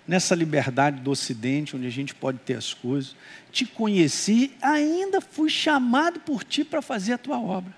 nessa 0.06 0.34
liberdade 0.34 1.00
do 1.00 1.10
Ocidente, 1.10 1.76
onde 1.76 1.86
a 1.86 1.90
gente 1.90 2.14
pode 2.14 2.38
ter 2.38 2.54
as 2.54 2.74
coisas. 2.74 3.14
Te 3.52 3.64
conheci, 3.64 4.52
ainda 4.60 5.20
fui 5.20 5.48
chamado 5.48 6.18
por 6.20 6.42
Ti 6.42 6.64
para 6.64 6.82
fazer 6.82 7.12
a 7.12 7.18
Tua 7.18 7.38
obra. 7.38 7.72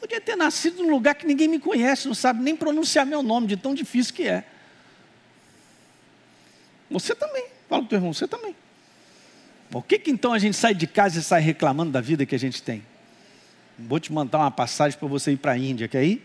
Podia 0.00 0.20
ter 0.20 0.36
nascido 0.36 0.82
num 0.82 0.90
lugar 0.90 1.14
que 1.14 1.26
ninguém 1.26 1.48
me 1.48 1.58
conhece, 1.58 2.06
não 2.06 2.14
sabe 2.14 2.42
nem 2.42 2.54
pronunciar 2.54 3.04
meu 3.04 3.22
nome, 3.22 3.46
de 3.46 3.56
tão 3.56 3.74
difícil 3.74 4.14
que 4.14 4.28
é. 4.28 4.44
Você 6.90 7.14
também. 7.14 7.53
Fala 7.68 7.82
para 7.82 7.86
o 7.86 7.88
teu 7.88 7.96
irmão, 7.96 8.12
você 8.12 8.28
também. 8.28 8.54
Por 9.70 9.84
que, 9.84 9.98
que 9.98 10.10
então 10.10 10.32
a 10.32 10.38
gente 10.38 10.56
sai 10.56 10.74
de 10.74 10.86
casa 10.86 11.18
e 11.18 11.22
sai 11.22 11.40
reclamando 11.40 11.90
da 11.90 12.00
vida 12.00 12.24
que 12.24 12.34
a 12.34 12.38
gente 12.38 12.62
tem? 12.62 12.84
Vou 13.78 13.98
te 13.98 14.12
mandar 14.12 14.38
uma 14.38 14.50
passagem 14.50 14.98
para 14.98 15.08
você 15.08 15.32
ir 15.32 15.36
para 15.36 15.52
a 15.52 15.58
Índia, 15.58 15.88
quer 15.88 16.04
ir? 16.04 16.24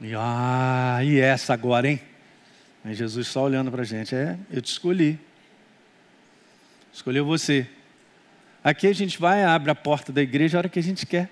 E, 0.00 0.14
ah, 0.16 0.98
e 1.04 1.20
essa 1.20 1.54
agora, 1.54 1.88
hein? 1.88 2.00
Aí 2.84 2.92
Jesus 2.92 3.28
só 3.28 3.44
olhando 3.44 3.70
para 3.70 3.82
a 3.82 3.84
gente, 3.84 4.12
é, 4.16 4.36
eu 4.50 4.60
te 4.60 4.72
escolhi. 4.72 5.16
Escolheu 6.92 7.24
você. 7.24 7.68
Aqui 8.64 8.88
a 8.88 8.92
gente 8.92 9.20
vai, 9.20 9.44
abre 9.44 9.70
a 9.70 9.74
porta 9.76 10.12
da 10.12 10.20
igreja 10.20 10.58
a 10.58 10.60
hora 10.60 10.68
que 10.68 10.80
a 10.80 10.82
gente 10.82 11.06
quer. 11.06 11.30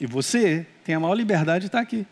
E 0.00 0.06
você 0.06 0.66
tem 0.84 0.94
a 0.94 1.00
maior 1.00 1.14
liberdade 1.14 1.62
de 1.62 1.66
estar 1.66 1.80
aqui. 1.80 2.06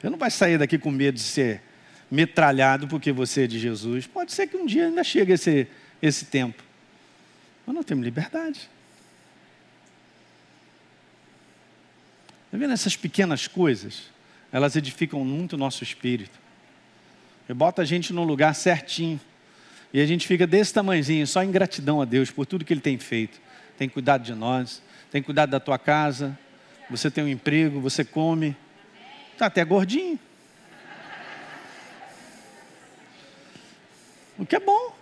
Você 0.00 0.10
não 0.10 0.18
vai 0.18 0.30
sair 0.30 0.58
daqui 0.58 0.78
com 0.78 0.90
medo 0.90 1.14
de 1.14 1.20
ser 1.20 1.62
metralhado 2.10 2.86
porque 2.88 3.12
você 3.12 3.44
é 3.44 3.46
de 3.46 3.58
Jesus. 3.58 4.06
Pode 4.06 4.32
ser 4.32 4.46
que 4.46 4.56
um 4.56 4.66
dia 4.66 4.86
ainda 4.86 5.02
chegue 5.02 5.32
esse, 5.32 5.66
esse 6.02 6.26
tempo. 6.26 6.62
Mas 7.66 7.74
não 7.74 7.82
temos 7.82 8.04
liberdade. 8.04 8.68
Está 12.46 12.58
vendo 12.58 12.72
essas 12.72 12.96
pequenas 12.96 13.46
coisas? 13.46 14.10
Elas 14.50 14.76
edificam 14.76 15.24
muito 15.24 15.54
o 15.54 15.56
nosso 15.56 15.82
espírito. 15.82 16.38
E 17.48 17.54
bota 17.54 17.80
a 17.80 17.84
gente 17.84 18.12
num 18.12 18.24
lugar 18.24 18.54
certinho. 18.54 19.18
E 19.94 20.00
a 20.00 20.06
gente 20.06 20.26
fica 20.26 20.46
desse 20.46 20.74
tamanhozinho, 20.74 21.26
só 21.26 21.42
em 21.42 21.50
gratidão 21.50 22.02
a 22.02 22.04
Deus 22.04 22.30
por 22.30 22.44
tudo 22.44 22.64
que 22.64 22.72
Ele 22.74 22.80
tem 22.80 22.98
feito. 22.98 23.40
Tem 23.78 23.88
cuidado 23.88 24.22
de 24.22 24.34
nós 24.34 24.82
tem 25.12 25.22
cuidado 25.22 25.50
da 25.50 25.60
tua 25.60 25.78
casa, 25.78 26.38
você 26.88 27.10
tem 27.10 27.22
um 27.22 27.28
emprego, 27.28 27.82
você 27.82 28.02
come, 28.02 28.56
está 29.34 29.44
até 29.44 29.62
gordinho. 29.62 30.18
O 34.38 34.46
que 34.46 34.56
é 34.56 34.60
bom. 34.60 34.96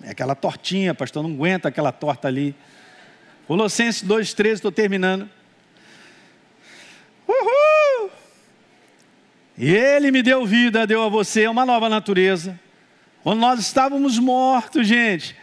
É 0.00 0.10
aquela 0.10 0.36
tortinha, 0.36 0.94
pastor, 0.94 1.24
não 1.24 1.32
aguenta 1.32 1.66
aquela 1.66 1.90
torta 1.90 2.28
ali. 2.28 2.54
Colossenses 3.48 4.08
2,13, 4.08 4.52
estou 4.52 4.70
terminando. 4.70 5.28
Uhul! 7.26 8.12
E 9.58 9.74
Ele 9.74 10.12
me 10.12 10.22
deu 10.22 10.46
vida, 10.46 10.86
deu 10.86 11.02
a 11.02 11.08
você 11.08 11.48
uma 11.48 11.66
nova 11.66 11.88
natureza. 11.88 12.58
Quando 13.24 13.40
nós 13.40 13.58
estávamos 13.58 14.20
mortos, 14.20 14.86
gente, 14.86 15.34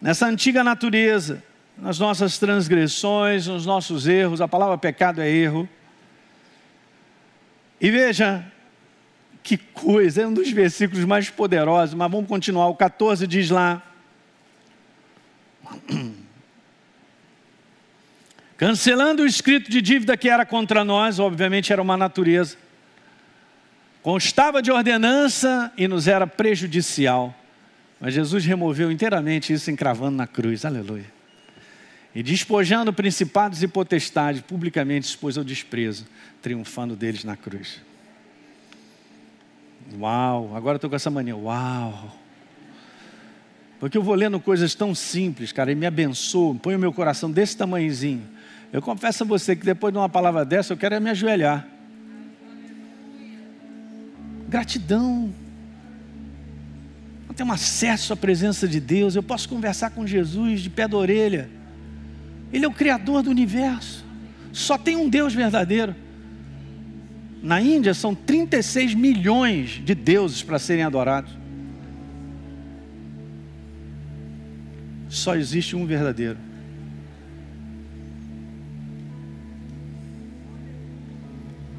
nessa 0.00 0.26
antiga 0.26 0.64
natureza, 0.64 1.46
nas 1.80 1.98
nossas 1.98 2.38
transgressões, 2.38 3.46
nos 3.46 3.64
nossos 3.64 4.06
erros. 4.06 4.40
A 4.40 4.48
palavra 4.48 4.76
pecado 4.76 5.20
é 5.20 5.30
erro. 5.30 5.68
E 7.80 7.90
veja, 7.90 8.44
que 9.42 9.56
coisa, 9.56 10.22
é 10.22 10.26
um 10.26 10.34
dos 10.34 10.50
versículos 10.50 11.04
mais 11.04 11.30
poderosos, 11.30 11.94
mas 11.94 12.10
vamos 12.10 12.28
continuar. 12.28 12.66
O 12.68 12.74
14 12.74 13.26
diz 13.26 13.50
lá: 13.50 13.82
Cancelando 18.56 19.22
o 19.22 19.26
escrito 19.26 19.70
de 19.70 19.80
dívida 19.80 20.16
que 20.16 20.28
era 20.28 20.44
contra 20.44 20.82
nós, 20.84 21.20
obviamente 21.20 21.72
era 21.72 21.80
uma 21.80 21.96
natureza, 21.96 22.56
constava 24.02 24.60
de 24.60 24.72
ordenança 24.72 25.72
e 25.76 25.86
nos 25.86 26.08
era 26.08 26.26
prejudicial. 26.26 27.32
Mas 28.00 28.14
Jesus 28.14 28.44
removeu 28.44 28.90
inteiramente 28.90 29.52
isso 29.52 29.70
encravando 29.70 30.16
na 30.16 30.26
cruz. 30.26 30.64
Aleluia. 30.64 31.17
E 32.18 32.22
despojando 32.24 32.92
principados 32.92 33.62
e 33.62 33.68
potestades, 33.68 34.40
publicamente 34.40 35.06
expôs 35.06 35.38
ao 35.38 35.44
desprezo, 35.44 36.04
triunfando 36.42 36.96
deles 36.96 37.22
na 37.22 37.36
cruz. 37.36 37.80
Uau, 39.96 40.50
agora 40.56 40.78
estou 40.78 40.90
com 40.90 40.96
essa 40.96 41.12
mania. 41.12 41.36
Uau! 41.36 42.12
Porque 43.78 43.96
eu 43.96 44.02
vou 44.02 44.16
lendo 44.16 44.40
coisas 44.40 44.74
tão 44.74 44.96
simples, 44.96 45.52
cara, 45.52 45.70
e 45.70 45.76
me 45.76 45.86
abençoa, 45.86 46.56
põe 46.56 46.74
o 46.74 46.78
meu 46.80 46.92
coração 46.92 47.30
desse 47.30 47.56
tamanhozinho. 47.56 48.26
Eu 48.72 48.82
confesso 48.82 49.22
a 49.22 49.26
você 49.26 49.54
que 49.54 49.64
depois 49.64 49.92
de 49.92 49.98
uma 50.00 50.08
palavra 50.08 50.44
dessa, 50.44 50.72
eu 50.72 50.76
quero 50.76 50.96
é 50.96 50.98
me 50.98 51.10
ajoelhar. 51.10 51.68
Gratidão. 54.48 55.32
Eu 57.28 57.34
tenho 57.34 57.52
acesso 57.52 58.12
à 58.12 58.16
presença 58.16 58.66
de 58.66 58.80
Deus, 58.80 59.14
eu 59.14 59.22
posso 59.22 59.48
conversar 59.48 59.90
com 59.90 60.04
Jesus 60.04 60.62
de 60.62 60.68
pé 60.68 60.88
da 60.88 60.96
orelha. 60.96 61.57
Ele 62.52 62.64
é 62.64 62.68
o 62.68 62.72
Criador 62.72 63.22
do 63.22 63.30
universo. 63.30 64.04
Só 64.52 64.78
tem 64.78 64.96
um 64.96 65.08
Deus 65.08 65.34
verdadeiro. 65.34 65.94
Na 67.42 67.60
Índia 67.60 67.94
são 67.94 68.14
36 68.14 68.94
milhões 68.94 69.80
de 69.84 69.94
deuses 69.94 70.42
para 70.42 70.58
serem 70.58 70.84
adorados. 70.84 71.30
Só 75.08 75.36
existe 75.36 75.76
um 75.76 75.86
verdadeiro. 75.86 76.38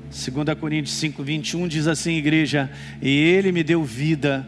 Segunda 0.10 0.56
Coríntios 0.56 0.96
5, 0.96 1.24
21 1.24 1.68
diz 1.68 1.88
assim, 1.88 2.16
igreja, 2.16 2.70
e 3.02 3.10
ele 3.10 3.52
me 3.52 3.64
deu 3.64 3.84
vida, 3.84 4.46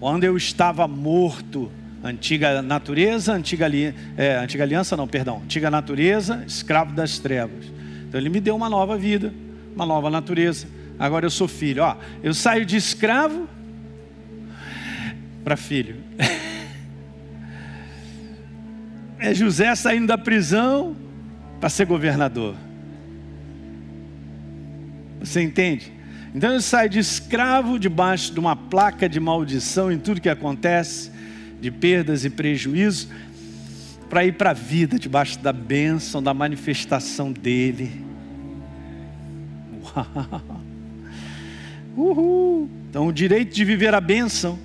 quando 0.00 0.24
eu 0.24 0.36
estava 0.36 0.88
morto, 0.88 1.70
Antiga 2.04 2.60
natureza, 2.60 3.32
antiga, 3.32 3.66
é, 4.18 4.36
antiga 4.36 4.62
aliança, 4.62 4.94
não, 4.94 5.08
perdão. 5.08 5.40
Antiga 5.42 5.70
natureza, 5.70 6.44
escravo 6.46 6.92
das 6.92 7.18
trevas. 7.18 7.64
Então 8.06 8.20
ele 8.20 8.28
me 8.28 8.40
deu 8.40 8.54
uma 8.54 8.68
nova 8.68 8.94
vida. 8.94 9.32
uma 9.74 9.86
nova 9.86 10.10
natureza. 10.10 10.68
Agora 10.98 11.24
eu 11.24 11.30
sou 11.30 11.48
filho. 11.48 11.82
Ó, 11.82 11.96
eu 12.22 12.34
saio 12.34 12.66
de 12.66 12.76
escravo 12.76 13.48
para 15.42 15.56
filho. 15.56 15.96
É 19.16 19.32
José 19.32 19.74
saindo 19.74 20.08
da 20.08 20.18
prisão 20.18 20.94
para 21.58 21.70
ser 21.70 21.86
governador. 21.86 22.54
Você 25.18 25.40
entende? 25.40 25.90
Então 26.34 26.52
eu 26.52 26.60
saio 26.60 26.90
de 26.90 26.98
escravo 26.98 27.78
debaixo 27.78 28.34
de 28.34 28.38
uma 28.38 28.54
placa 28.54 29.08
de 29.08 29.18
maldição 29.18 29.90
em 29.90 29.98
tudo 29.98 30.20
que 30.20 30.28
acontece, 30.28 31.10
de 31.64 31.70
perdas 31.70 32.26
e 32.26 32.30
prejuízos, 32.30 33.08
para 34.10 34.22
ir 34.22 34.32
para 34.32 34.50
a 34.50 34.52
vida 34.52 34.98
debaixo 34.98 35.38
da 35.38 35.50
bênção, 35.50 36.22
da 36.22 36.34
manifestação 36.34 37.32
dele. 37.32 38.04
Uau. 39.82 40.60
Uhul. 41.96 42.68
Então 42.90 43.06
o 43.06 43.12
direito 43.12 43.54
de 43.54 43.64
viver 43.64 43.94
a 43.94 44.00
bênção 44.00 44.58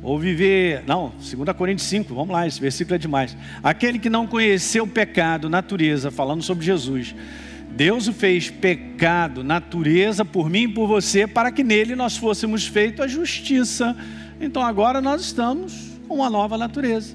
ou 0.00 0.16
viver, 0.16 0.84
não, 0.86 1.12
2 1.18 1.56
Coríntios 1.56 1.88
5, 1.88 2.14
vamos 2.14 2.30
lá, 2.30 2.46
esse 2.46 2.60
versículo 2.60 2.94
é 2.94 2.98
demais. 2.98 3.36
Aquele 3.60 3.98
que 3.98 4.08
não 4.08 4.28
conheceu 4.28 4.84
o 4.84 4.88
pecado, 4.88 5.50
natureza, 5.50 6.08
falando 6.12 6.42
sobre 6.42 6.64
Jesus, 6.64 7.16
Deus 7.72 8.06
o 8.06 8.12
fez 8.12 8.48
pecado, 8.48 9.42
natureza, 9.42 10.24
por 10.24 10.48
mim 10.48 10.62
e 10.62 10.68
por 10.68 10.86
você, 10.86 11.26
para 11.26 11.50
que 11.50 11.64
nele 11.64 11.96
nós 11.96 12.16
fôssemos 12.16 12.64
feitos 12.64 13.00
a 13.00 13.08
justiça. 13.08 13.96
Então 14.40 14.62
agora 14.62 15.00
nós 15.00 15.20
estamos 15.20 15.98
com 16.08 16.14
uma 16.16 16.30
nova 16.30 16.56
natureza. 16.56 17.14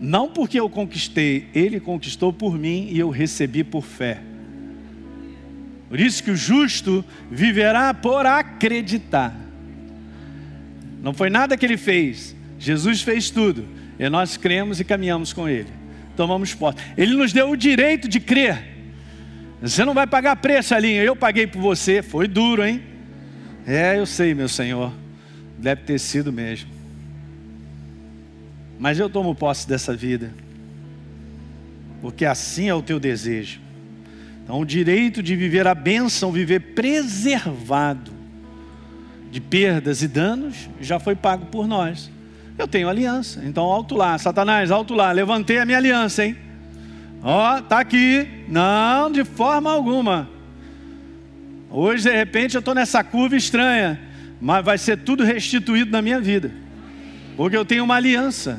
Não 0.00 0.28
porque 0.28 0.58
eu 0.58 0.68
conquistei, 0.68 1.48
ele 1.54 1.80
conquistou 1.80 2.32
por 2.32 2.58
mim 2.58 2.88
e 2.90 2.98
eu 2.98 3.10
recebi 3.10 3.64
por 3.64 3.82
fé. 3.82 4.20
Por 5.88 5.98
isso 5.98 6.22
que 6.22 6.30
o 6.30 6.36
justo 6.36 7.04
viverá 7.30 7.94
por 7.94 8.26
acreditar. 8.26 9.34
Não 11.02 11.14
foi 11.14 11.30
nada 11.30 11.56
que 11.56 11.64
ele 11.64 11.76
fez. 11.76 12.36
Jesus 12.58 13.02
fez 13.02 13.30
tudo. 13.30 13.66
E 13.98 14.08
nós 14.08 14.36
cremos 14.36 14.80
e 14.80 14.84
caminhamos 14.84 15.32
com 15.32 15.48
ele. 15.48 15.68
Tomamos 16.16 16.52
posse. 16.54 16.78
Ele 16.96 17.14
nos 17.14 17.32
deu 17.32 17.50
o 17.50 17.56
direito 17.56 18.08
de 18.08 18.20
crer. 18.20 18.76
Você 19.62 19.84
não 19.84 19.94
vai 19.94 20.06
pagar 20.06 20.36
preço, 20.36 20.74
Alinha. 20.74 21.02
Eu 21.02 21.16
paguei 21.16 21.46
por 21.46 21.60
você. 21.60 22.02
Foi 22.02 22.28
duro, 22.28 22.64
hein? 22.64 22.82
É, 23.66 23.98
eu 23.98 24.06
sei, 24.06 24.34
meu 24.34 24.48
Senhor. 24.48 24.92
Deve 25.58 25.82
ter 25.82 25.98
sido 25.98 26.32
mesmo. 26.32 26.70
Mas 28.78 28.98
eu 28.98 29.10
tomo 29.10 29.34
posse 29.34 29.68
dessa 29.68 29.94
vida. 29.94 30.32
Porque 32.00 32.24
assim 32.24 32.68
é 32.68 32.74
o 32.74 32.82
teu 32.82 33.00
desejo. 33.00 33.60
Então, 34.44 34.60
o 34.60 34.64
direito 34.64 35.22
de 35.22 35.36
viver 35.36 35.66
a 35.66 35.74
bênção, 35.74 36.32
viver 36.32 36.60
preservado 36.74 38.12
de 39.30 39.40
perdas 39.40 40.00
e 40.02 40.08
danos, 40.08 40.70
já 40.80 40.98
foi 40.98 41.14
pago 41.14 41.46
por 41.46 41.66
nós. 41.68 42.10
Eu 42.56 42.66
tenho 42.66 42.88
aliança, 42.88 43.42
então 43.44 43.64
alto 43.64 43.94
lá, 43.94 44.16
Satanás, 44.16 44.70
alto 44.70 44.94
lá, 44.94 45.12
levantei 45.12 45.58
a 45.58 45.66
minha 45.66 45.76
aliança, 45.76 46.24
hein? 46.24 46.36
Ó, 47.22 47.60
tá 47.60 47.80
aqui, 47.80 48.26
não, 48.48 49.12
de 49.12 49.24
forma 49.24 49.70
alguma. 49.70 50.28
Hoje, 51.70 52.04
de 52.04 52.16
repente, 52.16 52.54
eu 52.54 52.60
estou 52.60 52.74
nessa 52.74 53.04
curva 53.04 53.36
estranha, 53.36 54.00
mas 54.40 54.64
vai 54.64 54.78
ser 54.78 54.98
tudo 54.98 55.24
restituído 55.24 55.90
na 55.90 56.00
minha 56.00 56.20
vida, 56.20 56.52
porque 57.36 57.56
eu 57.56 57.64
tenho 57.64 57.84
uma 57.84 57.96
aliança. 57.96 58.58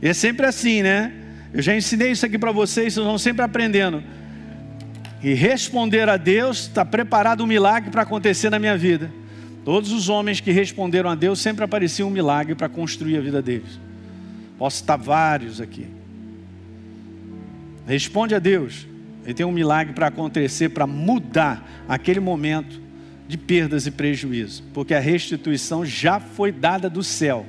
E 0.00 0.08
é 0.08 0.12
sempre 0.12 0.46
assim, 0.46 0.82
né? 0.82 1.12
Eu 1.52 1.62
já 1.62 1.74
ensinei 1.74 2.12
isso 2.12 2.24
aqui 2.24 2.38
para 2.38 2.52
vocês, 2.52 2.94
vocês 2.94 3.06
vão 3.06 3.18
sempre 3.18 3.42
aprendendo. 3.42 4.02
E 5.22 5.34
responder 5.34 6.08
a 6.08 6.16
Deus 6.16 6.60
está 6.60 6.84
preparado 6.84 7.42
um 7.42 7.46
milagre 7.46 7.90
para 7.90 8.02
acontecer 8.02 8.50
na 8.50 8.58
minha 8.58 8.76
vida. 8.76 9.10
Todos 9.64 9.92
os 9.92 10.08
homens 10.08 10.40
que 10.40 10.52
responderam 10.52 11.10
a 11.10 11.14
Deus 11.14 11.40
sempre 11.40 11.64
aparecia 11.64 12.06
um 12.06 12.10
milagre 12.10 12.54
para 12.54 12.68
construir 12.68 13.16
a 13.16 13.20
vida 13.20 13.42
deles. 13.42 13.80
Posso 14.56 14.80
estar 14.80 14.96
vários 14.96 15.60
aqui. 15.60 15.86
Responde 17.86 18.34
a 18.34 18.38
Deus. 18.38 18.86
Ele 19.28 19.34
tem 19.34 19.44
um 19.44 19.52
milagre 19.52 19.92
para 19.92 20.06
acontecer, 20.06 20.70
para 20.70 20.86
mudar 20.86 21.84
aquele 21.86 22.18
momento 22.18 22.80
de 23.28 23.36
perdas 23.36 23.86
e 23.86 23.90
prejuízos, 23.90 24.64
porque 24.72 24.94
a 24.94 25.00
restituição 25.00 25.84
já 25.84 26.18
foi 26.18 26.50
dada 26.50 26.88
do 26.88 27.02
céu. 27.02 27.44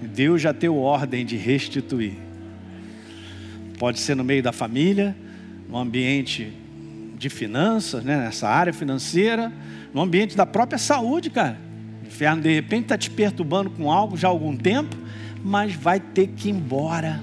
Deus 0.00 0.40
já 0.40 0.52
deu 0.52 0.76
ordem 0.76 1.26
de 1.26 1.36
restituir. 1.36 2.12
Pode 3.76 3.98
ser 3.98 4.14
no 4.14 4.22
meio 4.22 4.40
da 4.40 4.52
família, 4.52 5.16
no 5.68 5.76
ambiente 5.76 6.52
de 7.18 7.28
finanças, 7.28 8.04
né, 8.04 8.18
nessa 8.18 8.48
área 8.48 8.72
financeira, 8.72 9.52
no 9.92 10.02
ambiente 10.02 10.36
da 10.36 10.46
própria 10.46 10.78
saúde, 10.78 11.28
cara. 11.28 11.58
O 12.04 12.06
inferno 12.06 12.40
de 12.40 12.54
repente 12.54 12.82
está 12.84 12.96
te 12.96 13.10
perturbando 13.10 13.68
com 13.70 13.90
algo 13.90 14.16
já 14.16 14.28
há 14.28 14.30
algum 14.30 14.56
tempo, 14.56 14.96
mas 15.42 15.74
vai 15.74 15.98
ter 15.98 16.28
que 16.28 16.50
ir 16.50 16.52
embora, 16.52 17.20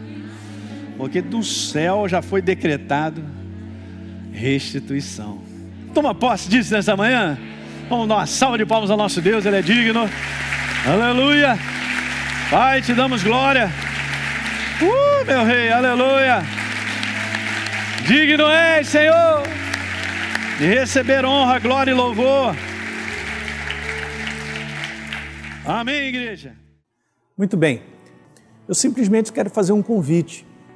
porque 0.97 1.21
do 1.21 1.41
céu 1.41 2.05
já 2.09 2.21
foi 2.21 2.41
decretado 2.41 3.23
restituição. 4.33 5.41
Toma 5.93 6.13
posse 6.13 6.49
disso 6.49 6.73
nessa 6.73 6.97
manhã. 6.97 7.37
Vamos 7.87 8.07
dar 8.07 8.15
uma 8.15 8.25
salva 8.25 8.57
de 8.57 8.65
palmas 8.65 8.89
ao 8.89 8.97
nosso 8.97 9.21
Deus, 9.21 9.45
Ele 9.45 9.57
é 9.57 9.61
digno. 9.61 10.09
Aleluia. 10.85 11.57
Pai, 12.49 12.81
te 12.81 12.93
damos 12.93 13.23
glória. 13.23 13.69
Uh, 14.81 15.25
meu 15.25 15.45
rei, 15.45 15.71
aleluia. 15.71 16.43
Digno 18.05 18.49
és, 18.49 18.87
Senhor, 18.87 19.43
de 20.57 20.65
receber 20.65 21.23
honra, 21.23 21.59
glória 21.59 21.91
e 21.91 21.93
louvor. 21.93 22.55
Amém, 25.65 26.09
igreja. 26.09 26.53
Muito 27.37 27.55
bem. 27.55 27.81
Eu 28.67 28.75
simplesmente 28.75 29.31
quero 29.31 29.49
fazer 29.49 29.71
um 29.71 29.81
convite 29.81 30.45